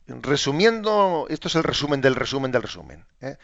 resumiendo, 0.07 1.27
esto 1.29 1.47
es 1.47 1.55
el 1.55 1.63
resumen 1.63 2.01
del 2.01 2.15
resumen 2.15 2.51
del 2.51 2.63
resumen. 2.63 3.05
¿eh? 3.21 3.37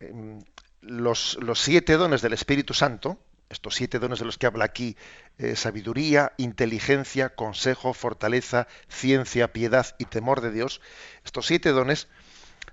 Em, 0.00 0.40
los, 0.80 1.38
los, 1.40 1.60
siete 1.60 1.94
dones 1.94 2.22
del 2.22 2.32
Espíritu 2.32 2.74
Santo, 2.74 3.18
estos 3.50 3.74
siete 3.74 3.98
dones 3.98 4.18
de 4.18 4.24
los 4.24 4.38
que 4.38 4.46
habla 4.46 4.64
aquí, 4.64 4.96
eh, 5.38 5.56
sabiduría, 5.56 6.32
inteligencia, 6.36 7.30
consejo, 7.30 7.94
fortaleza, 7.94 8.68
ciencia, 8.88 9.52
piedad 9.52 9.94
y 9.98 10.04
temor 10.04 10.40
de 10.40 10.52
Dios, 10.52 10.80
estos 11.24 11.46
siete 11.46 11.70
dones 11.70 12.08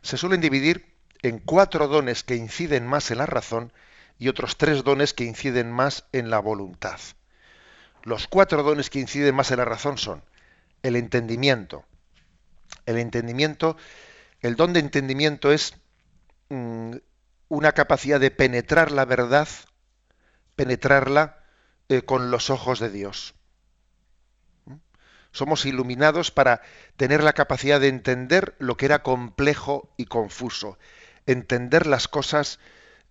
se 0.02 0.18
suelen 0.18 0.42
dividir 0.42 0.94
en 1.24 1.40
cuatro 1.40 1.88
dones 1.88 2.24
que 2.24 2.36
inciden 2.36 2.86
más 2.86 3.10
en 3.10 3.18
la 3.18 3.26
razón 3.26 3.72
y 4.18 4.28
otros 4.28 4.58
tres 4.58 4.84
dones 4.84 5.14
que 5.14 5.26
inciden 5.26 5.72
más 5.72 6.06
en 6.12 6.30
la 6.30 6.40
voluntad. 6.40 7.00
Los 8.04 8.28
cuatro 8.28 8.64
dones 8.64 8.90
que 8.90 9.00
inciden 9.00 9.36
más 9.36 9.52
en 9.52 9.58
la 9.58 9.66
razón 9.66 9.98
son 9.98 10.24
el 10.84 10.96
entendimiento. 10.96 11.86
El 12.86 12.98
entendimiento, 12.98 13.78
el 14.42 14.56
don 14.56 14.74
de 14.74 14.80
entendimiento 14.80 15.52
es 15.52 15.74
mm, 16.50 16.98
una 17.50 17.72
capacidad 17.72 18.20
de 18.20 18.32
penetrar 18.32 18.92
la 18.92 19.06
verdad, 19.06 19.48
penetrarla 20.56 21.44
eh, 21.90 22.04
con 22.04 22.32
los 22.32 22.50
ojos 22.50 22.80
de 22.80 22.92
Dios. 22.92 23.34
¿Mm? 24.66 24.76
Somos 25.32 25.66
iluminados 25.66 26.30
para 26.30 26.62
tener 26.98 27.24
la 27.24 27.34
capacidad 27.34 27.80
de 27.80 27.88
entender 27.88 28.56
lo 28.60 28.78
que 28.78 28.86
era 28.86 29.02
complejo 29.02 29.94
y 29.98 30.06
confuso, 30.06 30.78
entender 31.26 31.88
las 31.88 32.08
cosas 32.08 32.60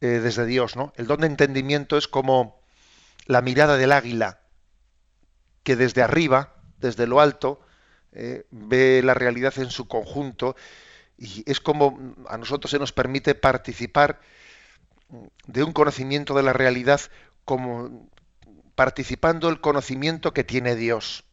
eh, 0.04 0.20
desde 0.20 0.44
Dios, 0.44 0.76
¿no? 0.76 0.92
El 0.96 1.06
don 1.06 1.22
de 1.22 1.28
entendimiento 1.28 1.96
es 1.96 2.08
como 2.08 2.60
la 3.24 3.40
mirada 3.40 3.78
del 3.78 3.90
águila, 3.90 4.40
que 5.62 5.76
desde 5.76 6.02
arriba, 6.02 6.56
desde 6.76 7.06
lo 7.06 7.22
alto, 7.22 7.62
eh, 8.12 8.44
ve 8.50 9.00
la 9.02 9.14
realidad 9.14 9.54
en 9.56 9.70
su 9.70 9.88
conjunto 9.88 10.56
y 11.16 11.42
es 11.50 11.58
como 11.58 12.14
a 12.28 12.36
nosotros 12.36 12.70
se 12.70 12.78
nos 12.78 12.92
permite 12.92 13.34
participar 13.34 14.20
de 15.46 15.62
un 15.62 15.72
conocimiento 15.72 16.34
de 16.34 16.42
la 16.42 16.52
realidad 16.52 17.00
como 17.46 18.10
participando 18.74 19.48
el 19.48 19.62
conocimiento 19.62 20.34
que 20.34 20.44
tiene 20.44 20.76
Dios. 20.76 21.24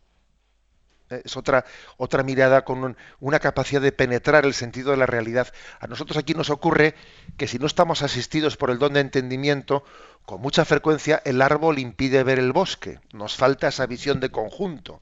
Es 1.12 1.36
otra, 1.36 1.66
otra 1.98 2.24
mirada 2.24 2.64
con 2.64 2.96
una 3.20 3.40
capacidad 3.40 3.82
de 3.82 3.92
penetrar 3.92 4.46
el 4.46 4.54
sentido 4.54 4.92
de 4.92 4.98
la 4.98 5.06
realidad. 5.06 5.54
A 5.80 5.88
nosotros 5.88 6.18
aquí 6.18 6.34
nos 6.34 6.50
ocurre 6.50 6.96
que 7.38 7.48
si 7.48 7.60
no 7.60 7.68
estamos 7.68 8.02
asistidos 8.02 8.56
por 8.56 8.72
el 8.72 8.80
don 8.80 8.94
de 8.94 9.02
entendimiento, 9.02 9.84
con 10.26 10.42
mucha 10.42 10.64
frecuencia 10.64 11.22
el 11.26 11.42
árbol 11.42 11.80
impide 11.80 12.24
ver 12.24 12.40
el 12.40 12.54
bosque. 12.54 13.00
Nos 13.12 13.36
falta 13.36 13.68
esa 13.68 13.86
visión 13.86 14.20
de 14.20 14.32
conjunto. 14.32 15.02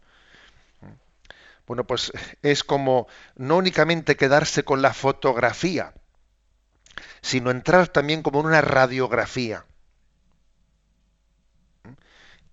Bueno, 1.67 1.85
pues 1.85 2.11
es 2.41 2.63
como 2.63 3.07
no 3.35 3.57
únicamente 3.57 4.15
quedarse 4.17 4.63
con 4.63 4.81
la 4.81 4.91
fotografía, 4.91 5.93
sino 7.21 7.51
entrar 7.51 7.89
también 7.89 8.23
como 8.23 8.39
en 8.39 8.47
una 8.47 8.61
radiografía. 8.61 9.65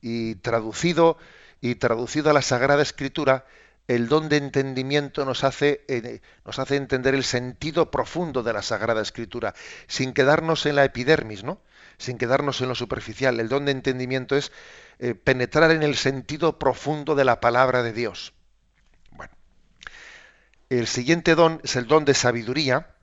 Y 0.02 0.34
traducido 0.36 1.16
y 1.60 1.76
traducido 1.76 2.30
a 2.30 2.32
la 2.32 2.42
Sagrada 2.42 2.82
Escritura, 2.82 3.46
el 3.88 4.08
don 4.08 4.28
de 4.28 4.36
entendimiento 4.36 5.24
nos 5.24 5.44
hace, 5.44 5.84
eh, 5.88 6.20
nos 6.44 6.58
hace 6.58 6.76
entender 6.76 7.14
el 7.14 7.24
sentido 7.24 7.90
profundo 7.90 8.42
de 8.42 8.52
la 8.52 8.62
Sagrada 8.62 9.00
Escritura, 9.00 9.54
sin 9.86 10.12
quedarnos 10.12 10.66
en 10.66 10.76
la 10.76 10.84
epidermis, 10.84 11.44
¿no? 11.44 11.60
sin 11.98 12.18
quedarnos 12.18 12.60
en 12.60 12.68
lo 12.68 12.74
superficial. 12.74 13.38
El 13.40 13.48
don 13.48 13.64
de 13.64 13.72
entendimiento 13.72 14.36
es 14.36 14.52
eh, 14.98 15.14
penetrar 15.14 15.70
en 15.70 15.82
el 15.82 15.96
sentido 15.96 16.58
profundo 16.58 17.14
de 17.14 17.24
la 17.24 17.40
palabra 17.40 17.82
de 17.82 17.92
Dios. 17.92 18.34
Bueno, 19.12 19.32
el 20.68 20.86
siguiente 20.86 21.34
don 21.34 21.60
es 21.62 21.76
el 21.76 21.86
don 21.86 22.04
de 22.04 22.14
sabiduría, 22.14 22.94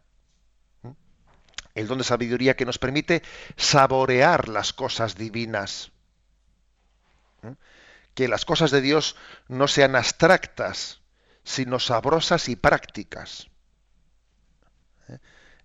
el 1.75 1.87
don 1.87 1.97
de 1.97 2.03
sabiduría 2.03 2.55
que 2.55 2.65
nos 2.65 2.77
permite 2.77 3.23
saborear 3.55 4.47
las 4.47 4.73
cosas 4.73 5.15
divinas 5.15 5.91
que 8.13 8.27
las 8.27 8.45
cosas 8.45 8.71
de 8.71 8.81
Dios 8.81 9.15
no 9.47 9.67
sean 9.67 9.95
abstractas, 9.95 11.01
sino 11.43 11.79
sabrosas 11.79 12.49
y 12.49 12.55
prácticas. 12.55 13.49
¿Eh? 15.09 15.17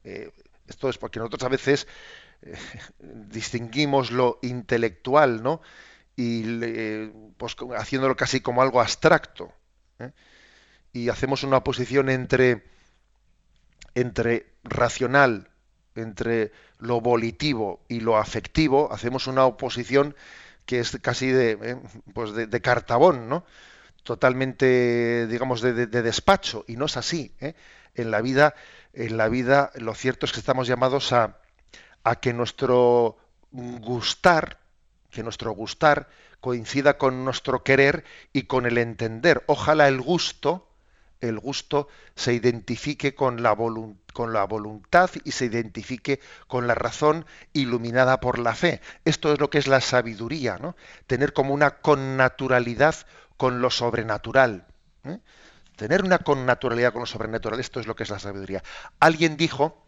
Eh, 0.04 0.32
esto 0.66 0.88
es 0.88 0.98
porque 0.98 1.18
nosotros 1.18 1.42
a 1.44 1.48
veces 1.48 1.87
eh, 2.42 2.56
distinguimos 3.00 4.11
lo 4.11 4.38
intelectual, 4.42 5.42
¿no? 5.42 5.61
Y 6.16 6.42
pues, 7.37 7.54
haciéndolo 7.76 8.16
casi 8.16 8.40
como 8.40 8.61
algo 8.61 8.80
abstracto. 8.80 9.52
Y 10.92 11.11
hacemos 11.11 11.44
una 11.44 11.58
oposición 11.58 12.08
entre, 12.08 12.64
entre 13.94 14.54
racional, 14.64 15.48
entre 15.94 16.50
lo 16.78 17.00
volitivo 17.00 17.84
y 17.88 18.00
lo 18.00 18.16
afectivo, 18.16 18.92
hacemos 18.92 19.28
una 19.28 19.44
oposición 19.44 20.16
que 20.68 20.81
es 20.81 20.98
casi 21.00 21.28
de, 21.28 21.52
eh, 21.62 21.76
pues 22.12 22.35
de, 22.35 22.61
cartabón, 22.61 23.26
¿no? 23.26 23.46
Totalmente, 24.02 25.26
digamos, 25.26 25.62
de, 25.62 25.87
despacho, 25.87 26.66
y 26.68 26.76
no 26.76 26.85
es 26.85 26.98
así. 26.98 27.33
¿eh? 27.40 27.54
En 27.94 28.11
la 28.11 28.20
vida, 28.20 28.54
en 28.92 29.16
la 29.16 29.31
vida, 29.31 29.70
lo 29.76 29.94
cierto 29.94 30.26
es 30.26 30.33
que 30.33 30.40
estamos 30.40 30.68
llamados 30.68 31.14
a, 31.14 31.38
a 32.04 32.16
que 32.16 32.35
nuestro 32.35 33.16
gustar, 33.50 34.59
que 35.11 35.22
nuestro 35.22 35.52
gustar 35.52 36.11
coincida 36.38 36.98
con 36.98 37.24
nuestro 37.24 37.64
querer 37.64 38.04
y 38.35 38.42
con 38.42 38.66
el 38.66 38.76
entender. 38.76 39.44
Ojalá 39.46 39.88
el 39.88 40.02
gusto 40.02 40.67
el 41.20 41.38
gusto 41.38 41.88
se 42.14 42.33
identifique 42.35 43.14
con 43.14 43.42
la, 43.42 43.52
voluntad 43.52 45.11
y 45.24 45.33
se 45.33 45.46
identifique 45.46 46.20
con 46.46 46.66
la 46.66 46.74
razón 46.74 47.26
iluminada 47.52 48.20
por 48.20 48.38
la 48.38 48.54
fe. 48.54 48.81
Esto 49.04 49.33
es 49.33 49.40
lo 49.40 49.50
que 49.50 49.59
es 49.59 49.66
la 49.66 49.81
sabiduría, 49.81 50.59
¿no? 50.59 50.76
Tener 51.07 51.33
como 51.33 51.54
una 51.54 51.78
connaturalidad 51.78 52.94
con 53.37 53.61
lo 53.61 53.70
sobrenatural. 53.70 54.66
¿eh? 55.04 55.18
Tener 55.76 56.02
una 56.02 56.18
connaturalidad 56.18 56.92
con 56.92 57.00
lo 57.00 57.07
sobrenatural, 57.07 57.61
esto 57.61 57.81
es 57.81 57.87
lo 57.87 57.94
que 57.94 58.02
es 58.04 58.11
la 58.11 58.18
sabiduría. 58.18 58.62
Alguien 59.00 59.37
dijo 59.37 59.85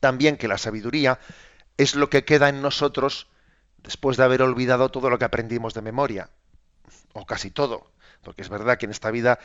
también 0.00 0.36
que 0.36 0.48
la 0.48 0.58
sabiduría 0.58 1.18
es 1.76 1.94
lo 1.94 2.10
que 2.10 2.24
queda 2.24 2.48
en 2.48 2.62
nosotros 2.62 3.28
después 3.78 4.16
de 4.16 4.24
haber 4.24 4.42
olvidado 4.42 4.90
todo 4.90 5.08
lo 5.08 5.18
que 5.18 5.24
aprendimos 5.24 5.72
de 5.72 5.82
memoria, 5.82 6.28
o 7.14 7.24
casi 7.24 7.50
todo 7.50 7.90
porque 8.22 8.42
es 8.42 8.48
verdad 8.48 8.78
que 8.78 8.86
en 8.86 8.90
esta 8.90 9.10
vida 9.10 9.38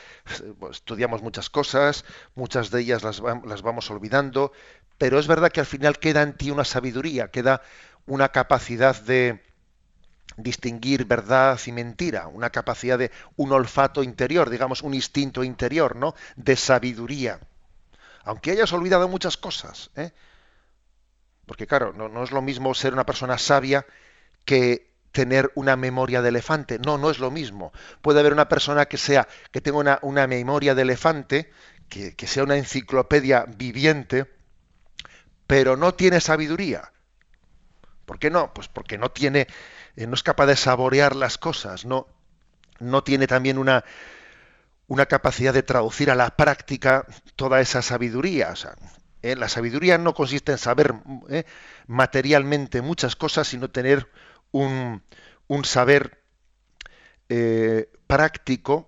pues, 0.60 0.78
estudiamos 0.78 1.22
muchas 1.22 1.50
cosas, 1.50 2.06
muchas 2.36 2.72
de 2.72 2.82
ellas 2.82 3.04
las, 3.04 3.22
vamos 3.22 3.90
olvidando, 3.92 4.52
pero 4.98 5.20
es 5.20 5.28
verdad 5.28 5.52
que 5.52 5.60
al 5.60 5.66
final 5.66 6.00
queda 6.00 6.22
en 6.22 6.34
ti 6.34 6.52
una 6.52 6.66
sabiduría, 6.66 7.30
queda 7.30 7.62
una 8.06 8.30
capacidad 8.30 8.96
de 9.02 9.44
distinguir 10.38 11.06
verdad 11.06 11.60
y 11.66 11.72
mentira, 11.72 12.28
una 12.28 12.50
capacidad 12.50 13.00
de 13.00 13.12
un 13.38 13.52
olfato 13.54 14.04
interior, 14.04 14.50
digamos, 14.50 14.82
un 14.84 14.94
instinto 14.94 15.44
interior, 15.44 15.96
¿no? 15.96 16.14
De 16.36 16.56
sabiduría. 16.56 17.40
Aunque 18.24 18.52
hayas 18.52 18.74
olvidado 18.74 19.08
muchas 19.08 19.38
cosas, 19.38 19.92
¿eh? 19.96 20.12
Porque 21.46 21.68
claro, 21.68 21.94
no 21.94 22.24
es 22.24 22.32
lo 22.32 22.42
mismo 22.42 22.74
ser 22.74 22.94
una 22.94 23.06
persona 23.06 23.38
sabia 23.38 23.86
que 24.46 24.95
tener 25.16 25.50
una 25.56 25.78
memoria 25.78 26.22
de 26.22 26.28
elefante. 26.30 26.78
No, 26.78 26.98
no 26.98 27.10
es 27.10 27.20
lo 27.20 27.32
mismo. 27.32 27.72
Puede 28.02 28.20
haber 28.20 28.34
una 28.34 28.50
persona 28.50 28.86
que 28.86 28.98
sea, 28.98 29.28
que 29.52 29.62
tenga 29.62 29.98
una, 30.02 30.28
memoria 30.28 30.76
de 30.76 30.82
elefante, 30.82 31.52
que, 31.88 32.28
sea 32.28 32.44
una 32.44 32.58
enciclopedia 32.58 33.46
viviente, 33.48 34.30
pero 35.48 35.78
no 35.78 35.94
tiene 35.94 36.20
sabiduría. 36.20 36.92
¿Por 38.06 38.20
qué 38.20 38.30
no? 38.30 38.54
Pues 38.54 38.68
porque 38.68 38.98
no 38.98 39.10
tiene, 39.10 39.48
eh, 39.96 40.06
no 40.06 40.16
es 40.16 40.22
capaz 40.22 40.48
de 40.48 40.58
saborear 40.58 41.16
las 41.16 41.38
cosas, 41.38 41.86
no, 41.86 42.08
no 42.80 43.04
tiene 43.04 43.26
también 43.26 43.58
una, 43.58 43.86
una 44.88 45.06
capacidad 45.06 45.54
de 45.54 45.64
traducir 45.64 46.12
a 46.12 46.16
la 46.16 46.36
práctica 46.36 47.06
toda 47.38 47.62
esa 47.62 47.82
sabiduría. 47.82 48.54
¿eh? 49.22 49.38
La 49.38 49.48
sabiduría 49.48 49.98
no 49.98 50.14
consiste 50.14 50.52
en 50.52 50.58
saber 50.58 50.94
¿eh? 51.30 51.46
materialmente 51.88 52.82
muchas 52.82 53.16
cosas, 53.16 53.48
sino 53.48 53.70
tener 53.70 54.10
un, 54.56 55.66
saber 55.66 56.24
eh, 57.30 57.90
práctico 58.08 58.88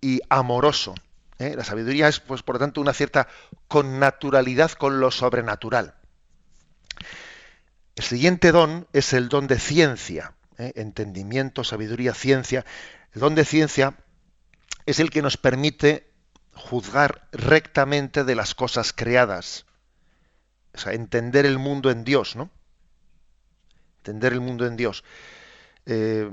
y 0.00 0.20
amoroso. 0.28 0.94
¿eh? 1.38 1.54
La 1.56 1.64
sabiduría 1.64 2.08
es, 2.08 2.20
pues, 2.20 2.42
por 2.42 2.56
lo 2.56 2.60
tanto, 2.60 2.80
una 2.80 2.92
cierta 2.92 3.28
connaturalidad 3.68 4.72
con 4.72 5.00
lo 5.00 5.10
sobrenatural. 5.10 5.94
El 7.94 8.04
siguiente 8.04 8.52
don 8.52 8.86
es 8.92 9.12
el 9.12 9.28
don 9.28 9.46
de 9.46 9.58
ciencia, 9.58 10.34
¿eh? 10.58 10.72
entendimiento, 10.76 11.64
sabiduría, 11.64 12.12
ciencia. 12.12 12.64
El 13.14 13.20
don 13.20 13.34
de 13.34 13.44
ciencia 13.44 13.94
es 14.84 15.00
el 15.00 15.10
que 15.10 15.22
nos 15.22 15.36
permite 15.36 16.12
juzgar 16.52 17.28
rectamente 17.32 18.24
de 18.24 18.34
las 18.34 18.54
cosas 18.54 18.92
creadas, 18.92 19.66
o 20.74 20.78
sea, 20.78 20.92
entender 20.92 21.46
el 21.46 21.58
mundo 21.58 21.90
en 21.90 22.04
Dios, 22.04 22.34
¿no? 22.36 22.50
Entender 24.06 24.32
el 24.32 24.40
mundo 24.40 24.66
en 24.66 24.76
Dios. 24.76 25.02
Eh, 25.84 26.30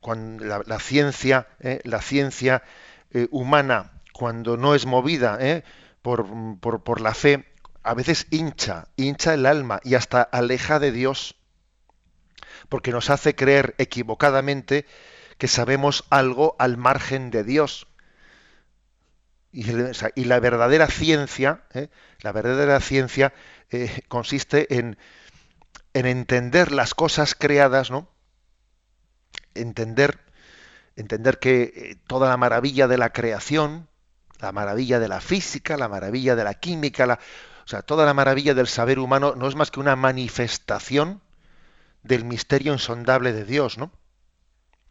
cuando 0.00 0.44
la, 0.44 0.80
ciencia, 0.80 1.48
eh, 1.60 1.80
la 1.84 2.00
ciencia 2.00 2.62
eh, 3.10 3.28
humana, 3.30 3.92
cuando 4.12 4.56
no 4.56 4.74
es 4.74 4.86
movida 4.86 5.38
por, 6.00 6.26
por, 6.60 7.00
la 7.02 7.12
fe, 7.12 7.44
a 7.82 7.92
veces 7.92 8.26
hincha, 8.30 8.88
hincha 8.96 9.34
el 9.34 9.44
alma 9.44 9.80
y 9.84 9.94
hasta 9.96 10.22
aleja 10.22 10.78
de 10.78 10.92
Dios, 10.92 11.36
porque 12.70 12.90
nos 12.90 13.10
hace 13.10 13.34
creer 13.34 13.74
equivocadamente 13.76 14.86
que 15.36 15.46
sabemos 15.46 16.04
algo 16.08 16.56
al 16.58 16.78
margen 16.78 17.30
de 17.30 17.44
Dios. 17.44 17.86
Y, 19.52 19.66
y 20.14 20.24
la 20.24 20.40
verdadera 20.40 20.86
ciencia, 20.88 21.64
la 22.22 22.32
verdadera 22.32 22.80
ciencia 22.80 23.32
consiste 24.08 24.78
en, 24.78 24.98
en 25.94 26.06
entender 26.06 26.72
las 26.72 26.94
cosas 26.94 27.34
creadas, 27.34 27.90
¿no? 27.90 28.08
Entender, 29.54 30.20
entender 30.96 31.38
que 31.38 31.62
eh, 31.62 31.96
toda 32.06 32.28
la 32.28 32.36
maravilla 32.36 32.88
de 32.88 32.98
la 32.98 33.10
creación, 33.10 33.88
la 34.40 34.52
maravilla 34.52 34.98
de 35.00 35.08
la 35.08 35.20
física, 35.20 35.76
la 35.76 35.88
maravilla 35.88 36.36
de 36.36 36.44
la 36.44 36.54
química, 36.54 37.06
la, 37.06 37.14
o 37.14 37.68
sea, 37.68 37.82
toda 37.82 38.06
la 38.06 38.14
maravilla 38.14 38.54
del 38.54 38.66
saber 38.66 38.98
humano 38.98 39.34
no 39.36 39.48
es 39.48 39.54
más 39.54 39.70
que 39.70 39.80
una 39.80 39.96
manifestación 39.96 41.20
del 42.02 42.24
misterio 42.24 42.72
insondable 42.72 43.32
de 43.32 43.44
Dios, 43.44 43.78
¿no? 43.78 43.90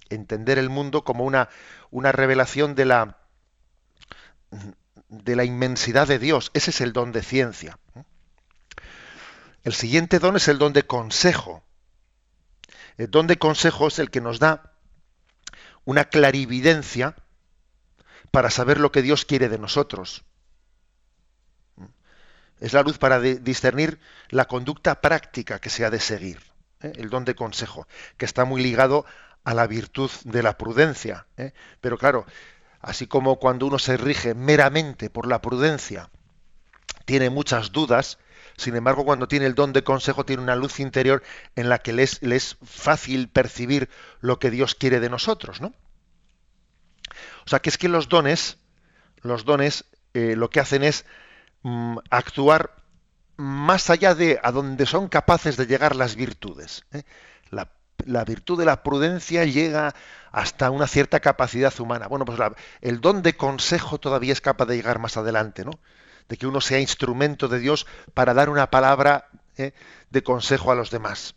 Entender 0.10 0.58
el 0.58 0.70
mundo 0.70 1.04
como 1.04 1.26
una, 1.26 1.50
una 1.90 2.12
revelación 2.12 2.76
de 2.76 2.86
la, 2.86 3.18
de 5.10 5.36
la 5.36 5.44
inmensidad 5.44 6.08
de 6.08 6.20
Dios. 6.20 6.52
Ese 6.54 6.70
es 6.70 6.82
el 6.82 6.94
don 6.94 7.12
de 7.12 7.24
ciencia. 7.24 7.80
El 9.68 9.74
siguiente 9.74 10.20
don 10.20 10.38
es 10.38 10.48
el 10.48 10.60
don 10.60 10.72
de 10.72 10.88
consejo. 10.88 11.62
El 12.96 13.12
don 13.12 13.28
de 13.28 13.36
consejo 13.36 13.90
es 13.90 14.00
el 14.00 14.10
que 14.10 14.22
nos 14.22 14.40
da 14.40 14.72
una 15.84 16.06
clarividencia 16.06 17.18
para 18.32 18.50
saber 18.50 18.80
lo 18.80 18.94
que 18.94 19.02
Dios 19.02 19.26
quiere 19.26 19.50
de 19.50 19.60
nosotros. 19.60 20.24
Es 22.62 22.72
la 22.72 22.82
luz 22.82 22.98
para 22.98 23.20
discernir 23.20 24.00
la 24.30 24.46
conducta 24.46 25.02
práctica 25.02 25.60
que 25.60 25.70
se 25.70 25.84
ha 25.84 25.90
de 25.90 26.00
seguir. 26.00 26.40
¿eh? 26.80 26.94
El 26.96 27.10
don 27.10 27.26
de 27.26 27.36
consejo, 27.36 27.90
que 28.16 28.24
está 28.24 28.46
muy 28.46 28.64
ligado 28.64 29.06
a 29.44 29.54
la 29.54 29.68
virtud 29.68 30.10
de 30.24 30.44
la 30.44 30.58
prudencia. 30.58 31.28
¿eh? 31.36 31.52
Pero 31.82 31.98
claro, 31.98 32.26
así 32.80 33.06
como 33.06 33.36
cuando 33.36 33.66
uno 33.66 33.80
se 33.80 33.98
rige 33.98 34.34
meramente 34.34 35.10
por 35.10 35.28
la 35.28 35.42
prudencia, 35.42 36.10
tiene 37.04 37.30
muchas 37.30 37.74
dudas, 37.74 38.18
sin 38.58 38.76
embargo, 38.76 39.06
cuando 39.06 39.28
tiene 39.28 39.46
el 39.46 39.54
don 39.54 39.72
de 39.72 39.84
consejo, 39.84 40.26
tiene 40.26 40.42
una 40.42 40.56
luz 40.56 40.80
interior 40.80 41.22
en 41.56 41.70
la 41.70 41.78
que 41.78 41.94
le 41.94 42.04
es, 42.04 42.58
fácil 42.66 43.30
percibir 43.30 43.88
lo 44.20 44.40
que 44.40 44.50
Dios 44.50 44.74
quiere 44.74 45.00
de 45.00 45.12
nosotros, 45.12 45.62
¿no? 45.62 45.74
O 47.46 47.50
sea, 47.50 47.60
que 47.60 47.70
es 47.70 47.78
que 47.78 47.88
los 47.88 48.10
dones, 48.10 48.58
los 49.22 49.46
dones, 49.46 49.86
eh, 50.16 50.36
lo 50.36 50.50
que 50.50 50.60
hacen 50.60 50.84
es 50.84 51.06
mm, 51.62 52.00
actuar 52.10 52.76
más 53.38 53.92
allá 53.92 54.16
de 54.16 54.40
a 54.42 54.52
donde 54.52 54.88
son 54.88 55.08
capaces 55.08 55.56
de 55.56 55.68
llegar 55.68 55.96
las 55.96 56.16
virtudes. 56.16 56.84
¿eh? 56.92 57.04
La, 57.52 58.26
virtud 58.26 58.58
de 58.58 58.66
la 58.66 58.82
prudencia 58.82 59.46
llega 59.46 59.94
hasta 60.32 60.72
una 60.72 60.88
cierta 60.88 61.20
capacidad 61.20 61.80
humana. 61.80 62.08
Bueno, 62.08 62.26
pues 62.26 62.40
el 62.82 63.02
don 63.02 63.22
de 63.22 63.38
consejo 63.38 64.00
todavía 64.00 64.34
es 64.34 64.42
capaz 64.42 64.66
de 64.66 64.76
llegar 64.76 65.00
más 65.00 65.18
adelante, 65.18 65.64
¿no? 65.64 65.72
De 66.28 66.38
que 66.38 66.48
uno 66.48 66.62
sea 66.62 66.80
instrumento 66.80 67.48
de 67.48 67.60
Dios 67.60 67.88
para 68.14 68.34
dar 68.34 68.50
una 68.50 68.70
palabra 68.70 69.30
¿eh? 69.58 69.74
de 70.10 70.24
consejo 70.24 70.72
a 70.72 70.76
los 70.76 70.92
demás. 70.92 71.36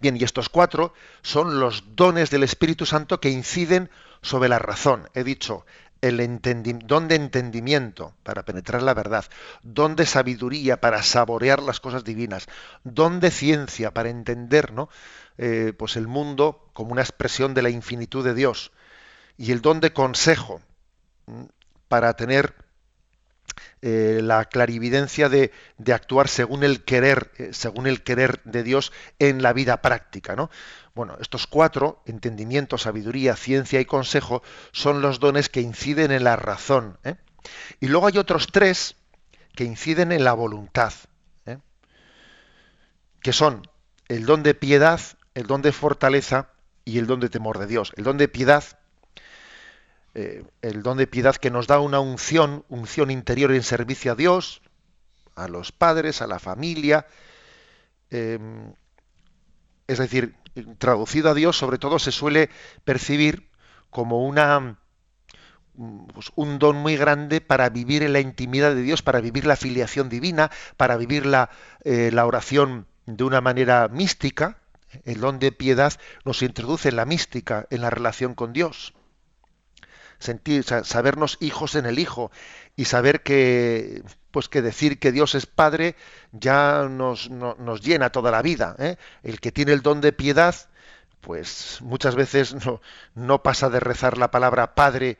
Bien, 0.00 0.16
y 0.16 0.24
estos 0.24 0.48
cuatro 0.48 0.92
son 1.22 1.60
los 1.60 1.94
dones 1.94 2.30
del 2.30 2.42
Espíritu 2.42 2.86
Santo 2.86 3.20
que 3.20 3.30
inciden 3.30 3.90
sobre 4.22 4.48
la 4.48 4.58
razón. 4.58 5.08
He 5.14 5.22
dicho, 5.22 5.64
el 6.00 6.40
don 6.84 7.08
de 7.08 7.14
entendimiento 7.16 8.14
para 8.22 8.44
penetrar 8.44 8.82
la 8.82 8.94
verdad, 8.94 9.24
don 9.62 9.96
de 9.96 10.06
sabiduría 10.06 10.80
para 10.80 11.02
saborear 11.02 11.62
las 11.62 11.80
cosas 11.80 12.04
divinas, 12.04 12.46
don 12.84 13.20
de 13.20 13.30
ciencia 13.30 13.92
para 13.92 14.08
entender 14.08 14.72
¿no? 14.72 14.88
Eh, 15.38 15.72
pues 15.76 15.96
el 15.96 16.06
mundo 16.06 16.70
como 16.72 16.92
una 16.92 17.02
expresión 17.02 17.54
de 17.54 17.62
la 17.62 17.70
infinitud 17.70 18.24
de 18.24 18.34
Dios, 18.34 18.72
y 19.36 19.52
el 19.52 19.60
don 19.60 19.80
de 19.80 19.92
consejo 19.92 20.60
para 21.88 22.14
tener 22.14 22.54
eh, 23.80 24.20
la 24.22 24.44
clarividencia 24.46 25.28
de, 25.28 25.52
actuar 25.92 26.28
según 26.28 26.64
el 26.64 26.82
querer, 26.82 27.30
eh, 27.38 27.50
según 27.52 27.86
el 27.86 28.02
querer 28.02 28.40
de 28.44 28.64
Dios 28.64 28.92
en 29.20 29.40
la 29.42 29.52
vida 29.52 29.82
práctica, 29.82 30.34
¿no? 30.34 30.50
Bueno, 30.94 31.16
estos 31.20 31.46
cuatro, 31.46 32.02
entendimiento, 32.04 32.76
sabiduría, 32.76 33.36
ciencia 33.36 33.80
y 33.80 33.84
consejo, 33.84 34.42
son 34.72 35.00
los 35.00 35.20
dones 35.20 35.48
que 35.48 35.60
inciden 35.60 36.10
en 36.10 36.24
la 36.24 36.34
razón. 36.34 36.98
¿eh? 37.04 37.14
Y 37.78 37.86
luego 37.86 38.08
hay 38.08 38.18
otros 38.18 38.48
tres 38.48 38.96
que 39.54 39.62
inciden 39.62 40.10
en 40.10 40.24
la 40.24 40.32
voluntad, 40.32 40.92
que 43.20 43.32
son 43.32 43.62
el 44.08 44.26
don 44.26 44.42
de 44.42 44.54
piedad, 44.54 45.00
el 45.34 45.46
don 45.46 45.62
de 45.62 45.72
fortaleza 45.72 46.50
y 46.84 46.98
el 46.98 47.06
don 47.06 47.20
de 47.20 47.28
temor 47.28 47.58
de 47.58 47.66
Dios. 47.66 47.92
El 47.96 48.04
don 48.04 48.16
de 48.16 48.28
piedad 48.28 48.64
eh, 50.20 50.42
el 50.62 50.82
don 50.82 50.98
de 50.98 51.06
piedad 51.06 51.36
que 51.36 51.48
nos 51.48 51.68
da 51.68 51.78
una 51.78 52.00
unción, 52.00 52.64
unción 52.68 53.12
interior 53.12 53.52
en 53.52 53.62
servicio 53.62 54.10
a 54.10 54.14
Dios, 54.16 54.62
a 55.36 55.46
los 55.46 55.70
padres, 55.70 56.22
a 56.22 56.26
la 56.26 56.40
familia. 56.40 57.06
Em, 58.10 58.72
es 59.86 59.98
decir, 59.98 60.34
traducido 60.78 61.30
a 61.30 61.34
Dios, 61.34 61.56
sobre 61.56 61.78
todo 61.78 62.00
se 62.00 62.10
suele 62.10 62.50
percibir 62.82 63.48
como 63.90 64.26
una 64.26 64.80
pues, 66.12 66.32
un 66.34 66.58
don 66.58 66.74
muy 66.78 66.96
grande 66.96 67.40
para 67.40 67.68
vivir 67.68 68.02
en 68.02 68.12
la 68.12 68.18
intimidad 68.18 68.74
de 68.74 68.82
Dios, 68.82 69.02
para 69.02 69.20
vivir 69.20 69.46
la 69.46 69.54
filiación 69.54 70.08
divina, 70.08 70.50
para 70.76 70.96
vivir 70.96 71.26
la, 71.26 71.48
eh, 71.84 72.10
la 72.12 72.26
oración 72.26 72.88
de 73.06 73.22
una 73.22 73.40
manera 73.40 73.86
mística. 73.86 74.58
El 75.04 75.20
don 75.20 75.38
de 75.38 75.52
piedad 75.52 75.92
nos 76.24 76.42
introduce 76.42 76.88
en 76.88 76.96
la 76.96 77.04
mística, 77.04 77.68
en 77.70 77.82
la 77.82 77.90
relación 77.90 78.34
con 78.34 78.52
Dios 78.52 78.94
sentir, 80.18 80.64
sabernos 80.64 81.38
hijos 81.40 81.74
en 81.74 81.86
el 81.86 81.98
Hijo 81.98 82.30
y 82.76 82.86
saber 82.86 83.22
que, 83.22 84.02
pues 84.30 84.48
que 84.48 84.62
decir 84.62 84.98
que 84.98 85.12
Dios 85.12 85.34
es 85.34 85.46
Padre 85.46 85.96
ya 86.32 86.86
nos, 86.88 87.30
nos 87.30 87.80
llena 87.80 88.10
toda 88.10 88.30
la 88.30 88.42
vida. 88.42 88.76
¿eh? 88.78 88.96
El 89.22 89.40
que 89.40 89.52
tiene 89.52 89.72
el 89.72 89.82
don 89.82 90.00
de 90.00 90.12
piedad, 90.12 90.54
pues 91.20 91.78
muchas 91.82 92.14
veces 92.14 92.54
no, 92.66 92.80
no 93.14 93.42
pasa 93.42 93.70
de 93.70 93.80
rezar 93.80 94.18
la 94.18 94.30
palabra 94.30 94.74
Padre 94.74 95.18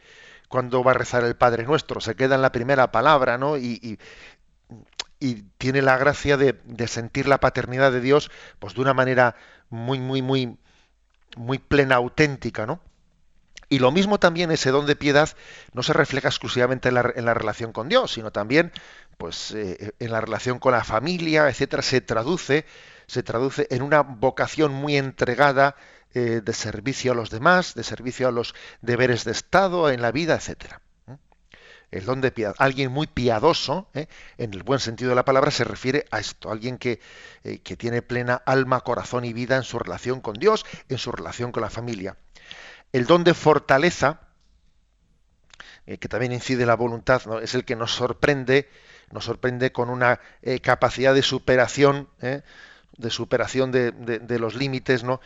cuando 0.49 0.83
va 0.83 0.93
a 0.93 0.95
rezar 0.95 1.25
el 1.25 1.37
Padre 1.37 1.65
Nuestro, 1.65 2.01
se 2.01 2.15
queda 2.15 2.35
en 2.35 2.43
la 2.43 2.53
primera 2.53 2.91
palabra, 2.91 3.37
¿no? 3.39 3.59
Y, 3.59 3.79
y, 3.83 3.99
y 5.21 5.43
tiene 5.59 5.83
la 5.83 5.99
gracia 5.99 6.37
de, 6.37 6.59
de, 6.65 6.89
sentir 6.89 7.29
la 7.29 7.39
paternidad 7.39 7.93
de 7.93 8.01
Dios, 8.01 8.31
pues 8.59 8.75
de 8.75 8.81
una 8.81 8.95
manera 8.95 9.37
muy, 9.69 10.01
muy, 10.01 10.23
muy, 10.23 10.57
muy 11.37 11.59
plena, 11.59 11.97
auténtica, 11.97 12.67
¿no? 12.67 12.81
Y 13.69 13.81
lo 13.81 13.93
mismo 13.93 14.19
también 14.19 14.51
ese 14.51 14.71
don 14.71 14.87
de 14.87 14.97
piedad 14.97 15.29
no 15.75 15.83
se 15.83 15.93
refleja 15.93 16.29
exclusivamente 16.29 16.89
en 16.89 16.95
la, 16.95 17.35
relación 17.35 17.73
con 17.73 17.89
Dios, 17.89 18.13
sino 18.13 18.31
también 18.31 18.73
pues, 19.19 19.53
eh, 19.53 19.93
en 19.99 20.11
la 20.11 20.21
relación 20.23 20.59
con 20.59 20.73
la 20.73 20.85
familia, 20.85 21.49
etcétera, 21.49 21.83
se 21.83 22.01
traduce, 22.01 22.65
se 23.07 23.23
traduce 23.23 23.67
en 23.71 23.83
una 23.83 24.01
vocación 24.01 24.73
muy 24.73 24.97
entregada 24.97 25.77
eh, 26.15 26.41
de 26.43 26.53
servicio 26.55 27.13
a 27.13 27.15
los 27.15 27.29
demás, 27.29 27.75
de 27.75 27.85
servicio 27.85 28.29
a 28.29 28.33
los 28.33 28.55
deberes 28.81 29.25
de 29.25 29.33
Estado, 29.33 29.91
en 29.91 30.01
la 30.01 30.13
vida, 30.13 30.37
etcétera. 30.37 30.81
¿eh? 31.07 31.17
El 31.91 32.07
don 32.07 32.23
de 32.23 32.31
piedad. 32.31 32.55
Alguien 32.57 32.91
muy 32.91 33.07
piadoso, 33.07 33.91
en 33.93 34.55
el 34.55 34.63
buen 34.63 34.81
sentido 34.81 35.11
de 35.11 35.17
la 35.17 35.27
palabra, 35.27 35.51
se 35.51 35.65
refiere 35.65 36.07
a 36.11 36.21
esto. 36.21 36.51
Alguien 36.51 36.79
que, 36.79 37.01
que 37.43 37.77
tiene 37.77 38.01
plena 38.01 38.43
alma, 38.47 38.81
corazón 38.81 39.27
y 39.27 39.35
vida 39.35 39.57
en 39.57 39.63
su 39.63 39.79
relación 39.79 40.23
con 40.23 40.35
Dios, 40.35 40.65
en 40.89 40.97
su 40.97 41.13
relación 41.13 41.53
con 41.53 41.63
la 41.63 41.71
familia. 41.71 42.17
El 42.93 43.07
don 43.07 43.25
de 43.25 43.35
fortaleza, 43.35 44.21
eh, 45.87 45.99
que 45.99 46.09
también 46.09 46.33
incide 46.33 46.67
la 46.67 46.75
voluntad, 46.75 47.23
es 47.43 47.55
el 47.55 47.65
que 47.65 47.77
nos 47.77 47.93
sorprende, 47.93 48.69
nos 49.11 49.25
sorprende 49.25 49.73
con 49.73 49.91
una 49.91 50.21
eh, 50.43 50.61
capacidad 50.61 51.15
de 51.15 51.23
superación, 51.23 52.09
¿eh? 52.21 52.43
de 52.97 53.11
superación 53.11 53.71
de, 53.71 54.39
los 54.39 54.55
límites, 54.55 55.05
¿no? 55.05 55.21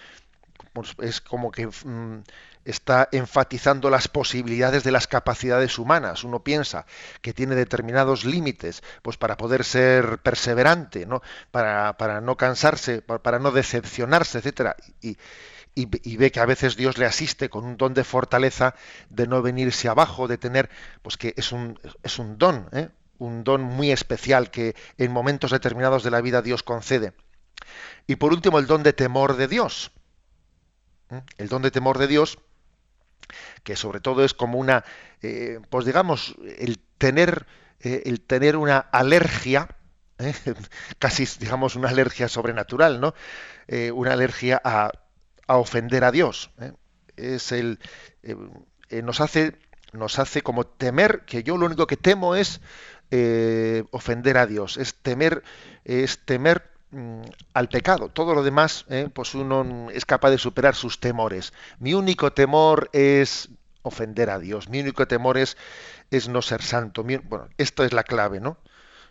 Pues 0.73 0.95
es 1.01 1.21
como 1.21 1.51
que 1.51 1.67
mm, 1.67 2.23
está 2.65 3.09
enfatizando 3.13 3.91
las 3.91 4.09
posibilidades 4.09 4.85
de 4.85 4.93
las 4.93 5.07
capacidades 5.07 5.79
humanas. 5.79 6.25
Uno 6.25 6.43
piensa 6.45 6.87
que 7.21 7.33
tiene 7.33 7.55
determinados 7.55 8.25
límites, 8.25 8.83
pues 9.03 9.17
para 9.17 9.37
poder 9.37 9.65
ser 9.65 10.19
perseverante, 10.19 11.07
¿no? 11.07 11.23
Para, 11.51 11.97
para 11.97 12.21
no 12.21 12.37
cansarse, 12.37 13.03
para, 13.03 13.39
no 13.39 13.51
decepcionarse, 13.51 14.39
etcétera. 14.39 14.77
Y, 15.75 16.17
ve 16.17 16.31
que 16.31 16.41
a 16.41 16.47
veces 16.47 16.77
Dios 16.77 16.99
le 16.99 17.07
asiste 17.07 17.49
con 17.49 17.65
un 17.65 17.77
don 17.77 17.95
de 17.95 18.05
fortaleza, 18.05 18.75
de 19.09 19.27
no 19.27 19.41
venirse 19.41 19.89
abajo, 19.89 20.29
de 20.29 20.37
tener, 20.37 20.69
pues 21.03 21.17
que 21.17 21.33
es 21.37 21.53
un, 21.53 21.79
es 22.03 22.19
un 22.19 22.37
don, 22.37 22.69
¿eh? 22.73 22.91
un 23.19 23.43
don 23.45 23.63
muy 23.63 23.91
especial 23.91 24.51
que 24.51 24.75
en 24.99 25.13
momentos 25.13 25.51
determinados 25.51 26.03
de 26.03 26.11
la 26.11 26.21
vida 26.21 26.43
Dios 26.43 26.63
concede. 26.63 27.15
Y 28.07 28.17
por 28.17 28.33
último, 28.33 28.59
el 28.59 28.67
don 28.67 28.83
de 28.83 28.93
temor 28.93 29.37
de 29.37 29.49
Dios. 29.49 29.93
¿eh? 31.11 31.23
El 31.39 31.49
don 31.49 31.63
de 31.63 31.71
temor 31.71 31.99
de 31.99 32.07
Dios, 32.07 32.39
que 33.63 33.77
sobre 33.77 34.01
todo 34.01 34.25
es 34.25 34.35
como 34.35 34.59
una, 34.59 34.85
eh, 35.23 35.59
pues 35.71 35.87
digamos, 35.87 36.35
el 36.59 36.79
tener, 36.99 37.47
el 37.81 38.21
tener 38.21 38.57
una 38.57 38.79
alergia, 38.79 39.69
casi 40.99 41.27
digamos 41.39 41.77
una 41.77 41.89
alergia 41.89 42.29
sobrenatural, 42.29 43.01
¿no? 43.01 43.15
una 43.95 44.13
alergia 44.13 44.61
a 44.63 44.91
a 45.53 45.59
ofender 45.59 46.03
a 46.05 46.11
Dios. 46.11 46.51
¿eh? 46.61 46.73
Es 47.17 47.53
el, 47.53 47.79
eh, 48.23 48.37
eh, 48.89 49.03
nos, 49.03 49.21
hace, 49.21 49.59
nos 49.93 50.19
hace 50.19 50.41
como 50.43 50.65
temer, 50.65 51.25
que 51.27 51.43
yo 51.43 51.59
lo 51.59 51.67
único 51.67 51.87
que 51.87 51.97
temo 51.97 52.35
es 52.35 52.61
ofender 53.91 54.39
a 54.39 54.47
Dios, 54.47 54.79
es 54.79 54.95
temer, 54.95 55.43
es 55.85 56.25
temer 56.25 56.71
mm, 56.93 57.21
al 57.53 57.69
pecado. 57.69 58.09
Todo 58.09 58.35
lo 58.35 58.43
demás, 58.43 58.87
pues 59.13 59.35
uno 59.35 59.91
es 59.91 60.07
capaz 60.07 60.31
de 60.31 60.39
superar 60.39 60.75
sus 60.75 60.99
temores. 60.99 61.53
Mi 61.79 61.93
único 61.93 62.33
temor 62.33 62.89
es 62.95 63.51
ofender 63.83 64.31
a 64.31 64.39
Dios. 64.39 64.71
Mi 64.71 64.81
único 64.81 65.07
temor 65.07 65.37
es, 65.37 65.59
es 66.11 66.31
no 66.31 66.41
ser 66.41 66.63
santo. 66.63 67.05
bueno, 67.05 67.49
esto 67.59 67.85
es 67.85 67.93
la 67.93 68.03
clave, 68.03 68.41
¿no? 68.41 68.57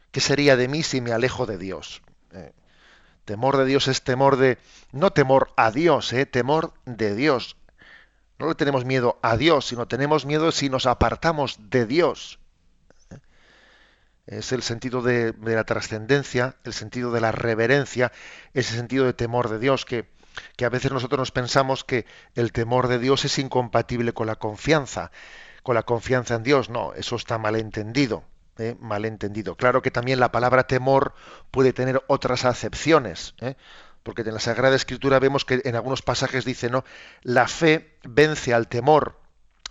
¿Qué 0.10 0.20
sería 0.20 0.58
de 0.58 0.68
mí 0.68 0.82
si 0.82 1.00
me 1.00 1.12
alejo 1.12 1.46
de 1.46 1.60
Dios? 1.60 2.02
Temor 3.26 3.58
de 3.58 3.66
Dios 3.66 3.88
es 3.88 4.02
temor 4.02 4.38
de, 4.38 4.58
no 4.92 5.12
temor 5.12 5.54
a 5.56 5.72
Dios, 5.72 6.12
¿eh? 6.14 6.26
temor 6.26 6.74
de 6.86 7.16
Dios. 7.16 7.56
No 8.40 8.48
le 8.48 8.56
tenemos 8.56 8.86
miedo 8.86 9.20
a 9.22 9.38
Dios, 9.38 9.68
sino 9.68 9.88
tenemos 9.88 10.26
miedo 10.26 10.52
si 10.52 10.70
nos 10.70 10.88
apartamos 10.88 11.58
de 11.70 11.86
Dios. 11.86 12.40
Es 14.26 14.52
el 14.52 14.64
sentido 14.64 15.02
de, 15.02 15.36
la 15.42 15.64
trascendencia, 15.64 16.56
el 16.64 16.74
sentido 16.74 17.12
de 17.12 17.22
la 17.22 17.32
reverencia, 17.32 18.12
ese 18.54 18.76
sentido 18.76 19.06
de 19.06 19.14
temor 19.14 19.50
de 19.50 19.60
Dios 19.60 19.86
que, 19.86 20.10
que 20.56 20.66
a 20.66 20.70
veces 20.70 20.92
nosotros 20.92 21.20
nos 21.20 21.32
pensamos 21.32 21.84
que 21.84 22.06
el 22.36 22.52
temor 22.52 22.88
de 22.88 22.98
Dios 22.98 23.26
es 23.26 23.38
incompatible 23.38 24.14
con 24.14 24.28
la 24.28 24.38
confianza, 24.38 25.12
con 25.64 25.76
la 25.76 25.84
confianza 25.84 26.36
en 26.36 26.44
Dios. 26.44 26.70
No, 26.70 26.94
eso 26.94 27.16
está 27.18 27.38
mal 27.38 27.56
entendido. 27.56 28.24
Malentendido. 28.80 29.56
Claro 29.56 29.82
que 29.82 29.92
también 29.92 30.20
la 30.20 30.32
palabra 30.32 30.64
temor 30.64 31.14
puede 31.52 31.74
tener 31.74 32.04
otras 32.08 32.46
acepciones. 32.46 33.36
¿eh? 33.42 33.56
porque 34.04 34.22
en 34.22 34.34
la 34.34 34.40
Sagrada 34.40 34.76
Escritura 34.76 35.20
vemos 35.20 35.46
que 35.46 35.62
en 35.64 35.76
algunos 35.76 36.02
pasajes 36.02 36.46
dice, 36.46 36.70
¿no? 36.70 36.84
La 37.22 37.48
fe 37.48 37.98
vence 38.04 38.54
al 38.54 38.68
temor. 38.68 39.20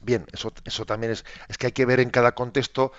Bien, 0.03 0.27
eso, 0.33 0.53
eso 0.65 0.87
también 0.87 1.13
es, 1.13 1.25
es 1.49 1.59
que 1.59 1.67
hay 1.67 1.73
que 1.73 1.85
ver 1.85 2.01
en 2.01 2.11
cada 2.11 2.33
contexto, 2.33 2.93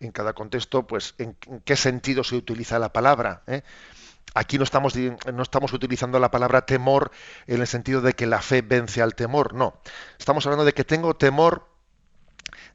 en 0.00 0.12
cada 0.12 0.32
contexto, 0.32 0.86
pues, 0.86 1.14
en, 1.18 1.36
qué 1.64 1.76
sentido 1.76 2.24
se 2.24 2.36
utiliza 2.36 2.78
la 2.78 2.92
palabra. 2.92 3.42
¿eh? 3.46 3.62
Aquí 4.34 4.56
no 4.56 4.64
estamos, 4.64 4.94
no 4.96 5.42
estamos 5.42 5.72
utilizando 5.72 6.18
la 6.18 6.30
palabra 6.30 6.64
temor 6.64 7.10
en 7.46 7.60
el 7.60 7.66
sentido 7.66 8.00
de 8.00 8.14
que 8.14 8.26
la 8.26 8.40
fe 8.40 8.62
vence 8.62 9.02
al 9.02 9.14
temor, 9.14 9.54
no. 9.54 9.80
Estamos 10.18 10.46
hablando 10.46 10.64
de 10.64 10.72
que 10.72 10.84
tengo 10.84 11.14
temor 11.14 11.68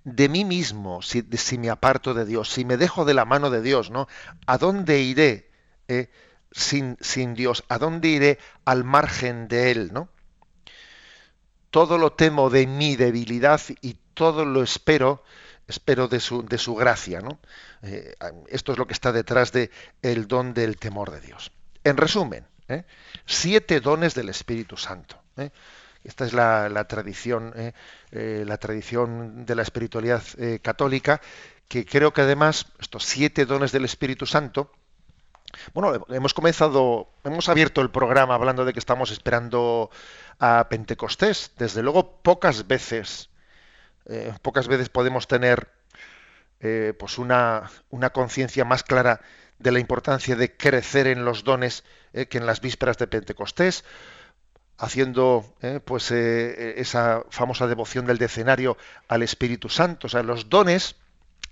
de 0.08 0.30
mí 0.30 0.45
mismo 0.45 1.01
si, 1.01 1.24
me 1.58 1.70
aparto 1.70 2.14
de 2.14 2.24
Dios, 2.24 2.49
si 2.49 2.64
me 2.64 2.78
dejo 2.78 3.03
de 3.03 3.14
la 3.14 3.26
mano 3.26 3.49
de 3.49 3.62
Dios, 3.62 3.91
¿no? 3.91 4.08
¿A 4.45 4.58
dónde 4.58 5.01
iré 5.01 5.51
eh, 5.89 6.10
sin, 6.49 6.97
sin 7.01 7.34
Dios? 7.34 7.66
¿A 7.68 7.78
dónde 7.78 8.08
iré 8.08 8.39
al 8.64 8.86
margen 8.86 9.49
de 9.49 9.72
Él, 9.72 9.91
¿no? 9.91 10.08
Todo 11.72 11.97
lo 11.97 12.14
temo 12.14 12.49
de 12.49 12.68
mi 12.68 12.95
debilidad 12.95 13.60
y 13.82 13.97
todo 14.14 14.45
lo 14.45 14.64
espero 14.64 15.24
espero 15.68 16.08
de 16.08 16.22
su, 16.22 16.43
de 16.45 16.58
su 16.58 16.76
gracia. 16.76 17.20
¿no? 17.20 17.39
Eh, 17.82 18.16
esto 18.47 18.72
es 18.72 18.78
lo 18.78 18.88
que 18.88 18.93
está 18.93 19.12
detrás 19.12 19.51
de 19.51 19.70
el 20.01 20.26
don 20.30 20.53
del 20.53 20.78
temor 20.78 21.12
de 21.12 21.20
Dios. 21.20 21.51
En 21.84 21.97
resumen, 21.97 22.47
¿eh? 22.70 22.86
siete 23.26 23.82
dones 23.82 24.16
del 24.16 24.30
Espíritu 24.30 24.78
Santo. 24.78 25.22
¿Eh? 26.08 26.10
Esta 26.10 26.26
es 26.26 26.34
la, 26.34 26.88
tradición, 26.88 27.53
la 28.12 28.58
tradición 28.58 29.45
de 29.45 29.55
la 29.55 29.62
espiritualidad 29.62 30.24
católica, 30.62 31.22
que 31.68 31.86
creo 31.86 32.14
que 32.14 32.22
además 32.22 32.68
estos 32.80 33.03
siete 33.03 33.45
dones 33.45 33.72
del 33.72 33.86
Espíritu 33.86 34.26
Santo, 34.26 34.72
bueno, 35.74 36.05
hemos 36.10 36.34
comenzado, 36.34 37.10
hemos 37.24 37.49
abierto 37.49 37.82
el 37.82 37.89
programa 37.89 38.36
hablando 38.36 38.66
de 38.66 38.74
que 38.74 38.80
estamos 38.80 39.12
esperando 39.12 39.89
a 40.39 40.68
Pentecostés. 40.70 41.51
Desde 41.58 41.82
luego, 41.82 42.22
pocas 42.22 42.68
veces 42.68 43.30
eh, 44.10 44.34
pocas 44.41 44.68
veces 44.68 44.89
podemos 44.89 45.28
tener 45.28 45.70
eh, 46.62 46.93
pues 46.97 47.18
una, 47.18 47.70
conciencia 48.14 48.64
más 48.64 48.84
clara 48.84 49.20
de 49.60 49.72
la 49.72 49.80
importancia 49.80 50.36
de 50.36 50.55
crecer 50.55 51.08
en 51.08 51.26
los 51.26 51.43
dones 51.43 51.84
eh, 52.14 52.28
que 52.28 52.38
en 52.38 52.45
las 52.45 52.62
vísperas 52.62 52.97
de 52.97 53.08
Pentecostés, 53.08 53.84
haciendo 54.78 55.45
pues 55.86 56.11
esa 56.11 57.23
famosa 57.30 57.67
devoción 57.67 58.05
del 58.05 58.17
decenario 58.17 58.78
al 59.07 59.23
Espíritu 59.23 59.69
Santo. 59.69 60.07
O 60.07 60.09
sea, 60.09 60.23
los 60.23 60.49
dones 60.49 60.95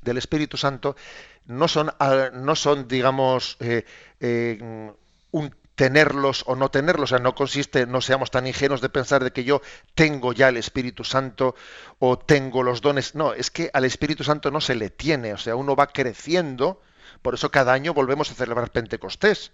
del 0.02 0.18
Espíritu 0.18 0.58
Santo 0.58 0.96
no 1.46 1.68
son, 1.68 1.92
ah, 2.00 2.30
no 2.34 2.56
son 2.56 2.88
digamos, 2.88 3.58
un 5.32 5.56
tenerlos 5.76 6.44
o 6.48 6.56
no 6.56 6.72
tenerlos, 6.72 7.12
o 7.12 7.16
sea, 7.16 7.20
no 7.20 7.36
consiste, 7.36 7.86
no 7.86 8.02
seamos 8.02 8.32
tan 8.32 8.48
ingenuos 8.48 8.82
de 8.82 8.90
pensar 8.90 9.24
de 9.24 9.32
que 9.32 9.44
yo 9.44 9.62
tengo 9.94 10.34
ya 10.34 10.50
el 10.50 10.58
Espíritu 10.58 11.04
Santo 11.04 11.56
o 12.00 12.18
tengo 12.18 12.64
los 12.64 12.82
dones, 12.82 13.14
no, 13.14 13.34
es 13.34 13.52
que 13.52 13.70
al 13.74 13.84
Espíritu 13.84 14.24
Santo 14.24 14.52
no 14.52 14.62
se 14.62 14.76
le 14.76 14.90
tiene, 14.90 15.34
o 15.34 15.38
sea, 15.38 15.56
uno 15.56 15.76
va 15.76 15.88
creciendo, 15.88 16.82
por 17.22 17.34
eso 17.34 17.52
cada 17.52 17.74
año 17.74 17.94
volvemos 17.94 18.32
a 18.32 18.36
celebrar 18.36 18.72
Pentecostés, 18.72 19.52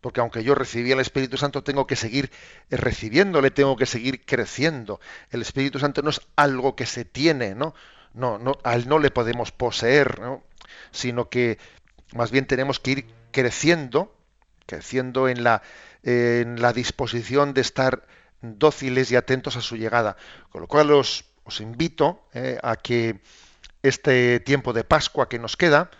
porque 0.00 0.20
aunque 0.20 0.44
yo 0.44 0.54
recibí 0.54 0.92
el 0.92 1.00
Espíritu 1.00 1.36
Santo, 1.36 1.62
tengo 1.62 1.86
que 1.86 1.96
seguir 1.96 2.30
recibiéndole, 2.70 3.50
tengo 3.50 3.76
que 3.76 3.86
seguir 3.86 4.24
creciendo. 4.24 5.00
El 5.30 5.42
Espíritu 5.42 5.78
Santo 5.78 6.02
no 6.02 6.10
es 6.10 6.20
algo 6.36 6.76
que 6.76 6.86
se 6.86 7.04
tiene, 7.04 7.54
¿no? 7.54 7.74
No, 8.14 8.38
no, 8.38 8.58
a 8.64 8.74
él 8.74 8.88
no 8.88 8.98
le 8.98 9.10
podemos 9.10 9.52
poseer, 9.52 10.20
¿no? 10.20 10.42
sino 10.90 11.28
que 11.28 11.58
más 12.14 12.30
bien 12.30 12.46
tenemos 12.46 12.80
que 12.80 12.90
ir 12.92 13.06
creciendo 13.30 14.14
creciendo 14.68 15.28
en 15.28 15.42
la, 15.42 15.62
en 16.04 16.60
la 16.60 16.72
disposición 16.72 17.54
de 17.54 17.62
estar 17.62 18.06
dóciles 18.42 19.10
y 19.10 19.16
atentos 19.16 19.56
a 19.56 19.62
su 19.62 19.76
llegada. 19.76 20.16
Con 20.50 20.60
lo 20.60 20.68
cual 20.68 20.92
os, 20.92 21.24
os 21.42 21.60
invito 21.60 22.22
eh, 22.34 22.58
a 22.62 22.76
que 22.76 23.20
este 23.82 24.38
tiempo 24.40 24.72
de 24.72 24.84
Pascua 24.84 25.28
que 25.28 25.38
nos 25.38 25.56
queda 25.56 25.90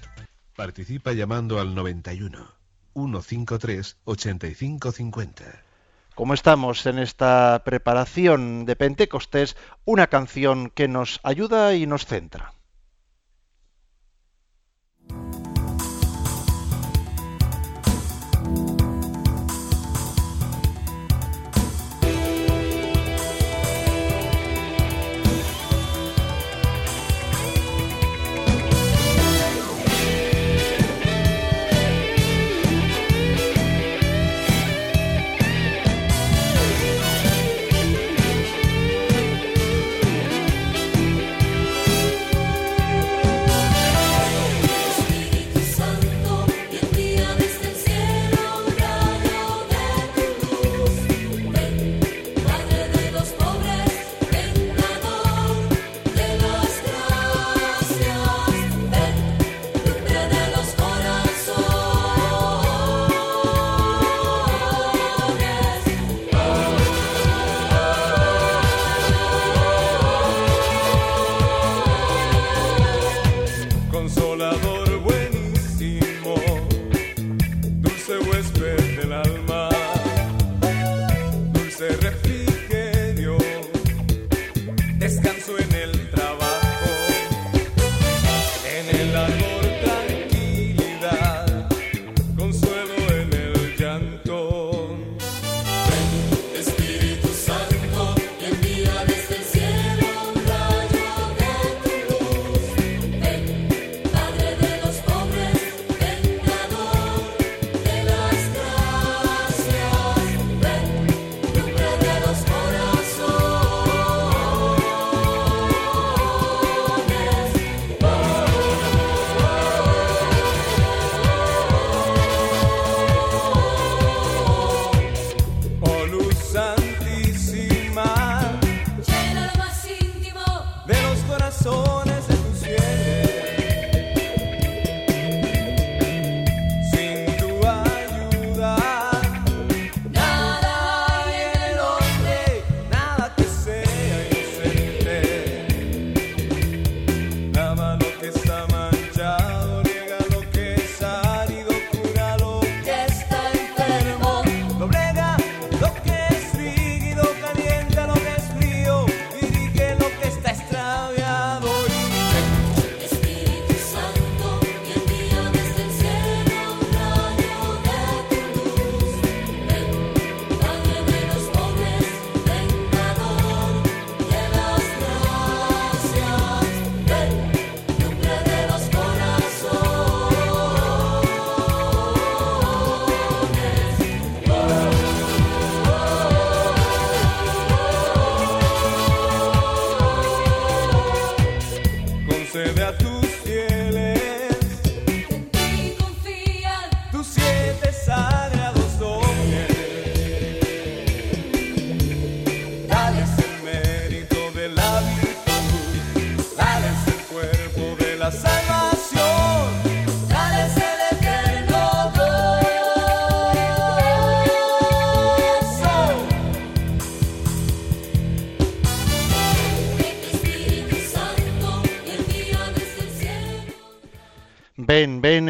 Participa 0.55 1.13
llamando 1.13 1.59
al 1.59 1.73
91 1.75 2.59
153 2.93 3.97
8550. 4.05 5.43
Como 6.15 6.33
estamos 6.33 6.85
en 6.85 6.99
esta 6.99 7.61
preparación 7.63 8.65
de 8.65 8.75
Pentecostés, 8.75 9.55
una 9.85 10.07
canción 10.07 10.69
que 10.69 10.89
nos 10.89 11.21
ayuda 11.23 11.73
y 11.75 11.87
nos 11.87 12.05
centra. 12.05 12.51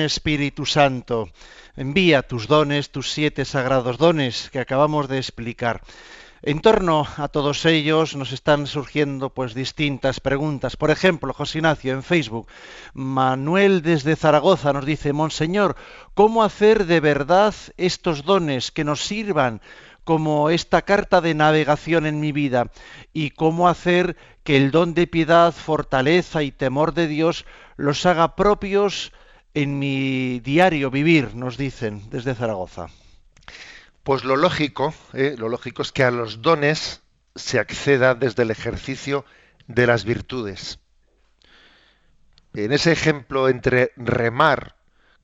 Espíritu 0.10 0.66
Santo, 0.66 1.30
envía 1.78 2.24
tus 2.24 2.48
dones, 2.48 2.90
tus 2.90 3.12
siete 3.12 3.46
sagrados 3.46 3.98
dones 3.98 4.50
que 4.52 4.60
acabamos 4.60 5.08
de 5.08 5.18
explicar. 5.18 5.82
En 6.42 6.62
torno 6.62 7.06
a 7.18 7.28
todos 7.28 7.66
ellos 7.66 8.16
nos 8.16 8.32
están 8.32 8.66
surgiendo 8.66 9.30
pues 9.30 9.54
distintas 9.54 10.20
preguntas. 10.20 10.78
Por 10.78 10.90
ejemplo, 10.90 11.34
José 11.34 11.60
Ignacio 11.60 11.94
en 11.94 12.02
Facebook, 12.02 12.48
Manuel 12.94 13.82
desde 13.82 14.16
Zaragoza 14.16 14.74
nos 14.74 14.86
dice, 14.86 15.14
Monseñor, 15.14 15.76
¿cómo 16.16 16.44
hacer 16.44 16.86
de 16.86 17.02
verdad 17.02 17.54
estos 17.78 18.24
dones 18.24 18.72
que 18.72 18.86
nos 18.86 19.02
sirvan 19.02 19.62
como 20.06 20.50
esta 20.50 20.82
carta 20.82 21.22
de 21.22 21.36
navegación 21.36 22.06
en 22.08 22.20
mi 22.20 22.32
vida 22.32 22.72
y 23.14 23.30
cómo 23.32 23.68
hacer 23.68 24.16
que 24.44 24.58
el 24.58 24.72
don 24.72 24.94
de 24.96 25.06
piedad, 25.06 25.54
fortaleza 25.54 26.42
y 26.42 26.52
temor 26.52 26.94
de 26.94 27.08
Dios 27.08 27.46
los 27.76 28.06
haga 28.06 28.36
propios 28.36 29.12
en 29.54 29.80
mi 29.80 30.40
diario 30.40 30.92
vivir, 30.92 31.36
nos 31.36 31.58
dicen 31.58 32.10
desde 32.10 32.36
Zaragoza. 32.36 32.88
Pues 34.04 34.24
lo 34.24 34.36
lógico, 34.36 34.94
¿eh? 35.14 35.36
lo 35.38 35.50
lógico 35.50 35.82
es 35.82 35.92
que 35.92 36.04
a 36.04 36.12
los 36.12 36.42
dones 36.42 37.02
se 37.36 37.60
acceda 37.60 38.16
desde 38.16 38.44
el 38.44 38.52
ejercicio 38.52 39.26
de 39.68 39.88
las 39.88 40.06
virtudes. 40.06 40.80
En 42.54 42.72
ese 42.72 42.92
ejemplo 42.92 43.50
entre 43.50 43.92
remar, 43.96 44.76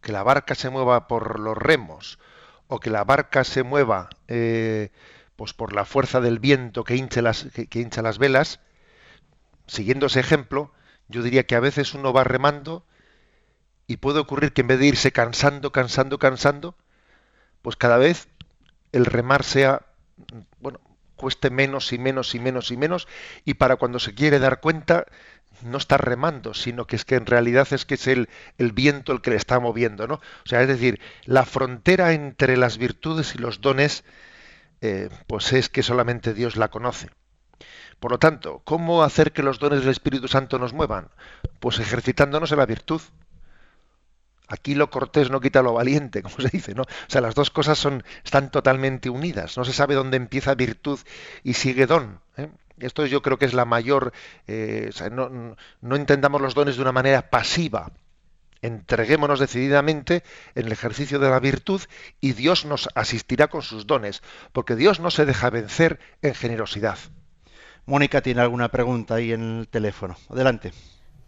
que 0.01 0.11
la 0.11 0.23
barca 0.23 0.53
se 0.53 0.69
mueva 0.69 1.07
por 1.07 1.39
los 1.39 1.57
remos, 1.57 2.19
o 2.67 2.79
que 2.79 2.89
la 2.89 3.03
barca 3.03 3.43
se 3.43 3.63
mueva 3.63 4.09
eh, 4.27 4.91
pues 5.35 5.53
por 5.53 5.73
la 5.73 5.85
fuerza 5.85 6.21
del 6.21 6.39
viento 6.39 6.83
que 6.83 6.95
hincha, 6.95 7.21
las, 7.21 7.47
que 7.69 7.79
hincha 7.79 8.01
las 8.01 8.19
velas, 8.19 8.59
siguiendo 9.67 10.05
ese 10.05 10.19
ejemplo, 10.19 10.71
yo 11.07 11.23
diría 11.23 11.45
que 11.45 11.55
a 11.55 11.59
veces 11.59 11.93
uno 11.93 12.13
va 12.13 12.23
remando 12.23 12.85
y 13.87 13.97
puede 13.97 14.19
ocurrir 14.19 14.53
que 14.53 14.61
en 14.61 14.67
vez 14.67 14.79
de 14.79 14.87
irse 14.87 15.11
cansando, 15.11 15.71
cansando, 15.71 16.17
cansando, 16.17 16.75
pues 17.61 17.75
cada 17.75 17.97
vez 17.97 18.27
el 18.91 19.05
remar 19.05 19.43
sea, 19.43 19.83
bueno, 20.59 20.79
cueste 21.15 21.49
menos 21.49 21.93
y 21.93 21.97
menos 21.97 22.35
y 22.35 22.39
menos 22.39 22.71
y 22.71 22.77
menos, 22.77 23.07
y 23.43 23.55
para 23.55 23.75
cuando 23.75 23.99
se 23.99 24.13
quiere 24.13 24.39
dar 24.39 24.59
cuenta, 24.59 25.05
no 25.63 25.77
está 25.77 25.97
remando, 25.97 26.53
sino 26.53 26.85
que 26.85 26.95
es 26.95 27.05
que 27.05 27.15
en 27.15 27.25
realidad 27.25 27.67
es 27.71 27.85
que 27.85 27.95
es 27.95 28.07
el, 28.07 28.27
viento 28.57 29.13
el 29.13 29.21
que 29.21 29.31
le 29.31 29.37
está 29.37 29.59
moviendo, 29.59 30.07
¿no? 30.07 30.15
O 30.15 30.47
sea, 30.47 30.61
es 30.61 30.67
decir, 30.67 30.99
la 31.25 31.45
frontera 31.45 32.13
entre 32.13 32.57
las 32.57 32.77
virtudes 32.77 33.35
y 33.35 33.37
los 33.37 33.61
dones, 33.61 34.03
eh, 34.81 35.09
pues 35.27 35.53
es 35.53 35.69
que 35.69 35.83
solamente 35.83 36.33
Dios 36.33 36.57
la 36.57 36.69
conoce. 36.69 37.09
Por 37.99 38.11
lo 38.11 38.19
tanto, 38.19 38.61
¿cómo 38.65 39.03
hacer 39.03 39.31
que 39.31 39.43
los 39.43 39.59
dones 39.59 39.79
del 39.79 39.89
Espíritu 39.89 40.27
Santo 40.27 40.59
nos 40.59 40.73
muevan? 40.73 41.09
Pues 41.59 41.79
ejercitándonos 41.79 42.51
en 42.51 42.57
la 42.57 42.65
virtud. 42.65 43.01
Aquí 44.47 44.75
lo 44.75 44.89
cortés 44.89 45.29
no 45.31 45.41
quita 45.41 45.61
lo 45.61 45.73
valiente, 45.73 46.21
como 46.23 46.35
se 46.39 46.49
dice, 46.49 46.73
¿no? 46.73 46.83
O 46.83 47.09
sea, 47.09 47.21
las 47.21 47.35
dos 47.35 47.49
cosas 47.49 47.77
son, 47.77 48.03
están 48.23 48.51
totalmente 48.51 49.09
unidas. 49.09 49.57
No 49.57 49.65
se 49.65 49.73
sabe 49.73 49.95
dónde 49.95 50.17
empieza 50.17 50.55
virtud 50.55 50.99
y 51.43 51.53
sigue 51.53 51.85
don. 51.85 52.19
¿eh? 52.37 52.49
Esto 52.79 53.05
yo 53.05 53.21
creo 53.21 53.37
que 53.37 53.45
es 53.45 53.53
la 53.53 53.65
mayor. 53.65 54.13
Eh, 54.47 54.91
no, 55.11 55.55
no 55.81 55.95
entendamos 55.95 56.41
los 56.41 56.53
dones 56.53 56.75
de 56.75 56.81
una 56.81 56.91
manera 56.91 57.29
pasiva. 57.29 57.91
Entreguémonos 58.61 59.39
decididamente 59.39 60.23
en 60.55 60.65
el 60.65 60.71
ejercicio 60.71 61.19
de 61.19 61.29
la 61.29 61.39
virtud 61.39 61.81
y 62.19 62.33
Dios 62.33 62.65
nos 62.65 62.89
asistirá 62.95 63.47
con 63.47 63.61
sus 63.61 63.85
dones, 63.85 64.23
porque 64.53 64.75
Dios 64.75 64.99
no 64.99 65.11
se 65.11 65.25
deja 65.25 65.51
vencer 65.51 65.99
en 66.23 66.33
generosidad. 66.33 66.97
Mónica 67.85 68.21
tiene 68.21 68.41
alguna 68.41 68.69
pregunta 68.69 69.15
ahí 69.15 69.33
en 69.33 69.59
el 69.59 69.67
teléfono. 69.67 70.17
Adelante. 70.29 70.71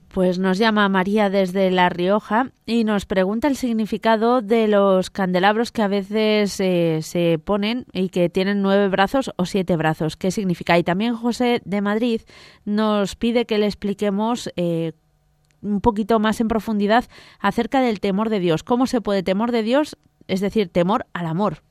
Pues 0.10 0.40
nos 0.40 0.58
llama 0.58 0.88
María 0.90 1.30
desde 1.30 1.70
La 1.70 1.90
Rioja 1.90 2.52
y 2.66 2.86
nos 2.86 3.06
pregunta 3.06 3.48
el 3.48 3.58
significado 3.58 4.42
de 4.42 4.68
los 4.68 5.10
candelabros 5.10 5.72
que 5.72 5.82
a 5.82 5.88
veces 5.88 6.60
eh, 6.60 7.00
se 7.02 7.40
ponen 7.44 7.86
y 7.94 8.10
que 8.10 8.30
tienen 8.30 8.62
nueve 8.62 8.88
brazos 8.88 9.32
o 9.36 9.46
siete 9.46 9.76
brazos. 9.76 10.16
¿Qué 10.16 10.32
significa? 10.32 10.78
Y 10.78 10.84
también 10.84 11.16
José 11.16 11.62
de 11.66 11.82
Madrid 11.82 12.22
nos 12.64 13.16
pide 13.16 13.46
que 13.46 13.58
le 13.58 13.66
expliquemos 13.66 14.50
eh, 14.56 14.94
un 15.62 15.82
poquito 15.82 16.20
más 16.20 16.40
en 16.40 16.48
profundidad 16.48 17.06
acerca 17.40 17.82
del 17.82 18.00
temor 18.00 18.30
de 18.30 18.40
Dios. 18.40 18.64
¿Cómo 18.64 18.88
se 18.88 19.02
puede 19.02 19.24
temor 19.24 19.52
de 19.52 19.64
Dios? 19.64 19.98
Es 20.28 20.40
decir, 20.40 20.70
temor 20.70 21.06
al 21.14 21.26
amor. 21.26 21.64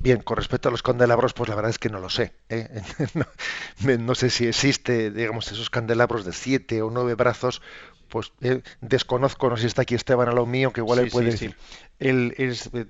Bien, 0.00 0.20
con 0.20 0.36
respecto 0.36 0.68
a 0.68 0.72
los 0.72 0.82
candelabros, 0.82 1.32
pues 1.32 1.48
la 1.48 1.56
verdad 1.56 1.70
es 1.70 1.78
que 1.78 1.88
no 1.88 1.98
lo 1.98 2.08
sé. 2.08 2.32
¿eh? 2.48 2.82
no, 3.14 3.96
no, 3.98 4.14
sé 4.14 4.30
si 4.30 4.46
existe, 4.46 5.10
digamos, 5.10 5.50
esos 5.50 5.70
candelabros 5.70 6.24
de 6.24 6.32
siete 6.32 6.82
o 6.82 6.90
nueve 6.90 7.14
brazos, 7.14 7.62
pues 8.08 8.32
eh, 8.40 8.62
desconozco, 8.80 9.48
no 9.48 9.56
sé 9.56 9.62
si 9.62 9.66
está 9.68 9.82
aquí 9.82 9.94
Esteban 9.94 10.28
a 10.28 10.32
lo 10.32 10.46
mío, 10.46 10.72
que 10.72 10.80
igual 10.80 10.98
sí, 10.98 11.04
él 11.04 11.10
puede 11.10 11.26
sí, 11.26 11.30
decir. 11.32 11.56
Sí. 11.58 11.76
Él 12.00 12.34
es 12.38 12.70
de, 12.70 12.86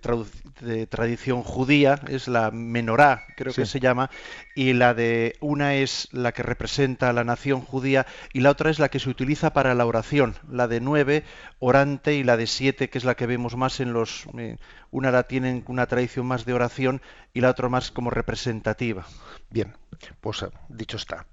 de, 0.60 0.86
tradición 0.86 1.42
judía, 1.42 2.00
es 2.08 2.28
la 2.28 2.50
menorá, 2.50 3.24
creo 3.36 3.54
que 3.54 3.64
se 3.64 3.80
llama, 3.80 4.10
y 4.54 4.74
la 4.74 4.92
de 4.92 5.36
una 5.40 5.76
es 5.76 6.08
la 6.12 6.32
que 6.32 6.42
representa 6.42 7.08
a 7.08 7.14
la 7.14 7.24
nación 7.24 7.62
judía 7.62 8.06
y 8.34 8.40
la 8.40 8.50
otra 8.50 8.70
es 8.70 8.78
la 8.78 8.90
que 8.90 8.98
se 8.98 9.08
utiliza 9.08 9.54
para 9.54 9.74
la 9.74 9.86
oración, 9.86 10.34
la 10.50 10.68
de 10.68 10.80
nueve, 10.80 11.24
orante, 11.58 12.14
y 12.14 12.22
la 12.22 12.36
de 12.36 12.46
siete, 12.46 12.90
que 12.90 12.98
es 12.98 13.04
la 13.04 13.14
que 13.14 13.26
vemos 13.26 13.56
más 13.56 13.80
en 13.80 13.92
los... 13.92 14.26
Eh, 14.36 14.56
una 14.90 15.10
la 15.10 15.24
tienen 15.24 15.64
una 15.68 15.86
tradición 15.86 16.26
más 16.26 16.44
de 16.44 16.54
oración 16.54 17.02
y 17.32 17.40
la 17.40 17.50
otra 17.50 17.68
más 17.68 17.90
como 17.90 18.10
representativa. 18.10 19.06
Bien, 19.50 19.76
pues 20.20 20.44
dicho 20.68 20.96
está. 20.96 21.26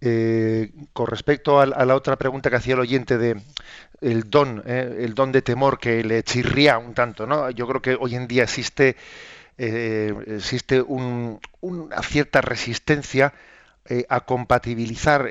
Eh, 0.00 0.72
con 0.92 1.06
respecto 1.06 1.58
a, 1.60 1.66
la 1.66 1.94
otra 1.94 2.16
pregunta 2.16 2.50
que 2.50 2.56
hacía 2.56 2.74
el 2.74 2.80
oyente 2.80 3.16
de 3.16 3.40
el 4.02 4.28
don, 4.28 4.62
eh, 4.66 4.98
el 5.00 5.14
don 5.14 5.32
de 5.32 5.40
temor 5.40 5.78
que 5.78 6.04
le 6.04 6.22
chirría 6.22 6.76
un 6.78 6.92
tanto, 6.92 7.26
¿no? 7.26 7.50
Yo 7.50 7.66
creo 7.66 7.80
que 7.80 7.96
hoy 7.98 8.14
en 8.14 8.28
día 8.28 8.42
existe 8.42 8.96
eh, 9.56 10.14
existe 10.26 10.82
un, 10.82 11.40
una 11.60 12.02
cierta 12.02 12.40
resistencia 12.42 13.32
a 14.08 14.22
compatibilizar 14.22 15.30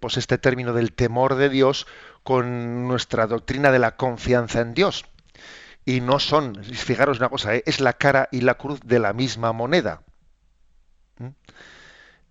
pues 0.00 0.18
este 0.18 0.36
término 0.36 0.74
del 0.74 0.92
temor 0.92 1.36
de 1.36 1.48
Dios 1.48 1.86
con 2.22 2.86
nuestra 2.86 3.26
doctrina 3.26 3.72
de 3.72 3.78
la 3.78 3.96
confianza 3.96 4.60
en 4.60 4.74
Dios. 4.74 5.06
Y 5.86 6.02
no 6.02 6.18
son, 6.18 6.62
fijaros 6.62 7.18
una 7.18 7.30
cosa, 7.30 7.54
es 7.54 7.80
la 7.80 7.94
cara 7.94 8.28
y 8.30 8.42
la 8.42 8.54
cruz 8.54 8.80
de 8.84 8.98
la 8.98 9.14
misma 9.14 9.52
moneda. 9.52 10.02
¿Mm? 11.18 11.28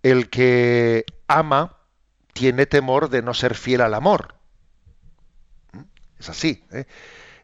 El 0.02 0.30
que 0.30 1.04
ama 1.30 1.76
tiene 2.32 2.66
temor 2.66 3.08
de 3.10 3.22
no 3.22 3.34
ser 3.34 3.54
fiel 3.54 3.80
al 3.80 3.94
amor. 3.94 4.34
Es 6.18 6.28
así. 6.28 6.64
¿eh? 6.72 6.86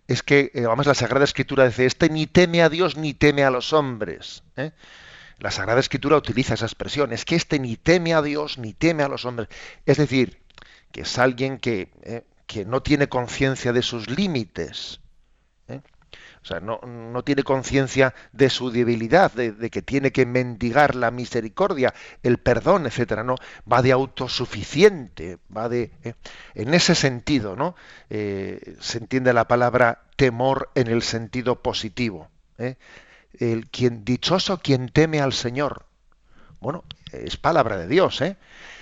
Es 0.07 0.23
que, 0.23 0.51
eh, 0.55 0.65
además, 0.67 0.87
la 0.87 0.95
Sagrada 0.95 1.25
Escritura 1.25 1.67
dice, 1.67 1.87
este 1.87 2.09
ni 2.09 2.27
teme 2.27 2.63
a 2.63 2.69
Dios 2.69 2.97
ni 2.97 3.15
teme 3.15 3.45
a 3.45 3.51
los 3.51 3.73
hombres. 3.73 4.43
¿eh? 4.57 4.73
La 5.39 5.51
Sagrada 5.51 5.81
Escritura 5.81 6.17
utiliza 6.17 6.55
esa 6.55 6.67
expresión, 6.67 7.13
es 7.13 7.25
que 7.25 7.37
este 7.37 7.59
ni 7.59 7.77
teme 7.77 8.15
a 8.15 8.23
Dios 8.23 8.59
ni 8.59 8.73
teme 8.73 9.03
a 9.03 9.09
los 9.09 9.25
hombres. 9.25 9.49
Es 9.85 9.97
decir, 9.97 10.43
que 10.93 11.03
es 11.03 11.19
alguien 11.19 11.59
que, 11.59 12.25
que 12.47 12.65
no 12.65 12.83
tiene 12.83 13.09
conciencia 13.09 13.73
de 13.73 13.83
sus 13.83 14.09
límites. 14.09 15.01
O 16.47 16.49
sea, 16.49 16.61
no, 16.61 16.79
no 16.79 17.25
tiene 17.25 17.43
conciencia 17.43 18.15
de 18.31 18.51
su 18.51 18.71
debilidad, 18.71 19.33
de, 19.33 19.69
que 19.69 19.83
tiene 19.83 20.13
que 20.13 20.27
mendigar 20.27 20.95
la 20.95 21.11
misericordia, 21.11 21.93
el 22.23 22.39
perdón, 22.39 22.87
etcétera. 22.87 23.25
No, 23.25 23.35
va 23.71 23.83
de 23.83 23.91
autosuficiente, 23.91 25.39
va 25.55 25.69
de. 25.69 25.91
Eh, 26.05 26.15
en 26.55 26.73
ese 26.73 26.95
sentido, 26.95 27.57
¿no? 27.57 27.75
Eh, 28.11 28.77
se 28.79 28.99
entiende 28.99 29.33
la 29.33 29.49
palabra 29.49 30.05
temor 30.15 30.71
en 30.77 30.87
el 30.87 31.03
sentido 31.03 31.63
positivo. 31.63 32.29
¿eh? 32.59 32.77
El 33.41 33.67
quien 33.69 34.05
dichoso 34.05 34.59
quien 34.59 34.89
teme 34.91 35.21
al 35.21 35.33
Señor. 35.33 35.87
Bueno, 36.61 36.85
es 37.11 37.37
palabra 37.37 37.77
de 37.77 37.89
Dios, 37.89 38.21
¿eh? 38.21 38.37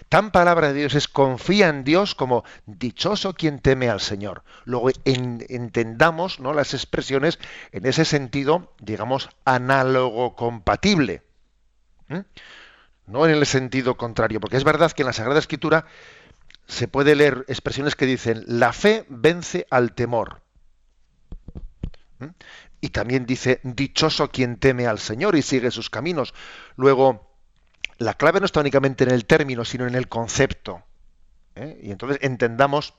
Tan 0.09 0.31
palabra 0.31 0.69
de 0.69 0.81
Dios 0.81 0.95
es 0.95 1.09
confía 1.09 1.69
en 1.69 1.85
Dios 1.85 2.15
como 2.15 2.45
dichoso 2.67 3.35
quien 3.35 3.59
teme 3.59 3.89
al 3.89 4.01
Señor. 4.01 4.45
Luego 4.65 4.91
en, 5.05 5.45
entendamos 5.49 6.41
¿no? 6.41 6.53
las 6.53 6.75
expresiones 6.75 7.39
en 7.73 7.87
ese 7.87 8.05
sentido, 8.05 8.73
digamos, 8.81 9.29
análogo 9.45 10.37
compatible. 10.37 11.23
No 13.07 13.27
en 13.27 13.33
el 13.33 13.47
sentido 13.47 13.97
contrario, 13.97 14.41
porque 14.41 14.57
es 14.57 14.65
verdad 14.65 14.93
que 14.93 15.03
en 15.03 15.07
la 15.07 15.13
Sagrada 15.13 15.41
Escritura 15.41 15.87
se 16.67 16.89
puede 16.89 17.15
leer 17.15 17.45
expresiones 17.49 17.97
que 17.97 18.07
dicen 18.07 18.45
la 18.47 18.73
fe 18.73 19.05
vence 19.09 19.67
al 19.71 19.95
temor. 19.95 20.43
Y 22.81 22.91
también 22.91 23.27
dice 23.27 23.61
dichoso 23.63 24.31
quien 24.31 24.57
teme 24.59 24.87
al 24.87 24.99
Señor 24.99 25.37
y 25.37 25.43
sigue 25.43 25.71
sus 25.71 25.91
caminos. 25.91 26.35
Luego 26.77 27.34
la 27.99 28.15
clave 28.15 28.41
no 28.41 28.47
está 28.47 28.61
únicamente 28.61 29.05
en 29.05 29.11
el 29.11 29.25
término, 29.27 29.65
sino 29.65 29.87
en 29.87 29.95
el 29.95 30.09
concepto. 30.09 30.83
¿eh? 31.55 31.79
Y 31.83 31.91
entonces 31.91 32.19
entendamos 32.23 32.95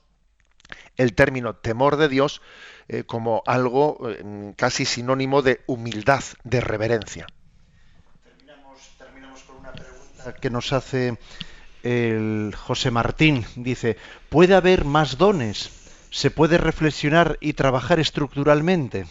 el 0.98 1.14
término 1.14 1.56
temor 1.56 1.98
de 1.98 2.10
Dios 2.10 2.42
eh, 2.88 3.04
como 3.04 3.44
algo 3.46 4.10
eh, 4.10 4.54
casi 4.58 4.86
sinónimo 4.86 5.42
de 5.42 5.62
humildad, 5.68 6.24
de 6.44 6.62
reverencia. 6.62 7.28
Terminamos, 8.98 9.44
con 9.46 9.58
una 9.58 9.72
pregunta 9.72 10.34
que 10.34 10.50
nos 10.50 10.74
hace 10.74 11.18
el 11.84 12.54
José 12.58 12.92
Martín. 12.92 13.46
Dice, 13.56 13.98
¿puede 14.30 14.56
haber 14.56 14.86
más 14.86 15.18
dones 15.18 15.86
se 16.16 16.32
puede 16.32 16.58
reflexionar 16.58 17.38
y 17.42 17.54
trabajar 17.54 18.00
estructuralmente. 18.00 19.06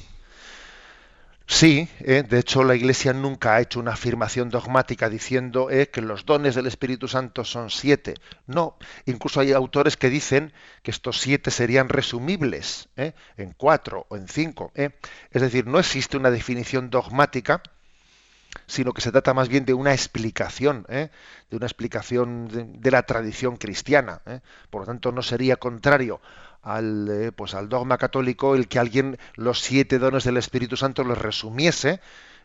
Sí, 1.46 1.88
eh, 2.00 2.24
de 2.26 2.38
hecho 2.38 2.64
la 2.64 2.74
Iglesia 2.74 3.12
nunca 3.12 3.54
ha 3.54 3.60
hecho 3.60 3.78
una 3.78 3.92
afirmación 3.92 4.48
dogmática 4.48 5.10
diciendo 5.10 5.70
eh, 5.70 5.88
que 5.90 6.00
los 6.00 6.24
dones 6.24 6.54
del 6.54 6.66
Espíritu 6.66 7.06
Santo 7.06 7.44
son 7.44 7.70
siete. 7.70 8.14
No, 8.46 8.78
incluso 9.04 9.40
hay 9.40 9.52
autores 9.52 9.98
que 9.98 10.08
dicen 10.08 10.52
que 10.82 10.90
estos 10.90 11.20
siete 11.20 11.50
serían 11.50 11.90
resumibles 11.90 12.88
eh, 12.96 13.12
en 13.36 13.52
cuatro 13.52 14.06
o 14.08 14.16
en 14.16 14.26
cinco. 14.26 14.72
Es 14.74 15.42
decir, 15.42 15.66
no 15.66 15.78
existe 15.78 16.16
una 16.16 16.30
definición 16.30 16.88
dogmática, 16.88 17.62
sino 18.66 18.92
que 18.92 19.02
se 19.02 19.12
trata 19.12 19.34
más 19.34 19.48
bien 19.48 19.66
de 19.66 19.74
una 19.74 19.92
explicación, 19.92 20.86
de 20.88 21.10
una 21.56 21.66
explicación 21.66 22.48
de, 22.48 22.64
de 22.64 22.90
la 22.90 23.02
tradición 23.02 23.56
cristiana. 23.56 24.22
Por 24.70 24.82
lo 24.82 24.86
tanto, 24.86 25.12
no 25.12 25.22
sería 25.22 25.56
contrario 25.56 26.20
al, 26.64 27.08
eh, 27.10 27.32
pues 27.32 27.54
al 27.54 27.68
dogma 27.68 27.98
católico 27.98 28.54
el 28.54 28.68
que 28.68 28.78
alguien 28.78 29.18
los 29.34 29.60
siete 29.60 29.98
dones 29.98 30.24
del 30.24 30.38
Espíritu 30.38 30.76
Santo 30.76 31.04
los 31.04 31.18
resumiese 31.18 32.00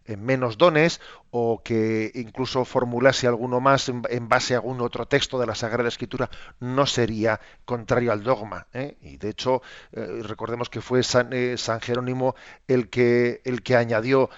en 0.05 0.23
menos 0.23 0.57
dones 0.57 1.01
o 1.31 1.61
que 1.63 2.11
incluso 2.15 2.65
formulase 2.65 3.27
alguno 3.27 3.59
más 3.59 3.89
en, 3.89 4.29
base 4.29 4.53
a 4.53 4.57
algún 4.57 4.81
otro 4.81 5.05
texto 5.05 5.39
de 5.39 5.45
la 5.45 5.55
Sagrada 5.55 5.87
Escritura 5.87 6.29
no 6.59 6.85
sería 6.85 7.39
contrario 7.65 8.11
al 8.11 8.23
dogma. 8.23 8.67
¿eh? 8.73 8.97
Y 9.01 9.17
de 9.17 9.29
hecho, 9.29 9.61
eh, 9.91 10.21
recordemos 10.23 10.69
que 10.69 10.81
fue 10.81 11.03
San, 11.03 11.29
San, 11.57 11.79
Jerónimo 11.81 12.35
el 12.67 12.89
que, 12.89 13.41
el 13.45 13.61
que 13.61 13.75
añadió 13.75 14.29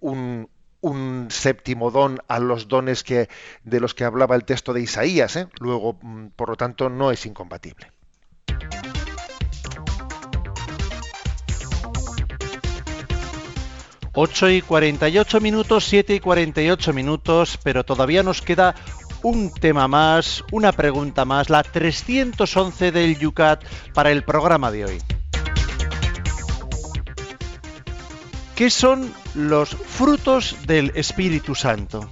un, 0.00 0.48
un 0.84 1.28
séptimo 1.30 1.90
don 1.90 2.18
a 2.28 2.38
los 2.40 2.68
dones 2.68 3.02
que, 3.02 3.28
de 3.62 3.80
los 3.80 3.94
que 3.94 4.04
hablaba 4.04 4.36
el 4.36 4.44
texto 4.44 4.74
de 4.74 4.82
Isaías. 4.82 5.38
Luego, 5.58 5.96
mm, 6.02 6.28
por 6.36 6.50
lo 6.50 6.56
tanto, 6.56 6.90
no 6.90 7.10
es 7.10 7.24
incompatible. 7.24 7.90
8 14.14 14.50
y 14.50 14.62
48 14.62 15.40
minutos, 15.40 15.84
7 15.86 16.14
y 16.14 16.20
48 16.20 16.92
minutos, 16.92 17.58
pero 17.62 17.84
todavía 17.84 18.22
nos 18.22 18.42
queda 18.42 18.74
un 19.22 19.52
tema 19.52 19.88
más, 19.88 20.44
una 20.52 20.70
pregunta 20.72 21.24
más, 21.24 21.50
la 21.50 21.62
311 21.62 22.92
del 22.92 23.18
Yucat 23.18 23.64
para 23.92 24.12
el 24.12 24.22
programa 24.22 24.70
de 24.70 24.84
hoy. 24.84 25.02
¿Qué 28.54 28.70
son 28.70 29.12
los 29.34 29.70
frutos 29.70 30.56
del 30.66 30.92
Espíritu 30.94 31.56
Santo? 31.56 32.08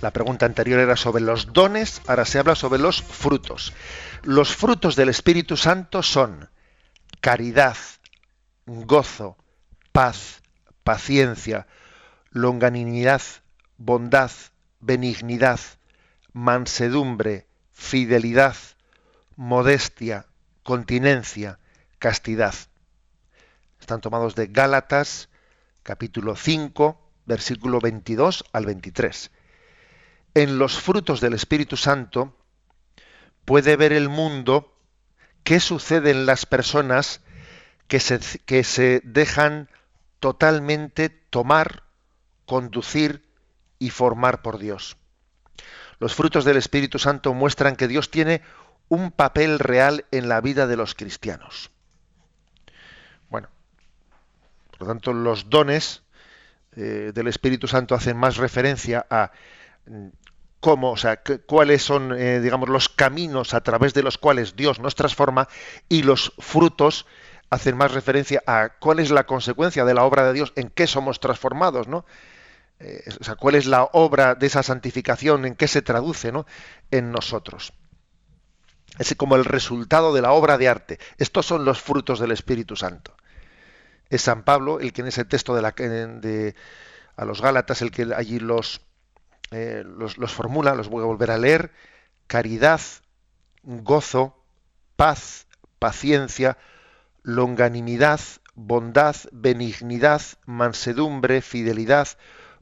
La 0.00 0.12
pregunta 0.12 0.46
anterior 0.46 0.78
era 0.78 0.96
sobre 0.96 1.22
los 1.22 1.52
dones, 1.52 2.00
ahora 2.06 2.24
se 2.24 2.38
habla 2.38 2.54
sobre 2.54 2.78
los 2.78 3.02
frutos. 3.02 3.72
Los 4.22 4.54
frutos 4.54 4.94
del 4.94 5.08
Espíritu 5.08 5.56
Santo 5.56 6.02
son 6.02 6.48
caridad, 7.20 7.76
gozo, 8.70 9.36
paz, 9.92 10.42
paciencia, 10.84 11.66
longanimidad, 12.30 13.22
bondad, 13.78 14.30
benignidad, 14.78 15.58
mansedumbre, 16.32 17.48
fidelidad, 17.72 18.54
modestia, 19.34 20.26
continencia, 20.62 21.58
castidad. 21.98 22.54
Están 23.80 24.00
tomados 24.00 24.36
de 24.36 24.46
Gálatas, 24.46 25.30
capítulo 25.82 26.36
5, 26.36 27.10
versículo 27.26 27.80
22 27.80 28.44
al 28.52 28.66
23. 28.66 29.32
En 30.34 30.58
los 30.58 30.78
frutos 30.78 31.20
del 31.20 31.34
Espíritu 31.34 31.76
Santo 31.76 32.36
puede 33.44 33.74
ver 33.74 33.92
el 33.92 34.08
mundo 34.08 34.76
qué 35.42 35.58
sucede 35.58 36.12
en 36.12 36.26
las 36.26 36.46
personas 36.46 37.20
que 37.90 37.98
se, 37.98 38.20
que 38.46 38.62
se 38.62 39.02
dejan 39.02 39.68
totalmente 40.20 41.08
tomar, 41.08 41.82
conducir 42.46 43.20
y 43.80 43.90
formar 43.90 44.42
por 44.42 44.58
Dios. 44.58 44.96
Los 45.98 46.14
frutos 46.14 46.44
del 46.44 46.56
Espíritu 46.56 47.00
Santo 47.00 47.34
muestran 47.34 47.74
que 47.74 47.88
Dios 47.88 48.08
tiene 48.08 48.42
un 48.88 49.10
papel 49.10 49.58
real 49.58 50.04
en 50.12 50.28
la 50.28 50.40
vida 50.40 50.68
de 50.68 50.76
los 50.76 50.94
cristianos. 50.94 51.72
Bueno, 53.28 53.48
por 54.70 54.82
lo 54.82 54.86
tanto, 54.86 55.12
los 55.12 55.50
dones 55.50 56.04
eh, 56.76 57.10
del 57.12 57.26
Espíritu 57.26 57.66
Santo 57.66 57.96
hacen 57.96 58.16
más 58.16 58.36
referencia 58.36 59.04
a 59.10 59.32
mm, 59.86 60.06
cómo, 60.60 60.92
o 60.92 60.96
sea, 60.96 61.22
cuáles 61.44 61.82
son, 61.82 62.12
eh, 62.16 62.38
digamos, 62.38 62.68
los 62.68 62.88
caminos 62.88 63.52
a 63.52 63.62
través 63.62 63.94
de 63.94 64.04
los 64.04 64.16
cuales 64.16 64.54
Dios 64.54 64.78
nos 64.78 64.94
transforma 64.94 65.48
y 65.88 66.04
los 66.04 66.32
frutos 66.38 67.04
hacen 67.50 67.76
más 67.76 67.92
referencia 67.92 68.42
a 68.46 68.70
cuál 68.78 69.00
es 69.00 69.10
la 69.10 69.26
consecuencia 69.26 69.84
de 69.84 69.94
la 69.94 70.04
obra 70.04 70.24
de 70.24 70.32
Dios, 70.32 70.52
en 70.54 70.70
qué 70.70 70.86
somos 70.86 71.18
transformados, 71.18 71.88
¿no? 71.88 72.06
Eh, 72.78 73.02
o 73.20 73.24
sea, 73.24 73.34
cuál 73.34 73.56
es 73.56 73.66
la 73.66 73.84
obra 73.92 74.36
de 74.36 74.46
esa 74.46 74.62
santificación, 74.62 75.44
en 75.44 75.56
qué 75.56 75.68
se 75.68 75.82
traduce, 75.82 76.32
¿no? 76.32 76.46
En 76.90 77.10
nosotros. 77.10 77.74
Es 78.98 79.14
como 79.16 79.36
el 79.36 79.44
resultado 79.44 80.14
de 80.14 80.22
la 80.22 80.32
obra 80.32 80.58
de 80.58 80.68
arte. 80.68 80.98
Estos 81.18 81.46
son 81.46 81.64
los 81.64 81.80
frutos 81.80 82.20
del 82.20 82.32
Espíritu 82.32 82.76
Santo. 82.76 83.14
Es 84.08 84.22
San 84.22 84.44
Pablo 84.44 84.80
el 84.80 84.92
que 84.92 85.02
en 85.02 85.08
ese 85.08 85.24
texto 85.24 85.54
de, 85.54 85.62
la, 85.62 85.72
de 85.72 86.54
a 87.16 87.24
los 87.24 87.42
Gálatas, 87.42 87.82
el 87.82 87.90
que 87.90 88.08
allí 88.14 88.38
los, 88.38 88.80
eh, 89.50 89.82
los, 89.84 90.18
los 90.18 90.32
formula, 90.32 90.74
los 90.74 90.88
voy 90.88 91.02
a 91.02 91.06
volver 91.06 91.30
a 91.30 91.38
leer, 91.38 91.72
caridad, 92.26 92.80
gozo, 93.62 94.42
paz, 94.96 95.46
paciencia, 95.78 96.56
longanimidad, 97.22 98.20
bondad, 98.54 99.16
benignidad, 99.32 100.22
mansedumbre, 100.46 101.42
fidelidad, 101.42 102.08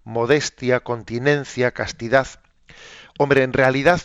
modestia, 0.05 0.81
continencia, 0.81 1.73
castidad. 1.73 2.27
Hombre, 3.19 3.43
en 3.43 3.53
realidad 3.53 4.01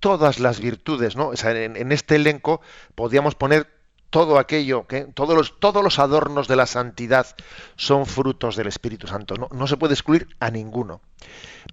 todas 0.00 0.38
las 0.38 0.60
virtudes, 0.60 1.16
¿no? 1.16 1.32
en, 1.34 1.92
este 1.92 2.16
elenco 2.16 2.60
podríamos 2.94 3.34
poner 3.34 3.70
todo 4.10 4.38
aquello, 4.38 4.86
que 4.86 5.02
todos 5.02 5.36
los, 5.36 5.58
todos 5.58 5.82
los 5.82 5.98
adornos 5.98 6.48
de 6.48 6.56
la 6.56 6.66
santidad 6.66 7.26
son 7.76 8.06
frutos 8.06 8.56
del 8.56 8.68
Espíritu 8.68 9.06
Santo. 9.06 9.34
No, 9.50 9.66
se 9.66 9.76
puede 9.76 9.94
excluir 9.94 10.28
a 10.38 10.50
ninguno. 10.50 11.00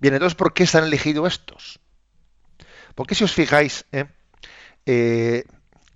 Bien, 0.02 0.14
entonces, 0.14 0.36
¿por 0.36 0.54
qué 0.54 0.66
se 0.66 0.78
han 0.78 0.86
elegido 0.86 1.28
estos? 1.28 1.80
Porque 2.96 3.16
si 3.16 3.24
os 3.24 3.32
fijáis, 3.32 3.86
¿eh? 3.92 4.06
Eh, 4.86 5.46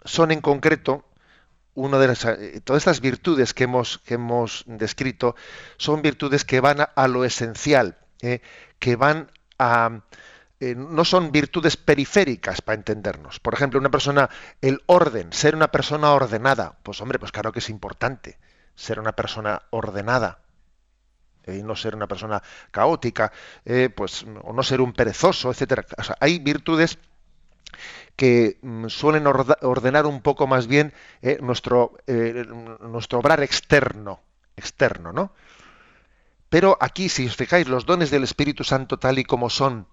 son 0.05 0.31
en 0.31 0.39
concreto 0.39 1.06
una 1.77 1.99
de 1.99 2.07
las, 2.07 2.25
eh, 2.25 2.59
todas 2.63 2.81
estas 2.81 3.01
virtudes 3.01 3.53
que 3.53 3.65
hemos, 3.65 3.99
que 3.99 4.15
hemos 4.15 4.63
descrito 4.65 5.35
son 5.77 6.01
virtudes 6.01 6.43
que 6.43 6.59
van 6.59 6.79
a, 6.93 7.07
lo 7.07 7.23
esencial, 7.23 7.97
eh, 8.21 8.41
que 8.79 8.95
van 8.95 9.31
a... 9.59 10.01
Eh, 10.59 10.73
no 10.73 11.05
son 11.05 11.31
virtudes 11.31 11.77
periféricas 11.77 12.61
para 12.61 12.77
entendernos. 12.77 13.39
Por 13.39 13.53
ejemplo, 13.53 13.79
una 13.79 13.91
persona, 13.91 14.27
el 14.59 14.81
orden, 14.87 15.31
ser 15.31 15.53
una 15.53 15.67
persona 15.67 16.11
ordenada. 16.13 16.79
Pues 16.81 16.99
hombre, 16.99 17.19
pues 17.19 17.31
claro 17.31 17.51
que 17.51 17.59
es 17.59 17.69
importante 17.69 18.39
ser 18.73 18.99
una 18.99 19.11
persona 19.11 19.61
ordenada 19.69 20.39
y 21.45 21.61
no 21.61 21.75
ser 21.75 21.93
una 21.93 22.07
persona 22.07 22.41
caótica, 22.71 23.31
pues 23.95 24.25
o 24.41 24.51
no 24.51 24.63
ser 24.63 24.81
un 24.81 24.93
perezoso, 24.93 25.51
etcétera. 25.51 25.85
hay 26.19 26.39
virtudes 26.39 26.97
que 28.17 28.57
mm, 28.61 28.87
suelen 28.87 29.27
ordenar 29.27 30.05
un 30.07 30.21
poco 30.21 30.47
más 30.47 30.67
bien 30.67 30.91
eh, 31.21 31.37
nuestro, 31.39 31.97
eh, 32.07 32.45
nuestro 32.81 33.19
obrar 33.19 33.41
externo, 33.43 34.19
externo, 34.57 35.13
¿no? 35.13 35.31
Pero 36.49 36.77
aquí, 36.81 37.09
si 37.09 37.27
os 37.27 37.35
fijáis, 37.35 37.67
los 37.67 37.85
dones 37.85 38.09
del 38.09 38.23
Espíritu 38.23 38.63
Santo, 38.63 38.97
tal 38.97 39.19
y 39.19 39.23
como 39.23 39.49
son 39.49 39.87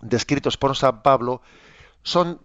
descritos 0.00 0.56
por 0.56 0.76
San 0.76 1.02
Pablo, 1.02 1.42
son, 2.02 2.40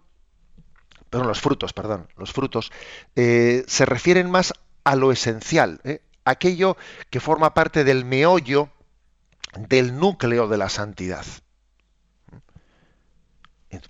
perdón, 1.09 1.29
los 1.29 1.39
frutos, 1.39 1.71
perdón, 1.71 2.07
los 2.17 2.33
frutos, 2.33 2.71
eh, 3.15 3.63
se 3.67 3.85
refieren 3.85 4.29
más 4.29 4.53
a 4.83 4.95
lo 4.95 5.11
esencial, 5.11 5.79
aquello 6.25 6.75
que 7.09 7.19
forma 7.19 7.53
parte 7.53 7.83
del 7.83 8.03
meollo, 8.03 8.69
del 9.57 9.97
núcleo 9.97 10.47
de 10.47 10.57
la 10.57 10.69
santidad. 10.69 11.25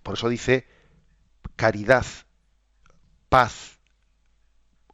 Por 0.03 0.15
eso 0.15 0.29
dice 0.29 0.74
caridad, 1.55 2.05
paz, 3.29 3.79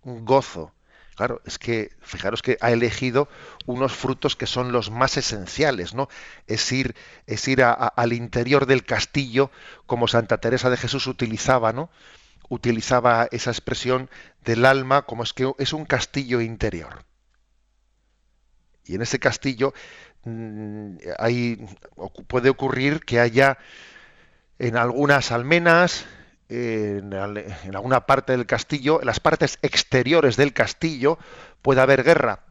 gozo. 0.04 0.74
Claro, 1.16 1.42
es 1.46 1.60
que 1.60 1.92
fijaros 2.02 2.42
que 2.42 2.58
ha 2.62 2.72
elegido 2.72 3.28
unos 3.66 3.94
frutos 3.94 4.36
que 4.36 4.48
son 4.48 4.72
los 4.72 4.90
más 4.90 5.18
esenciales, 5.18 5.94
¿no? 5.94 6.08
Es 6.48 6.72
ir, 6.72 6.96
es 7.28 7.48
ir 7.48 7.64
al 7.64 8.14
interior 8.14 8.66
del 8.66 8.86
castillo, 8.86 9.52
como 9.86 10.08
Santa 10.08 10.40
Teresa 10.40 10.70
de 10.70 10.78
Jesús 10.78 11.06
utilizaba, 11.08 11.74
¿no? 11.74 11.92
Utilizaba 12.50 13.28
esa 13.32 13.52
expresión 13.52 14.10
del 14.44 14.66
alma 14.66 15.04
como 15.04 15.24
es 15.24 15.34
que 15.34 15.52
es 15.60 15.74
un 15.74 15.86
castillo 15.86 16.42
interior. 16.42 17.06
Y 18.86 18.96
en 18.96 19.02
ese 19.04 19.20
castillo 19.20 19.74
mm, 20.24 20.96
puede 22.28 22.50
ocurrir 22.50 23.02
que 23.02 23.20
haya 23.20 23.58
en 24.60 24.78
algunas 24.78 25.32
almenas, 25.32 26.06
en, 26.52 27.14
alguna 27.14 28.06
parte 28.06 28.34
del 28.34 28.46
castillo, 28.46 29.00
en 29.00 29.08
las 29.08 29.22
partes 29.22 29.58
exteriores 29.62 30.36
del 30.36 30.54
castillo, 30.54 31.18
puede 31.62 31.82
haber 31.82 32.04
guerra 32.04 32.44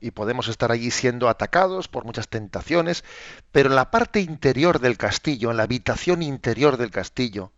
y 0.00 0.10
podemos 0.10 0.48
estar 0.48 0.72
allí 0.72 0.90
siendo 0.90 1.28
atacados 1.28 1.86
por 1.86 2.04
muchas 2.04 2.28
tentaciones, 2.28 3.04
pero 3.52 3.68
en 3.68 3.76
la 3.76 3.92
parte 3.92 4.18
interior 4.20 4.80
del 4.80 4.96
castillo, 4.96 5.52
en 5.52 5.56
la 5.56 5.62
habitación 5.62 6.22
interior 6.22 6.78
del 6.78 6.90
castillo, 6.90 7.52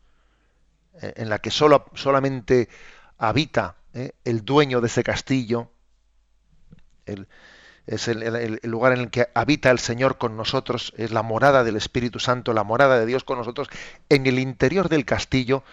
eh, 1.00 1.14
en 1.16 1.30
la 1.30 1.38
que 1.38 1.50
solo, 1.50 1.86
solamente 1.94 2.68
habita 3.16 3.76
eh, 3.94 4.12
el 4.24 4.44
dueño 4.44 4.82
de 4.82 4.88
ese 4.88 5.02
castillo, 5.02 5.70
es 7.90 8.06
el, 8.06 8.60
lugar 8.62 8.92
en 8.92 9.00
el 9.00 9.10
que 9.10 9.26
habita 9.34 9.68
el 9.72 9.80
Señor 9.80 10.16
con 10.16 10.36
nosotros, 10.36 10.94
es 10.96 11.10
la 11.10 11.22
morada 11.22 11.64
del 11.64 11.74
Espíritu 11.74 12.20
Santo, 12.20 12.52
la 12.52 12.62
morada 12.62 13.00
de 13.00 13.04
Dios 13.04 13.24
con 13.24 13.36
nosotros, 13.36 13.68
en 14.08 14.26
el 14.26 14.38
interior 14.38 14.88
del 14.88 15.04
castillo, 15.04 15.64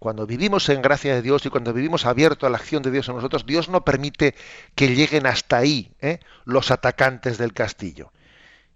cuando 0.00 0.26
vivimos 0.26 0.68
en 0.68 0.82
gracia 0.82 1.14
de 1.14 1.22
Dios 1.22 1.46
y 1.46 1.50
cuando 1.50 1.72
vivimos 1.72 2.06
abierto 2.06 2.48
a 2.48 2.50
la 2.50 2.56
acción 2.56 2.82
de 2.82 2.90
Dios 2.90 3.08
en 3.08 3.14
nosotros, 3.14 3.46
Dios 3.46 3.68
no 3.68 3.84
permite 3.84 4.34
que 4.74 4.96
lleguen 4.96 5.26
hasta 5.26 5.58
ahí 5.58 5.92
¿eh? 6.00 6.18
los 6.44 6.72
atacantes 6.72 7.38
del 7.38 7.52
castillo. 7.52 8.12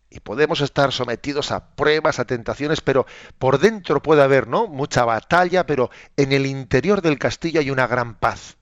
Y 0.08 0.20
podemos 0.20 0.60
estar 0.60 0.92
sometidos 0.92 1.50
a 1.50 1.74
pruebas, 1.74 2.20
a 2.20 2.26
tentaciones, 2.26 2.80
pero 2.80 3.06
por 3.38 3.58
dentro 3.58 4.00
puede 4.00 4.22
haber 4.22 4.46
¿no? 4.46 4.68
mucha 4.68 5.04
batalla, 5.04 5.66
pero 5.66 5.90
en 6.16 6.30
el 6.30 6.46
interior 6.46 7.02
del 7.02 7.18
castillo 7.18 7.58
hay 7.58 7.70
una 7.72 7.88
gran 7.88 8.14
paz, 8.14 8.56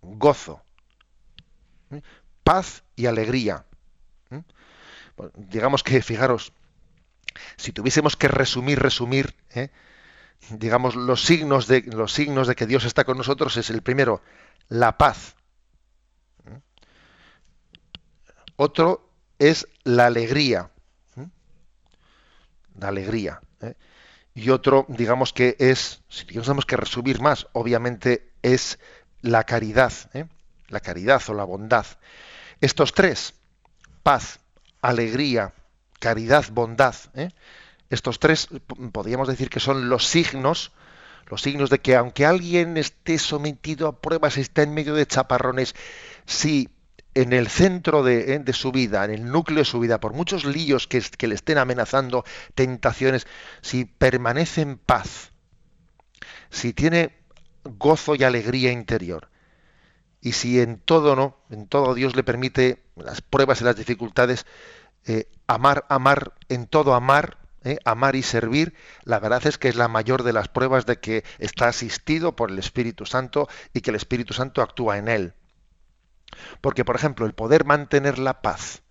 gozo, 0.00 0.62
¿eh? 1.90 2.00
Paz 2.46 2.84
y 2.94 3.06
alegría. 3.06 3.64
¿eh? 4.30 4.40
digamos 5.34 5.82
que, 5.82 6.00
fijaros, 6.00 6.52
si 7.56 7.72
tuviésemos 7.72 8.14
que 8.14 8.28
resumir, 8.28 8.78
resumir, 8.78 9.34
digamos, 10.50 10.94
los 10.94 11.24
signos 11.24 11.66
de, 11.66 11.82
los 11.82 12.12
signos 12.12 12.46
de 12.46 12.54
que 12.54 12.66
Dios 12.66 12.84
está 12.84 13.02
con 13.02 13.18
nosotros 13.18 13.56
es 13.56 13.68
el 13.70 13.82
primero, 13.82 14.22
la 14.68 14.96
paz. 14.96 15.34
Otro 18.54 19.10
es 19.40 19.66
la 19.82 20.06
alegría. 20.06 20.70
La 22.78 22.88
alegría. 22.88 23.40
¿eh? 23.60 23.74
Y 24.36 24.50
otro, 24.50 24.86
digamos 24.88 25.32
que 25.32 25.56
es, 25.58 26.02
si 26.08 26.26
tenemos 26.26 26.64
que 26.64 26.76
resumir 26.76 27.20
más, 27.20 27.48
obviamente 27.54 28.30
es 28.42 28.78
la 29.20 29.42
caridad. 29.42 29.92
¿eh? 30.14 30.26
La 30.68 30.78
caridad 30.78 31.20
o 31.28 31.34
la 31.34 31.42
bondad. 31.42 31.86
Estos 32.60 32.92
tres, 32.92 33.34
paz, 34.02 34.40
alegría, 34.80 35.52
caridad, 36.00 36.44
bondad, 36.50 36.94
¿eh? 37.14 37.30
Estos 37.88 38.18
tres 38.18 38.48
podríamos 38.92 39.28
decir 39.28 39.48
que 39.48 39.60
son 39.60 39.88
los 39.88 40.06
signos, 40.06 40.72
los 41.28 41.42
signos 41.42 41.70
de 41.70 41.78
que 41.78 41.94
aunque 41.94 42.26
alguien 42.26 42.76
esté 42.76 43.18
sometido 43.18 43.86
a 43.86 44.00
pruebas, 44.00 44.38
está 44.38 44.62
en 44.62 44.74
medio 44.74 44.94
de 44.94 45.06
chaparrones, 45.06 45.74
si 46.24 46.68
en 47.14 47.32
el 47.32 47.48
centro 47.48 48.06
eh, 48.08 48.40
de, 48.40 48.52
su 48.52 48.72
vida, 48.72 49.04
en 49.04 49.10
el 49.12 49.30
núcleo 49.30 49.60
de 49.60 49.64
su 49.64 49.80
vida, 49.80 50.00
por 50.00 50.14
muchos 50.14 50.44
líos 50.44 50.86
que 50.86 51.26
le 51.26 51.34
estén 51.34 51.58
amenazando, 51.58 52.24
tentaciones, 52.54 53.26
si 53.62 53.84
permanece 53.84 54.62
en 54.62 54.78
paz, 54.78 55.30
si 56.50 56.72
tiene 56.72 57.16
gozo 57.64 58.16
y 58.16 58.24
alegría 58.24 58.72
interior, 58.72 59.28
y 60.20 60.32
si 60.32 60.60
en 60.60 60.78
todo 60.78 61.16
no, 61.16 61.36
en 61.50 61.66
todo 61.66 61.94
Dios 61.94 62.16
le 62.16 62.24
permite 62.24 62.82
las 62.96 63.20
pruebas 63.20 63.60
y 63.60 63.64
las 63.64 63.76
dificultades, 63.76 64.46
eh, 65.04 65.28
amar, 65.46 65.86
amar, 65.88 66.34
en 66.48 66.66
todo 66.66 66.94
amar, 66.94 67.38
¿eh? 67.64 67.78
amar 67.84 68.16
y 68.16 68.22
servir, 68.22 68.74
la 69.04 69.20
verdad 69.20 69.46
es 69.46 69.58
que 69.58 69.68
es 69.68 69.76
la 69.76 69.88
mayor 69.88 70.22
de 70.22 70.32
las 70.32 70.48
pruebas 70.48 70.86
de 70.86 70.98
que 70.98 71.24
está 71.38 71.68
asistido 71.68 72.34
por 72.34 72.50
el 72.50 72.58
Espíritu 72.58 73.06
Santo 73.06 73.48
y 73.72 73.80
que 73.80 73.90
el 73.90 73.96
Espíritu 73.96 74.34
Santo 74.34 74.62
actúa 74.62 74.98
en 74.98 75.08
él. 75.08 75.34
Porque, 76.60 76.84
por 76.84 76.96
ejemplo, 76.96 77.26
el 77.26 77.34
poder 77.34 77.64
mantener 77.64 78.18
la 78.18 78.42
paz 78.42 78.82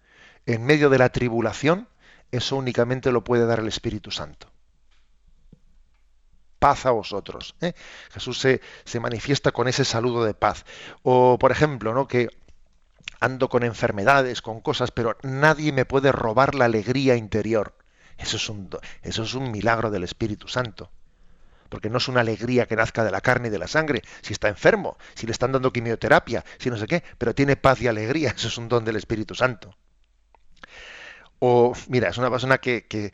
en 0.46 0.64
medio 0.66 0.90
de 0.90 1.00
la 1.00 1.10
tribulación, 1.10 1.88
eso 2.32 2.56
únicamente 2.56 3.12
lo 3.12 3.24
puede 3.24 3.46
dar 3.46 3.60
el 3.60 3.68
Espíritu 3.68 4.12
Santo. 4.12 4.48
Paz 6.66 6.88
a 6.88 6.90
vosotros. 6.90 7.54
¿eh? 7.62 7.74
Jesús 8.12 8.40
se, 8.40 8.60
se, 8.86 9.00
manifiesta 9.00 9.52
con 9.52 9.68
ese 9.68 9.86
saludo 9.86 10.24
de 10.24 10.34
paz. 10.34 10.66
O, 11.04 11.38
por 11.38 11.52
ejemplo, 11.52 11.94
¿no? 11.94 12.08
que 12.08 12.28
ando 13.20 13.50
con 13.50 13.62
enfermedades, 13.62 14.42
con 14.42 14.62
cosas, 14.62 14.90
pero 14.90 15.16
nadie 15.22 15.72
me 15.72 15.86
puede 15.86 16.12
robar 16.12 16.56
la 16.56 16.66
alegría 16.66 17.18
interior. 17.18 17.76
Eso 18.18 18.38
es 18.38 18.50
un, 18.50 18.68
eso 19.04 19.22
es 19.22 19.36
un 19.36 19.52
milagro 19.52 19.92
del 19.92 20.06
Espíritu 20.06 20.48
Santo. 20.48 20.90
Porque 21.70 21.92
no 21.92 22.00
es 22.00 22.08
una 22.08 22.22
alegría 22.22 22.66
que 22.66 22.76
nazca 22.76 23.04
de 23.04 23.12
la 23.12 23.22
carne 23.22 23.50
y 23.50 23.52
de 23.52 23.60
la 23.60 23.68
sangre, 23.68 24.02
si 24.24 24.34
está 24.34 24.48
enfermo, 24.48 24.98
si 25.14 25.28
le 25.28 25.34
están 25.34 25.52
dando 25.52 25.72
quimioterapia, 25.72 26.44
si 26.58 26.72
no 26.72 26.78
sé 26.78 26.88
qué, 26.88 27.04
pero 27.20 27.36
tiene 27.36 27.58
paz 27.58 27.80
y 27.84 27.88
alegría, 27.88 28.34
eso 28.36 28.48
es 28.48 28.58
un 28.58 28.70
don 28.70 28.84
del 28.86 28.96
Espíritu 28.96 29.36
Santo. 29.36 29.78
O, 31.40 31.74
mira, 31.90 32.10
es 32.10 32.18
una 32.18 32.32
persona 32.32 32.58
que, 32.60 32.86
que, 32.88 33.12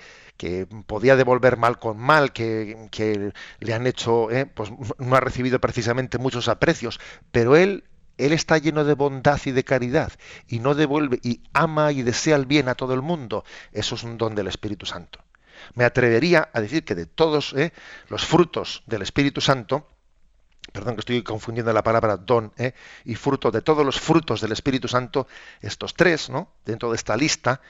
podía 0.88 1.16
devolver 1.16 1.58
mal 1.58 1.78
con 1.78 1.98
mal, 1.98 2.34
que, 2.34 2.88
que 2.90 3.32
le 3.60 3.74
han 3.74 3.86
hecho, 3.86 4.32
eh, 4.32 4.48
pues 4.48 4.72
no 4.98 5.16
ha 5.16 5.20
recibido 5.20 5.60
precisamente 5.60 6.18
muchos 6.18 6.48
aprecios, 6.48 7.00
pero 7.32 7.56
él 7.56 7.84
él 8.18 8.34
está 8.34 8.58
lleno 8.58 8.84
de 8.84 8.94
bondad 8.94 9.40
y 9.46 9.52
de 9.52 9.64
caridad 9.64 10.12
y 10.48 10.60
no 10.60 10.76
devuelve 10.76 11.20
y 11.24 11.42
ama 11.54 11.92
y 11.92 12.04
desea 12.04 12.36
el 12.36 12.46
bien 12.46 12.70
a 12.70 12.76
todo 12.76 12.94
el 12.94 13.02
mundo. 13.02 13.44
Eso 13.72 13.96
es 13.96 14.04
un 14.04 14.18
don 14.18 14.36
del 14.36 14.48
Espíritu 14.48 14.86
Santo. 14.86 15.20
Me 15.74 15.86
atrevería 15.86 16.50
a 16.54 16.62
decir 16.62 16.84
que 16.84 16.96
de 16.96 17.06
todos 17.06 17.54
eh, 17.54 17.74
los 18.10 18.26
frutos 18.26 18.84
del 18.86 19.02
Espíritu 19.02 19.42
Santo, 19.42 19.88
perdón 20.72 20.96
que 20.96 21.02
estoy 21.02 21.24
confundiendo 21.24 21.74
la 21.74 21.84
palabra 21.84 22.18
don 22.18 22.54
eh, 22.58 22.74
y 23.06 23.16
fruto, 23.16 23.52
de 23.52 23.62
todos 23.62 23.86
los 23.86 24.00
frutos 24.00 24.42
del 24.42 24.52
Espíritu 24.52 24.88
Santo, 24.88 25.28
estos 25.62 25.94
tres, 25.94 26.30
¿no? 26.30 26.54
dentro 26.66 26.90
de 26.90 26.96
esta 26.96 27.16
lista, 27.18 27.62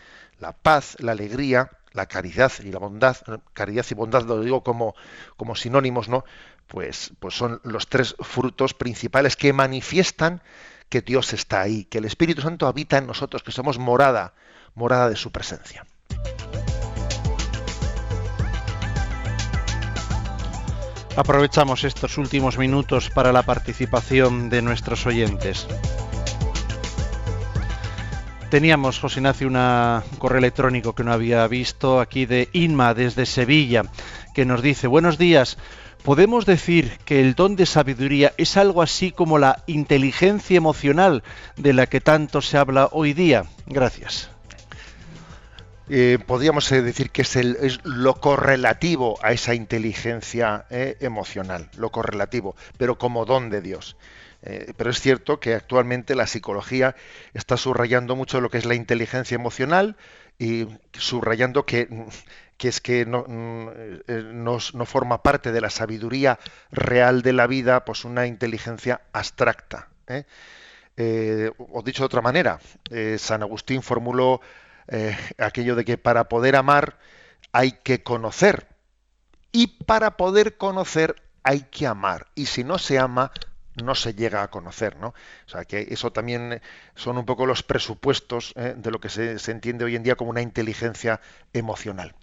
la 0.42 0.52
paz, 0.54 0.98
la 1.00 1.14
alegría, 1.14 1.70
la 1.94 2.08
caridad 2.08 2.52
y 2.64 2.72
la 2.72 2.80
bondad, 2.80 3.18
caridad 3.54 3.86
y 3.90 3.94
bondad 3.94 4.24
lo 4.24 4.42
digo 4.42 4.64
como, 4.64 4.96
como 5.38 5.56
sinónimos, 5.56 6.10
¿no? 6.10 6.26
Pues, 6.68 7.14
pues 7.20 7.36
son 7.36 7.62
los 7.64 7.88
tres 7.88 8.16
frutos 8.20 8.74
principales 8.74 9.36
que 9.36 9.54
manifiestan 9.54 10.42
que 10.90 11.02
Dios 11.02 11.34
está 11.34 11.62
ahí, 11.62 11.86
que 11.86 12.00
el 12.00 12.06
Espíritu 12.06 12.42
Santo 12.42 12.68
habita 12.68 12.98
en 12.98 13.08
nosotros, 13.08 13.44
que 13.44 13.52
somos 13.52 13.78
morada, 13.78 14.34
morada 14.74 15.10
de 15.10 15.16
su 15.16 15.32
presencia. 15.32 15.86
Aprovechamos 21.16 21.84
estos 21.84 22.18
últimos 22.18 22.58
minutos 22.58 23.10
para 23.10 23.34
la 23.34 23.44
participación 23.44 24.50
de 24.50 24.62
nuestros 24.62 25.06
oyentes. 25.06 25.68
Teníamos, 28.52 29.00
José 29.00 29.22
Ignacio, 29.22 29.48
un 29.48 30.18
correo 30.18 30.40
electrónico 30.40 30.94
que 30.94 31.06
no 31.06 31.14
había 31.14 31.48
visto 31.48 32.02
aquí 32.02 32.26
de 32.26 32.50
Inma 32.52 32.94
desde 32.94 33.26
Sevilla, 33.26 33.84
que 34.36 34.44
nos 34.44 34.62
dice, 34.62 34.88
buenos 34.88 35.18
días, 35.18 35.58
¿podemos 36.04 36.46
decir 36.46 36.98
que 37.06 37.22
el 37.22 37.34
don 37.34 37.56
de 37.56 37.66
sabiduría 37.66 38.34
es 38.36 38.58
algo 38.58 38.82
así 38.82 39.14
como 39.14 39.40
la 39.40 39.64
inteligencia 39.68 40.58
emocional 40.58 41.24
de 41.56 41.72
la 41.72 41.86
que 41.86 42.02
tanto 42.02 42.42
se 42.42 42.58
habla 42.58 42.90
hoy 42.92 43.14
día? 43.14 43.46
Gracias. 43.68 44.30
Eh, 45.90 46.20
podríamos 46.28 46.70
eh, 46.74 46.82
decir 46.82 47.10
que 47.10 47.22
es, 47.22 47.38
el, 47.38 47.56
es, 47.62 47.80
lo 47.86 48.16
correlativo 48.16 49.18
a 49.24 49.32
esa 49.32 49.56
inteligencia 49.56 50.66
eh, 50.70 50.98
emocional, 51.00 51.70
lo 51.78 51.90
correlativo, 51.90 52.58
pero 52.78 52.98
como 52.98 53.24
don 53.24 53.50
de 53.50 53.62
Dios. 53.62 53.96
Eh, 54.44 54.74
pero 54.76 54.90
es 54.90 55.00
cierto 55.00 55.40
que 55.40 55.54
actualmente 55.54 56.16
la 56.16 56.26
psicología 56.26 56.96
está 57.34 57.58
subrayando 57.58 58.16
mucho 58.16 58.42
lo 58.42 58.50
que 58.50 58.58
es 58.58 58.66
la 58.66 58.74
inteligencia 58.74 59.36
emocional 59.36 59.96
y 60.40 60.68
subrayando 60.94 61.66
que, 61.66 61.88
es 62.60 62.82
que 62.82 63.06
no, 63.06 63.26
eh, 63.28 64.24
no, 64.34 64.60
forma 64.86 65.22
parte 65.22 65.52
de 65.52 65.62
la 65.62 65.70
sabiduría 65.70 66.40
real 66.72 67.22
de 67.22 67.34
la 67.34 67.46
vida, 67.46 67.86
pues 67.86 68.04
una 68.04 68.26
inteligencia 68.26 69.02
abstracta. 69.14 69.90
¿eh? 70.08 70.24
os 71.58 71.84
dicho 71.84 72.04
de 72.04 72.08
otra 72.08 72.22
manera, 72.22 72.60
San 73.18 73.42
Agustín 73.42 73.82
formuló 73.82 74.42
aquello 75.38 75.76
de 75.76 75.86
que 75.86 75.98
para 75.98 76.26
poder 76.26 76.56
amar 76.56 76.98
hay 77.52 77.72
que 77.72 78.04
conocer 78.04 78.68
y 79.52 79.68
para 79.68 80.18
poder 80.18 80.58
conocer 80.58 81.16
hay 81.44 81.62
que 81.62 81.88
amar. 81.88 82.28
Y 82.36 82.48
si 82.48 82.64
no 82.64 82.78
se 82.78 83.00
ama, 83.00 83.32
no 83.76 83.96
se 83.96 84.14
llega 84.14 84.44
a 84.44 84.50
conocer, 84.50 84.98
¿no? 84.98 85.10
O 85.10 85.50
sea, 85.50 85.66
que 85.66 85.88
eso 85.92 86.12
también 86.12 86.62
son 86.96 87.18
un 87.18 87.26
poco 87.26 87.46
los 87.46 87.64
presupuestos 87.64 88.54
¿eh? 88.56 88.74
de 88.76 88.92
lo 88.92 89.00
que 89.00 89.10
se, 89.10 89.40
se, 89.40 89.52
entiende 89.52 89.86
hoy 89.86 89.96
en 89.96 90.04
día 90.04 90.16
como 90.16 90.30
una 90.30 90.42
inteligencia 90.42 91.22
emocional. 91.54 92.14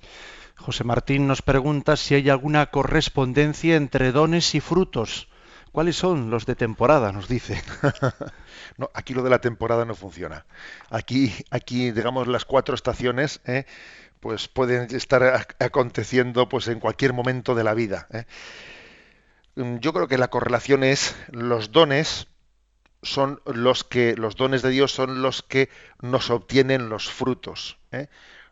José 0.57 0.85
Martín 0.85 1.27
nos 1.27 1.43
pregunta 1.43 1.97
si 1.97 2.15
hay 2.15 2.29
alguna 2.31 2.67
correspondencia 2.67 3.77
entre 3.77 4.13
dones 4.13 4.55
y 4.55 4.61
frutos. 4.61 5.29
¿Cuáles 5.73 5.97
son 5.97 6.31
los 6.31 6.47
de 6.47 6.57
temporada? 6.57 7.13
Nos 7.13 7.29
dice. 7.29 7.63
no, 8.77 8.91
aquí 8.95 9.15
lo 9.15 9.23
de 9.23 9.31
la 9.31 9.41
temporada 9.41 9.85
no 9.85 9.95
funciona. 9.95 10.47
Aquí, 10.91 11.33
aquí 11.51 11.93
digamos, 11.93 12.27
las 12.27 12.45
cuatro 12.45 12.75
estaciones, 12.75 13.41
¿eh? 13.45 13.65
pues 14.21 14.49
pueden 14.49 14.95
estar 14.95 15.47
aconteciendo 15.59 16.49
pues 16.49 16.69
en 16.69 16.81
cualquier 16.81 17.13
momento 17.13 17.55
de 17.55 17.65
la 17.65 17.75
vida. 17.75 18.09
¿eh? 18.11 18.25
Mm, 19.59 19.79
yo 19.79 19.93
creo 19.93 20.07
que 20.07 20.19
la 20.19 20.29
correlación 20.29 20.85
es 20.85 21.17
los 21.33 21.73
dones 21.73 22.29
son 23.03 23.43
los 23.45 23.83
que 23.83 24.15
los 24.17 24.37
dones 24.37 24.63
de 24.63 24.71
Dios 24.71 24.93
son 24.93 25.21
los 25.21 25.43
que 25.43 25.69
nos 26.01 26.31
obtienen 26.31 26.89
los 26.89 27.11
frutos. 27.11 27.79
¿eh? 27.91 28.07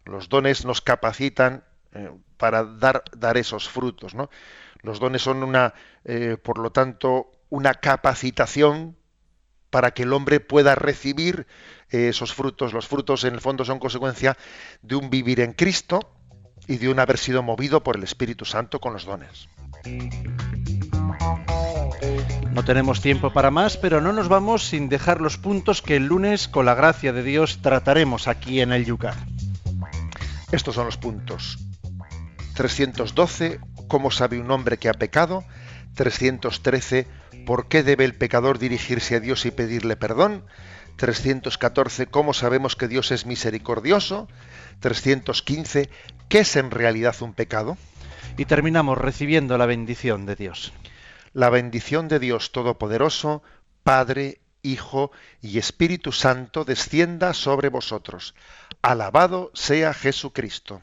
Los 0.04 0.28
dones 0.28 0.64
nos 0.64 0.80
capacitan 0.80 1.64
eh, 1.92 2.10
para 2.36 2.64
dar, 2.64 3.04
dar 3.16 3.36
esos 3.36 3.68
frutos. 3.68 4.14
¿no? 4.16 4.30
Los 4.82 4.98
dones 4.98 5.22
son 5.22 5.42
una, 5.44 5.74
por 6.42 6.58
lo 6.58 6.70
tanto, 6.70 7.30
una 7.50 7.74
capacitación 7.74 8.96
para 9.70 9.92
que 9.92 10.04
el 10.04 10.12
hombre 10.12 10.38
pueda 10.38 10.74
recibir 10.74 11.46
esos 11.90 12.34
frutos. 12.34 12.72
Los 12.72 12.86
frutos 12.86 13.24
en 13.24 13.34
el 13.34 13.40
fondo 13.40 13.64
son 13.64 13.78
consecuencia 13.78 14.36
de 14.82 14.94
un 14.94 15.10
vivir 15.10 15.40
en 15.40 15.54
Cristo 15.54 16.00
y 16.68 16.76
de 16.76 16.88
un 16.88 17.00
haber 17.00 17.18
sido 17.18 17.42
movido 17.42 17.82
por 17.82 17.96
el 17.96 18.04
Espíritu 18.04 18.44
Santo 18.44 18.80
con 18.80 18.92
los 18.92 19.04
dones. 19.04 19.48
No 22.52 22.64
tenemos 22.64 23.02
tiempo 23.02 23.32
para 23.32 23.50
más, 23.50 23.76
pero 23.76 24.00
no 24.00 24.12
nos 24.12 24.28
vamos 24.28 24.66
sin 24.66 24.88
dejar 24.88 25.20
los 25.20 25.36
puntos 25.36 25.82
que 25.82 25.96
el 25.96 26.06
lunes, 26.06 26.48
con 26.48 26.64
la 26.64 26.74
gracia 26.74 27.12
de 27.12 27.22
Dios, 27.22 27.60
trataremos 27.60 28.28
aquí 28.28 28.60
en 28.60 28.72
el 28.72 28.86
Yucat. 28.86 29.16
Estos 30.52 30.74
son 30.74 30.86
los 30.86 30.96
puntos. 30.96 31.58
312. 32.54 33.60
¿Cómo 33.88 34.10
sabe 34.10 34.40
un 34.40 34.50
hombre 34.50 34.78
que 34.78 34.88
ha 34.88 34.94
pecado? 34.94 35.44
313. 35.94 37.06
¿Por 37.44 37.68
qué 37.68 37.82
debe 37.82 38.04
el 38.04 38.14
pecador 38.14 38.58
dirigirse 38.58 39.16
a 39.16 39.20
Dios 39.20 39.44
y 39.44 39.50
pedirle 39.50 39.96
perdón? 39.96 40.44
314, 40.96 42.06
¿cómo 42.06 42.32
sabemos 42.32 42.74
que 42.74 42.88
Dios 42.88 43.12
es 43.12 43.26
misericordioso? 43.26 44.28
315, 44.80 45.90
¿qué 46.28 46.38
es 46.40 46.56
en 46.56 46.70
realidad 46.70 47.14
un 47.20 47.34
pecado? 47.34 47.76
Y 48.38 48.44
terminamos 48.44 48.98
recibiendo 48.98 49.56
la 49.56 49.66
bendición 49.66 50.26
de 50.26 50.36
Dios. 50.36 50.72
La 51.32 51.50
bendición 51.50 52.08
de 52.08 52.18
Dios 52.18 52.52
Todopoderoso, 52.52 53.42
Padre, 53.82 54.40
Hijo 54.62 55.10
y 55.40 55.58
Espíritu 55.58 56.12
Santo 56.12 56.64
descienda 56.64 57.32
sobre 57.34 57.68
vosotros. 57.68 58.34
Alabado 58.82 59.50
sea 59.54 59.94
Jesucristo. 59.94 60.82